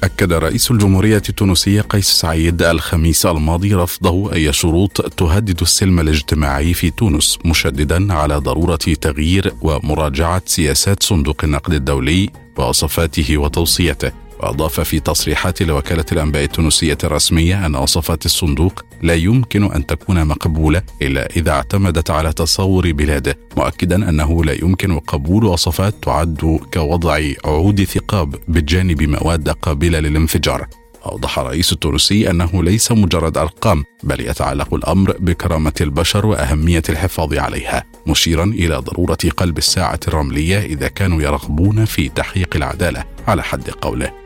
أكد 0.05 0.33
رئيس 0.33 0.71
الجمهورية 0.71 1.23
التونسية 1.29 1.81
قيس 1.81 2.07
سعيد 2.07 2.63
الخميس 2.63 3.27
الماضي 3.27 3.75
رفضه 3.75 4.33
أي 4.33 4.53
شروط 4.53 5.01
تهدد 5.01 5.61
السلم 5.61 6.01
الاجتماعي 6.01 6.75
في 6.75 6.91
تونس 6.91 7.39
مشددا 7.45 8.13
على 8.13 8.37
ضرورة 8.37 8.77
تغيير 8.77 9.55
ومراجعة 9.63 10.43
سياسات 10.47 11.03
صندوق 11.03 11.45
النقد 11.45 11.73
الدولي 11.73 12.31
ووصفاته 12.57 13.39
وتوصيته 13.39 14.24
وأضاف 14.41 14.81
في 14.81 15.01
تصريحات 15.01 15.63
لوكالة 15.63 16.05
الأنباء 16.13 16.45
التونسية 16.45 16.99
الرسمية 17.05 17.67
أن 17.67 17.77
وصفات 17.77 18.27
الصندوق 18.27 18.85
لا 19.03 19.15
يمكن 19.15 19.73
أن 19.73 19.87
تكون 19.87 20.25
مقبولة 20.27 20.83
إلا 21.03 21.29
إذا 21.37 21.51
اعتمدت 21.51 22.11
على 22.11 22.33
تصور 22.33 22.93
بلاده 22.93 23.39
مؤكدا 23.57 24.09
أنه 24.09 24.45
لا 24.45 24.53
يمكن 24.53 24.99
قبول 24.99 25.45
وصفات 25.45 25.95
تعد 26.03 26.61
كوضع 26.75 27.21
عود 27.45 27.85
ثقاب 27.85 28.35
بجانب 28.49 29.03
مواد 29.03 29.49
قابلة 29.49 30.01
للانفجار. 30.01 30.67
أوضح 31.07 31.39
الرئيس 31.39 31.73
التونسي 31.73 32.31
أنه 32.31 32.63
ليس 32.63 32.93
مجرد 32.93 33.39
أرقام 33.39 33.85
بل 34.03 34.21
يتعلق 34.21 34.75
الأمر 34.75 35.17
بكرامة 35.19 35.73
البشر 35.81 36.27
وأهمية 36.27 36.83
الحفاظ 36.89 37.35
عليها 37.35 37.85
مشيرا 38.07 38.45
إلى 38.45 38.77
ضرورة 38.77 39.19
قلب 39.37 39.59
الساعة 39.59 40.01
الرملية 40.09 40.59
إذا 40.59 40.89
كانوا 40.89 41.23
يرغبون 41.23 41.85
في 41.85 42.09
تحقيق 42.09 42.57
العدالة 42.57 43.05
على 43.29 43.43
حد 43.43 43.71
قوله. 43.71 44.24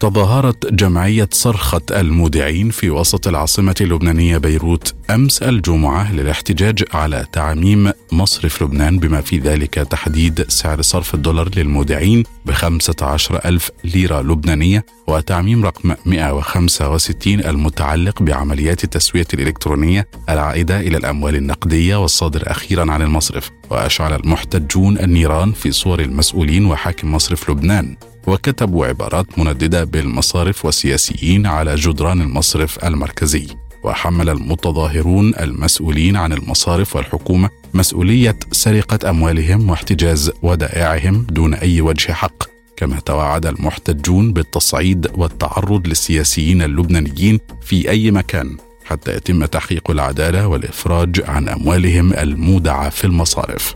تظاهرت 0.00 0.72
جمعية 0.72 1.28
صرخة 1.32 1.80
المودعين 1.90 2.70
في 2.70 2.90
وسط 2.90 3.28
العاصمة 3.28 3.74
اللبنانية 3.80 4.38
بيروت 4.38 4.94
أمس 5.10 5.42
الجمعة 5.42 6.12
للاحتجاج 6.12 6.84
على 6.94 7.26
تعميم 7.32 7.92
مصرف 8.12 8.62
لبنان 8.62 8.98
بما 8.98 9.20
في 9.20 9.38
ذلك 9.38 9.74
تحديد 9.74 10.44
سعر 10.48 10.82
صرف 10.82 11.14
الدولار 11.14 11.50
للمودعين 11.56 12.24
بخمسة 12.46 12.94
عشر 13.02 13.40
ألف 13.44 13.70
ليرة 13.84 14.20
لبنانية 14.20 14.86
وتعميم 15.06 15.64
رقم 15.64 15.94
165 16.06 17.34
المتعلق 17.34 18.22
بعمليات 18.22 18.84
التسوية 18.84 19.26
الإلكترونية 19.34 20.08
العائدة 20.28 20.80
إلى 20.80 20.96
الأموال 20.96 21.36
النقدية 21.36 21.96
والصادر 21.96 22.50
أخيرا 22.50 22.92
عن 22.92 23.02
المصرف 23.02 23.50
وأشعل 23.70 24.14
المحتجون 24.14 24.98
النيران 24.98 25.52
في 25.52 25.72
صور 25.72 26.00
المسؤولين 26.00 26.66
وحاكم 26.66 27.14
مصرف 27.14 27.50
لبنان. 27.50 27.96
وكتبوا 28.26 28.86
عبارات 28.86 29.38
منددة 29.38 29.84
بالمصارف 29.84 30.64
والسياسيين 30.64 31.46
على 31.46 31.74
جدران 31.74 32.20
المصرف 32.20 32.84
المركزي 32.84 33.46
وحمل 33.84 34.28
المتظاهرون 34.28 35.34
المسؤولين 35.34 36.16
عن 36.16 36.32
المصارف 36.32 36.96
والحكومة 36.96 37.50
مسؤولية 37.74 38.38
سرقة 38.52 39.10
أموالهم 39.10 39.70
واحتجاز 39.70 40.32
ودائعهم 40.42 41.26
دون 41.30 41.54
أي 41.54 41.80
وجه 41.80 42.12
حق. 42.12 42.58
كما 42.76 43.00
توعد 43.00 43.46
المحتجون 43.46 44.32
بالتصعيد 44.32 45.10
والتعرض 45.14 45.86
للسياسيين 45.86 46.62
اللبنانيين 46.62 47.40
في 47.62 47.90
أي 47.90 48.10
مكان 48.10 48.56
حتى 48.84 49.16
يتم 49.16 49.44
تحقيق 49.44 49.90
العدالة 49.90 50.46
والإفراج 50.46 51.22
عن 51.28 51.48
أموالهم 51.48 52.12
المودعة 52.12 52.88
في 52.90 53.04
المصارف. 53.04 53.74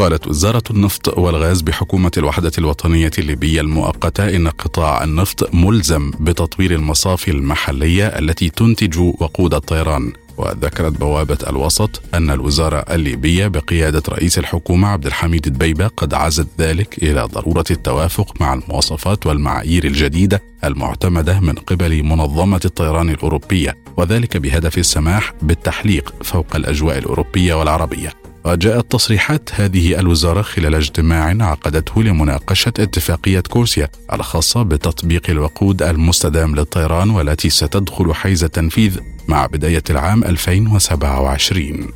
قالت 0.00 0.26
وزارة 0.26 0.62
النفط 0.70 1.18
والغاز 1.18 1.60
بحكومة 1.60 2.10
الوحدة 2.16 2.52
الوطنية 2.58 3.10
الليبية 3.18 3.60
المؤقتة 3.60 4.36
إن 4.36 4.48
قطاع 4.48 5.04
النفط 5.04 5.54
ملزم 5.54 6.10
بتطوير 6.20 6.74
المصافي 6.74 7.30
المحلية 7.30 8.06
التي 8.06 8.48
تنتج 8.48 8.98
وقود 8.98 9.54
الطيران. 9.54 10.12
وذكرت 10.36 10.92
بوابة 10.92 11.38
الوسط 11.48 12.02
أن 12.14 12.30
الوزارة 12.30 12.76
الليبية 12.76 13.46
بقيادة 13.46 14.02
رئيس 14.08 14.38
الحكومة 14.38 14.88
عبد 14.88 15.06
الحميد 15.06 15.42
دبيبة 15.48 15.86
قد 15.86 16.14
عزت 16.14 16.48
ذلك 16.58 16.98
إلى 17.02 17.22
ضرورة 17.22 17.64
التوافق 17.70 18.40
مع 18.40 18.54
المواصفات 18.54 19.26
والمعايير 19.26 19.84
الجديدة 19.84 20.42
المعتمدة 20.64 21.40
من 21.40 21.54
قبل 21.54 22.02
منظمة 22.02 22.60
الطيران 22.64 23.10
الأوروبية 23.10 23.76
وذلك 23.96 24.36
بهدف 24.36 24.78
السماح 24.78 25.34
بالتحليق 25.42 26.14
فوق 26.22 26.56
الأجواء 26.56 26.98
الأوروبية 26.98 27.54
والعربية. 27.54 28.19
وجاءت 28.44 28.92
تصريحات 28.92 29.50
هذه 29.54 29.98
الوزارة 30.00 30.42
خلال 30.42 30.74
اجتماع 30.74 31.50
عقدته 31.50 32.02
لمناقشة 32.02 32.72
اتفاقية 32.78 33.40
كورسيا 33.40 33.88
الخاصة 34.12 34.62
بتطبيق 34.62 35.30
الوقود 35.30 35.82
المستدام 35.82 36.54
للطيران 36.54 37.10
والتي 37.10 37.50
ستدخل 37.50 38.14
حيز 38.14 38.44
التنفيذ 38.44 38.98
مع 39.28 39.46
بداية 39.46 39.82
العام 39.90 40.24
2027 40.24 41.88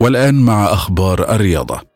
والآن 0.00 0.34
مع 0.34 0.64
أخبار 0.64 1.34
الرياضة. 1.34 1.91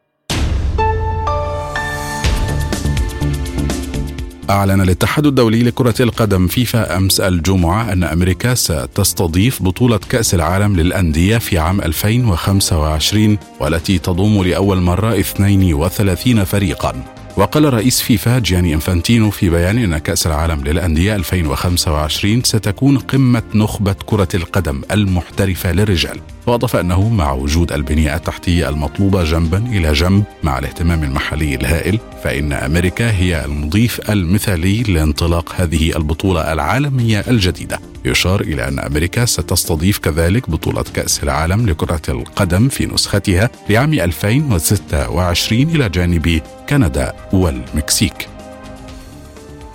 أعلن 4.51 4.81
الاتحاد 4.81 5.27
الدولي 5.27 5.63
لكرة 5.63 5.95
القدم 6.01 6.47
فيفا 6.47 6.97
أمس 6.97 7.21
الجمعة 7.21 7.93
أن 7.93 8.05
أمريكا 8.05 8.55
ستستضيف 8.55 9.63
بطولة 9.63 10.01
كأس 10.11 10.35
العالم 10.35 10.77
للأندية 10.77 11.39
في 11.39 11.59
عام 11.59 11.81
2025 11.81 13.39
والتي 13.61 13.99
تضم 13.99 14.43
لأول 14.43 14.81
مرة 14.81 15.21
32 15.21 16.45
فريقا. 16.45 17.16
وقال 17.37 17.75
رئيس 17.75 18.01
فيفا 18.01 18.39
جياني 18.39 18.75
إنفانتينو 18.75 19.31
في 19.31 19.51
بيان 19.51 19.79
إن 19.79 19.99
كأس 19.99 20.27
العالم 20.27 20.65
للأندية 20.65 21.17
2025 21.17 22.43
ستكون 22.43 22.99
قمة 22.99 23.43
نخبة 23.55 23.97
كرة 24.07 24.29
القدم 24.35 24.83
المحترفة 24.91 25.73
للرجال. 25.73 26.21
وأضاف 26.47 26.77
أنه 26.77 27.09
مع 27.09 27.33
وجود 27.33 27.73
البنية 27.73 28.17
التحتية 28.17 28.69
المطلوبة 28.69 29.25
جنبا 29.25 29.59
إلى 29.59 29.93
جنب 29.93 30.25
مع 30.43 30.59
الاهتمام 30.59 31.05
المحلي 31.05 31.55
الهائل 31.55 31.99
فإن 32.25 32.53
أمريكا 32.53 33.11
هي 33.11 33.45
المضيف 33.45 34.11
المثالي 34.11 34.83
لانطلاق 34.83 35.55
هذه 35.57 35.97
البطولة 35.97 36.53
العالمية 36.53 37.25
الجديدة. 37.29 37.79
يشار 38.07 38.41
إلى 38.41 38.69
أن 38.69 38.79
أمريكا 38.79 39.25
ستستضيف 39.25 39.99
كذلك 39.99 40.51
بطولة 40.51 40.85
كأس 40.95 41.23
العالم 41.23 41.67
لكرة 41.69 42.03
القدم 42.09 42.69
في 42.69 42.87
نسختها 42.87 43.51
لعام 43.71 43.93
2026 43.93 45.63
إلى 45.63 45.89
جانب 45.89 46.43
كندا 46.69 47.13
والمكسيك. 47.33 48.29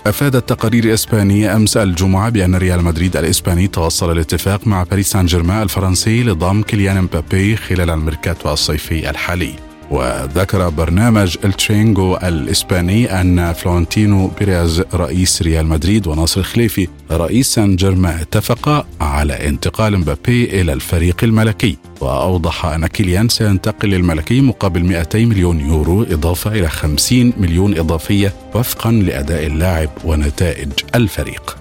أفادت 0.08 0.50
تقارير 0.50 0.94
إسبانية 0.94 1.56
أمس 1.56 1.78
الجمعة 1.78 2.30
بأن 2.30 2.56
ريال 2.56 2.84
مدريد 2.84 3.18
الإسباني 3.18 3.68
توصل 3.68 4.12
لاتفاق 4.12 4.68
مع 4.68 4.84
باريس 4.84 5.12
سان 5.12 5.26
جيرمان 5.26 5.62
الفرنسي 5.62 6.24
لضم 6.24 6.62
كيليان 6.62 7.02
مبابي 7.02 7.56
خلال 7.56 7.90
الميركاتو 7.90 8.54
الصيفي 8.54 9.10
الحالي. 9.10 9.71
وذكر 9.92 10.70
برنامج 10.70 11.38
التشيرينجيتو 11.46 12.16
الإسباني 12.16 13.22
أن 13.22 13.54
فلورنتينو 13.54 14.28
بيريز 14.28 14.84
رئيس 14.94 15.42
ريال 15.42 15.66
مدريد 15.66 16.08
وناصر 16.08 16.44
الخليفي 16.44 16.88
رئيس 17.12 17.54
سان 17.54 17.76
جيرمان 17.76 18.20
اتفقا 18.20 18.86
على 19.02 19.48
انتقال 19.48 19.98
مبابي 19.98 20.62
إلى 20.62 20.74
الفريق 20.74 21.24
الملكي. 21.24 21.78
وأوضح 22.02 22.66
أن 22.66 22.88
كيليان 22.88 23.30
سينتقل 23.30 23.90
للملكي 23.90 24.42
مقابل 24.42 24.84
200 24.84 25.26
مليون 25.26 25.60
يورو 25.60 26.04
إضافة 26.04 26.52
إلى 26.52 26.70
50 26.70 27.34
مليون 27.38 27.78
إضافية 27.78 28.34
وفقا 28.56 28.92
لأداء 28.92 29.46
اللاعب 29.46 29.90
ونتائج 30.04 30.72
الفريق. 30.96 31.61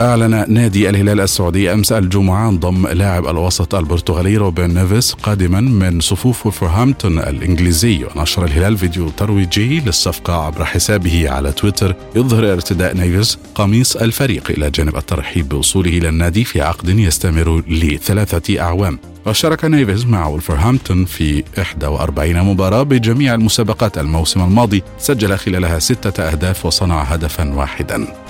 أعلن 0.00 0.44
نادي 0.48 0.90
الهلال 0.90 1.20
السعودي 1.20 1.72
أمس 1.72 1.92
الجمعة 1.92 2.46
عن 2.46 2.58
ضم 2.58 2.86
لاعب 2.86 3.26
الوسط 3.26 3.74
البرتغالي 3.74 4.36
روبن 4.36 4.74
نيفيس 4.74 5.12
قادما 5.12 5.60
من 5.60 6.00
صفوف 6.00 6.46
ولفرهامبتون 6.46 7.18
الإنجليزي. 7.18 8.04
ونشر 8.04 8.44
الهلال 8.44 8.78
فيديو 8.78 9.08
ترويجي 9.08 9.80
للصفقة 9.80 10.44
عبر 10.44 10.64
حسابه 10.64 11.30
على 11.30 11.52
تويتر. 11.52 11.96
يظهر 12.16 12.52
ارتداء 12.52 12.96
نيفيس 12.96 13.38
قميص 13.54 13.96
الفريق 13.96 14.50
إلى 14.50 14.70
جانب 14.70 14.96
الترحيب 14.96 15.48
بوصوله 15.48 15.90
إلى 15.90 16.08
النادي 16.08 16.44
في 16.44 16.62
عقد 16.62 16.88
يستمر 16.88 17.62
لثلاثة 17.68 18.60
أعوام. 18.60 18.98
وشارك 19.26 19.64
نيفيز 19.64 20.04
مع 20.04 20.26
ولفرهامبتون 20.26 21.04
في 21.04 21.44
41 21.82 22.42
مباراة 22.42 22.82
بجميع 22.82 23.34
المسابقات 23.34 23.98
الموسم 23.98 24.42
الماضي. 24.42 24.82
سجل 24.98 25.38
خلالها 25.38 25.78
ستة 25.78 26.22
أهداف 26.22 26.66
وصنع 26.66 27.02
هدفا 27.02 27.54
واحدا. 27.54 28.29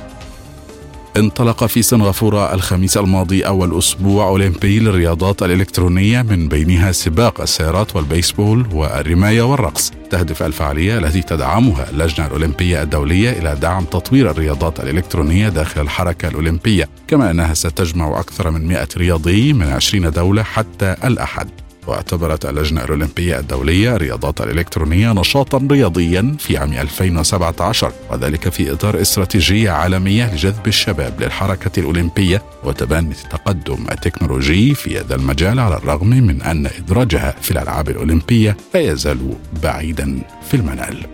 انطلق 1.17 1.65
في 1.65 1.83
سنغافورة 1.83 2.55
الخميس 2.55 2.97
الماضي 2.97 3.47
أول 3.47 3.79
أسبوع 3.79 4.29
أولمبي 4.29 4.79
للرياضات 4.79 5.43
الإلكترونية 5.43 6.23
من 6.23 6.49
بينها 6.49 6.93
سباق 6.93 7.41
السيارات 7.41 7.97
والبيسبول 7.97 8.67
والرماية 8.73 9.43
والرقص. 9.43 9.93
تهدف 10.11 10.43
الفعالية 10.43 10.99
التي 10.99 11.23
تدعمها 11.23 11.91
اللجنة 11.91 12.27
الأولمبية 12.27 12.83
الدولية 12.83 13.31
إلى 13.31 13.55
دعم 13.55 13.85
تطوير 13.85 14.31
الرياضات 14.31 14.81
الإلكترونية 14.81 15.49
داخل 15.49 15.81
الحركة 15.81 16.29
الأولمبية 16.29 16.89
كما 17.09 17.31
أنها 17.31 17.55
ستجمع 17.55 18.21
أكثر 18.21 18.51
من 18.51 18.69
100 18.69 18.89
رياضي 18.97 19.53
من 19.53 19.67
20 19.67 20.11
دولة 20.11 20.43
حتى 20.43 20.97
الأحد. 21.05 21.49
واعتبرت 21.91 22.47
اللجنة 22.47 22.85
الأولمبية 22.85 23.39
الدولية 23.39 23.97
الرياضات 23.97 24.41
الإلكترونية 24.41 25.13
نشاطا 25.13 25.69
رياضيا 25.71 26.37
في 26.39 26.57
عام 26.57 26.73
2017 26.73 27.93
وذلك 28.11 28.49
في 28.49 28.73
إطار 28.73 29.01
استراتيجية 29.01 29.71
عالمية 29.71 30.35
لجذب 30.35 30.67
الشباب 30.67 31.21
للحركة 31.21 31.81
الأولمبية 31.81 32.43
وتبني 32.65 33.15
التقدم 33.25 33.87
التكنولوجي 33.93 34.75
في 34.75 34.99
هذا 34.99 35.15
المجال 35.15 35.61
على 35.61 35.77
الرغم 35.77 36.09
من 36.09 36.43
أن 36.43 36.67
إدراجها 36.67 37.35
في 37.43 37.51
الألعاب 37.51 37.89
الأولمبية 37.89 38.57
لا 38.75 38.81
يزال 38.81 39.35
بعيدا 39.63 40.23
في 40.51 40.55
المنال. 40.55 41.07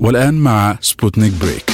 والآن 0.00 0.34
مع 0.34 0.78
سبوتنيك 0.80 1.32
break. 1.40 1.72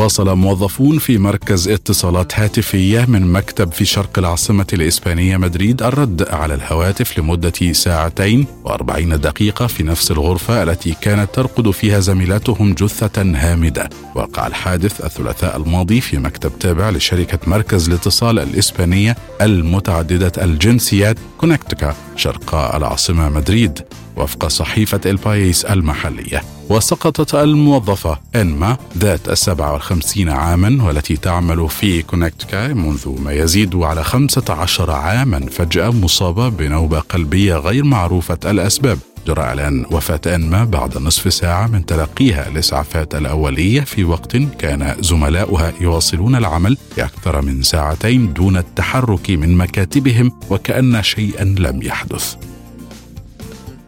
واصل 0.00 0.36
موظفون 0.36 0.98
في 0.98 1.18
مركز 1.18 1.68
اتصالات 1.68 2.40
هاتفية 2.40 3.04
من 3.08 3.32
مكتب 3.32 3.72
في 3.72 3.84
شرق 3.84 4.18
العاصمة 4.18 4.66
الإسبانية 4.72 5.36
مدريد 5.36 5.82
الرد 5.82 6.28
على 6.28 6.54
الهواتف 6.54 7.18
لمدة 7.18 7.72
ساعتين 7.72 8.46
و40 8.64 9.14
دقيقة 9.14 9.66
في 9.66 9.82
نفس 9.82 10.10
الغرفة 10.10 10.62
التي 10.62 10.94
كانت 11.00 11.34
ترقد 11.34 11.70
فيها 11.70 12.00
زميلتهم 12.00 12.72
جثة 12.74 13.22
هامدة. 13.22 13.90
وقع 14.14 14.46
الحادث 14.46 15.04
الثلاثاء 15.04 15.56
الماضي 15.56 16.00
في 16.00 16.18
مكتب 16.18 16.58
تابع 16.58 16.90
لشركة 16.90 17.38
مركز 17.46 17.88
الاتصال 17.88 18.38
الإسبانية 18.38 19.16
المتعددة 19.40 20.32
الجنسيات 20.44 21.16
Konecta 21.38 21.94
شرق 22.16 22.54
العاصمة 22.54 23.28
مدريد. 23.28 23.80
وفق 24.16 24.46
صحيفة 24.48 25.00
البايس 25.06 25.64
المحلية 25.64 26.42
وسقطت 26.68 27.34
الموظفة 27.34 28.18
إنما 28.36 28.76
ذات 28.98 29.28
السبعة 29.28 29.72
والخمسين 29.72 30.28
عاما 30.28 30.84
والتي 30.84 31.16
تعمل 31.16 31.68
في 31.68 32.02
كونكتيكا 32.02 32.68
منذ 32.68 33.20
ما 33.22 33.32
يزيد 33.32 33.76
على 33.76 34.04
خمسة 34.04 34.44
عشر 34.48 34.90
عاما 34.90 35.40
فجأة 35.50 35.90
مصابة 35.90 36.48
بنوبة 36.48 36.98
قلبية 36.98 37.54
غير 37.56 37.84
معروفة 37.84 38.38
الأسباب. 38.44 38.98
جرى 39.26 39.42
إعلان 39.42 39.86
وفاة 39.90 40.20
أنما 40.34 40.64
بعد 40.64 40.98
نصف 40.98 41.34
ساعة 41.34 41.66
من 41.66 41.86
تلقيها 41.86 42.48
الإسعافات 42.48 43.14
الأولية 43.14 43.80
في 43.80 44.04
وقت 44.04 44.36
كان 44.36 44.96
زملاؤها 45.00 45.72
يواصلون 45.80 46.34
العمل 46.34 46.76
لأكثر 46.96 47.42
من 47.42 47.62
ساعتين 47.62 48.32
دون 48.32 48.56
التحرك 48.56 49.30
من 49.30 49.56
مكاتبهم 49.56 50.32
وكأن 50.50 51.02
شيئا 51.02 51.44
لم 51.44 51.82
يحدث. 51.82 52.36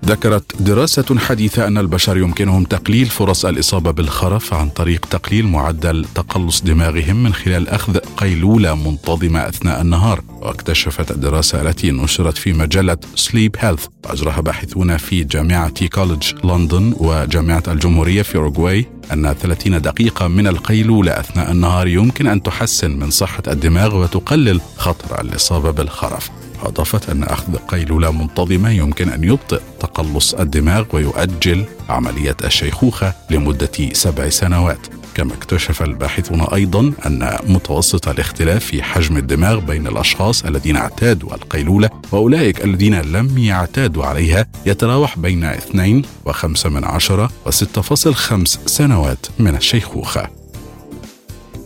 ذكرت 0.04 0.62
دراسة 0.62 1.18
حديثة 1.18 1.66
أن 1.66 1.78
البشر 1.78 2.16
يمكنهم 2.16 2.64
تقليل 2.64 3.06
فرص 3.06 3.44
الإصابة 3.44 3.90
بالخرف 3.90 4.54
عن 4.54 4.68
طريق 4.68 5.06
تقليل 5.06 5.46
معدل 5.46 6.06
تقلص 6.14 6.62
دماغهم 6.62 7.22
من 7.22 7.34
خلال 7.34 7.68
أخذ 7.68 7.98
قيلولة 7.98 8.74
منتظمة 8.74 9.48
أثناء 9.48 9.80
النهار. 9.80 10.31
واكتشفت 10.42 11.10
الدراسة 11.10 11.62
التي 11.62 11.90
نشرت 11.90 12.38
في 12.38 12.52
مجلة 12.52 12.96
Sleep 13.14 13.56
Health 13.58 13.86
وأجراها 14.04 14.40
باحثون 14.40 14.96
في 14.96 15.24
جامعة 15.24 15.86
College 15.86 16.32
لندن 16.44 16.94
وجامعة 16.98 17.62
الجمهورية 17.68 18.22
في 18.22 18.36
أوروغواي 18.36 18.86
أن 19.12 19.32
30 19.32 19.82
دقيقة 19.82 20.28
من 20.28 20.46
القيلولة 20.46 21.20
أثناء 21.20 21.52
النهار 21.52 21.86
يمكن 21.86 22.26
أن 22.26 22.42
تحسن 22.42 22.90
من 22.90 23.10
صحة 23.10 23.42
الدماغ 23.48 23.96
وتقلل 23.96 24.60
خطر 24.76 25.20
الإصابة 25.20 25.70
بالخرف. 25.70 26.30
أضافت 26.62 27.10
أن 27.10 27.22
أخذ 27.22 27.56
قيلولة 27.56 28.10
منتظمة 28.10 28.70
يمكن 28.70 29.08
أن 29.08 29.24
يبطئ 29.24 29.60
تقلص 29.80 30.34
الدماغ 30.34 30.84
ويؤجل 30.92 31.64
عملية 31.88 32.36
الشيخوخة 32.44 33.14
لمدة 33.30 33.92
سبع 33.92 34.28
سنوات. 34.28 34.86
كما 35.14 35.34
اكتشف 35.34 35.82
الباحثون 35.82 36.40
أيضا 36.40 36.92
أن 37.06 37.38
متوسط 37.46 38.08
الاختلاف 38.08 38.64
في 38.64 38.82
حجم 38.82 39.16
الدماغ 39.16 39.58
بين 39.58 39.86
الأشخاص 39.86 40.44
الذين 40.44 40.76
اعتادوا 40.76 41.34
القيلولة 41.34 41.90
وأولئك 42.12 42.64
الذين 42.64 43.00
لم 43.00 43.38
يعتادوا 43.38 44.04
عليها 44.04 44.46
يتراوح 44.66 45.18
بين 45.18 45.44
2 45.44 46.02
و5 46.28 46.66
من 46.66 46.84
عشرة 46.84 47.30
و6.5 47.46 48.44
سنوات 48.66 49.26
من 49.38 49.54
الشيخوخة. 49.54 50.28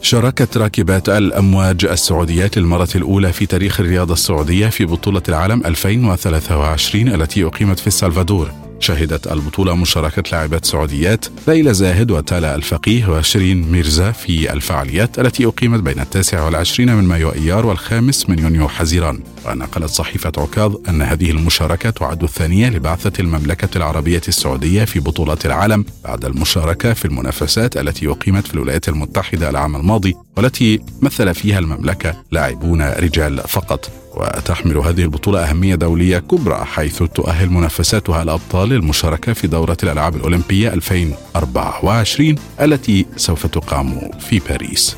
شاركت 0.03 0.57
راكبات 0.57 1.09
الأمواج 1.09 1.85
السعوديات 1.85 2.59
للمرة 2.59 2.89
الأولى 2.95 3.33
في 3.33 3.47
تاريخ 3.47 3.81
الرياضة 3.81 4.15
السعودية 4.15 4.69
في 4.69 4.85
بطولة 4.85 5.23
العالم 5.29 5.63
2023 5.67 7.09
التي 7.09 7.45
أقيمت 7.45 7.79
في 7.79 7.87
السلفادور. 7.87 8.66
شهدت 8.81 9.27
البطولة 9.27 9.77
مشاركة 9.77 10.23
لاعبات 10.33 10.65
سعوديات 10.65 11.25
ليلى 11.49 11.75
زاهد 11.75 12.11
وتالا 12.11 12.55
الفقيه 12.55 13.09
وشيرين 13.09 13.73
ميرزا 13.73 14.11
في 14.13 14.53
الفعاليات 14.53 15.19
التي 15.19 15.47
أقيمت 15.47 15.81
بين 15.81 16.01
التاسع 16.01 16.45
والعشرين 16.45 16.95
من 16.95 17.05
مايو 17.05 17.33
أيار 17.33 17.67
والخامس 17.67 18.29
من 18.29 18.39
يونيو 18.39 18.69
حزيران. 18.69 19.21
ونقلت 19.47 19.91
صحيفة 19.91 20.33
عكاظ 20.39 20.77
أن 20.89 21.03
هذه 21.03 21.31
المشاركة 21.31 21.91
تعد 21.91 22.23
الثانية 22.23 22.69
لبعثة 22.69 23.13
المملكة 23.21 23.77
العربية 23.77 24.23
السعودية 24.29 24.85
في 24.85 25.01
بطولة 25.01 25.39
العالم 25.45 25.85
بعد 26.05 26.25
المشاركة 26.25 26.93
في 26.93 27.05
المنافسات 27.05 27.77
التي 27.77 28.09
أقيمت 28.09 28.47
في 28.47 28.55
الولايات 28.55 28.89
المتحدة 28.89 29.51
العام 29.51 29.77
الماضي 29.77 30.15
والتي 30.37 30.81
مثل 31.03 31.35
فيها 31.35 31.59
المملكة 31.59 32.23
لاعبون 32.33 32.83
رجال 32.83 33.39
فقط. 33.49 34.06
وتحمل 34.17 34.77
هذه 34.77 35.03
البطولة 35.03 35.51
أهمية 35.51 35.75
دولية 35.75 36.19
كبرى 36.19 36.65
حيث 36.65 37.03
تؤهل 37.03 37.51
منافساتها 37.51 38.23
الأبطال 38.23 38.69
للمشاركة 38.69 39.33
في 39.33 39.47
دورة 39.47 39.77
الألعاب 39.83 40.17
الأولمبية 40.17 40.75
2024 40.75 42.35
التي 42.61 43.07
سوف 43.17 43.47
تقام 43.47 44.11
في 44.21 44.41
باريس. 44.49 44.97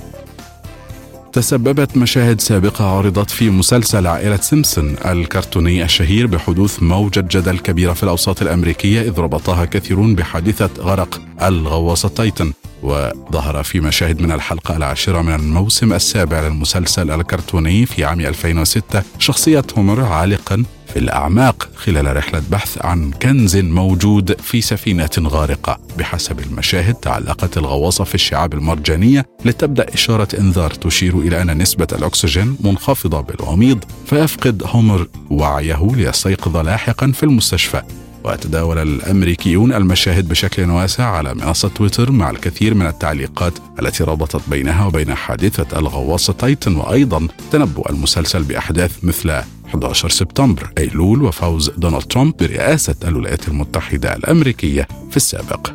تسببت 1.32 1.96
مشاهد 1.96 2.40
سابقة 2.40 2.84
عرضت 2.84 3.30
في 3.30 3.50
مسلسل 3.50 4.06
عائلة 4.06 4.36
سيمسون 4.36 4.96
الكرتوني 5.06 5.84
الشهير 5.84 6.26
بحدوث 6.26 6.82
موجة 6.82 7.20
جدل 7.20 7.58
كبيرة 7.58 7.92
في 7.92 8.02
الأوساط 8.02 8.42
الأمريكية 8.42 9.00
إذ 9.00 9.18
ربطها 9.18 9.64
كثيرون 9.64 10.14
بحادثة 10.14 10.70
غرق 10.78 11.20
الغواصة 11.42 12.08
تايتن 12.08 12.52
وظهر 12.82 13.62
في 13.62 13.80
مشاهد 13.80 14.20
من 14.20 14.32
الحلقة 14.32 14.76
العاشرة 14.76 15.22
من 15.22 15.34
الموسم 15.34 15.92
السابع 15.92 16.40
للمسلسل 16.40 17.10
الكرتوني 17.10 17.86
في 17.86 18.04
عام 18.04 18.20
2006 18.20 19.02
شخصية 19.18 19.62
هومر 19.78 20.04
عالقا 20.04 20.64
في 20.88 20.98
الأعماق 20.98 21.68
خلال 21.74 22.16
رحلة 22.16 22.42
بحث 22.50 22.84
عن 22.84 23.10
كنز 23.10 23.56
موجود 23.56 24.40
في 24.40 24.60
سفينة 24.60 25.10
غارقة. 25.18 25.78
بحسب 25.98 26.40
المشاهد 26.40 26.94
تعلقت 26.94 27.58
الغواصة 27.58 28.04
في 28.04 28.14
الشعاب 28.14 28.54
المرجانية 28.54 29.26
لتبدأ 29.44 29.94
إشارة 29.94 30.28
إنذار 30.40 30.70
تشير 30.70 31.18
إلى 31.18 31.42
أن 31.42 31.58
نسبة 31.58 31.86
الأكسجين 31.92 32.56
منخفضة 32.60 33.20
بالوميض 33.20 33.84
فيفقد 34.06 34.62
هومر 34.66 35.08
وعيه 35.30 35.88
ليستيقظ 35.94 36.56
لاحقا 36.56 37.12
في 37.12 37.22
المستشفى. 37.22 37.82
وتداول 38.24 38.78
الأمريكيون 38.78 39.72
المشاهد 39.72 40.28
بشكل 40.28 40.70
واسع 40.70 41.04
على 41.04 41.34
منصة 41.34 41.68
تويتر 41.68 42.10
مع 42.10 42.30
الكثير 42.30 42.74
من 42.74 42.86
التعليقات 42.86 43.52
التي 43.82 44.04
ربطت 44.04 44.50
بينها 44.50 44.86
وبين 44.86 45.14
حادثة 45.14 45.78
الغواصة 45.78 46.32
تايتن 46.32 46.76
وأيضا 46.76 47.28
تنبؤ 47.52 47.90
المسلسل 47.90 48.42
بأحداث 48.42 49.04
مثل 49.04 49.30
11 49.66 50.08
سبتمبر 50.08 50.70
أيلول 50.78 51.22
وفوز 51.22 51.70
دونالد 51.70 52.02
ترامب 52.02 52.36
برئاسة 52.36 52.96
الولايات 53.04 53.48
المتحدة 53.48 54.16
الأمريكية 54.16 54.88
في 55.10 55.16
السابق. 55.16 55.70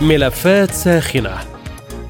ملفات 0.00 0.70
ساخنة 0.70 1.53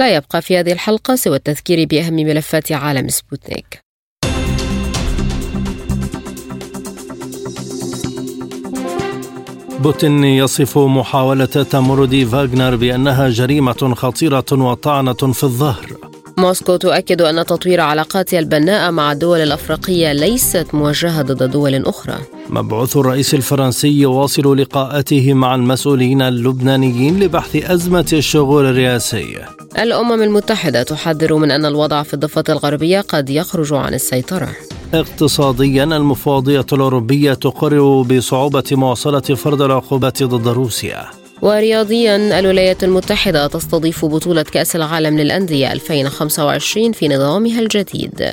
لا 0.00 0.16
يبقى 0.16 0.42
في 0.42 0.58
هذه 0.58 0.72
الحلقة 0.72 1.14
سوى 1.14 1.36
التذكير 1.36 1.86
بأهم 1.86 2.14
ملفات 2.14 2.72
عالم 2.72 3.08
سبوتنيك. 3.08 3.80
بوتين 9.78 10.24
يصف 10.24 10.78
محاولة 10.78 11.44
تمرد 11.44 12.24
فاغنر 12.32 12.76
بأنها 12.76 13.28
جريمة 13.28 13.94
خطيرة 13.94 14.44
وطعنة 14.52 15.12
في 15.12 15.44
الظهر. 15.44 16.09
موسكو 16.40 16.76
تؤكد 16.76 17.22
أن 17.22 17.46
تطوير 17.46 17.80
علاقاتها 17.80 18.38
البناءة 18.38 18.90
مع 18.90 19.12
الدول 19.12 19.38
الأفريقية 19.38 20.12
ليست 20.12 20.66
موجهة 20.72 21.22
ضد 21.22 21.50
دول 21.50 21.86
أخرى. 21.86 22.18
مبعوث 22.48 22.96
الرئيس 22.96 23.34
الفرنسي 23.34 24.00
يواصل 24.00 24.58
لقاءاته 24.58 25.34
مع 25.34 25.54
المسؤولين 25.54 26.22
اللبنانيين 26.22 27.20
لبحث 27.20 27.56
أزمة 27.56 28.06
الشغل 28.12 28.66
الرئاسي. 28.66 29.38
الأمم 29.78 30.22
المتحدة 30.22 30.82
تحذر 30.82 31.34
من 31.34 31.50
أن 31.50 31.66
الوضع 31.66 32.02
في 32.02 32.14
الضفة 32.14 32.44
الغربية 32.48 33.00
قد 33.00 33.30
يخرج 33.30 33.72
عن 33.72 33.94
السيطرة. 33.94 34.48
اقتصاديا 34.94 35.84
المفوضية 35.84 36.66
الأوروبية 36.72 37.34
تقرر 37.34 38.02
بصعوبة 38.02 38.64
مواصلة 38.72 39.20
فرض 39.20 39.62
العقوبات 39.62 40.22
ضد 40.22 40.48
روسيا. 40.48 41.19
ورياضيا 41.42 42.38
الولايات 42.38 42.84
المتحدة 42.84 43.46
تستضيف 43.46 44.04
بطولة 44.04 44.42
كأس 44.42 44.76
العالم 44.76 45.18
للأندية 45.18 45.72
2025 45.72 46.92
في 46.92 47.08
نظامها 47.08 47.60
الجديد. 47.60 48.32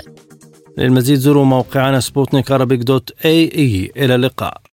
للمزيد 0.77 1.17
زوروا 1.17 1.45
موقعنا 1.45 1.99
سبوتنيك 1.99 2.51
dot 2.83 3.11
ae. 3.25 3.91
إلى 3.97 4.15
اللقاء. 4.15 4.66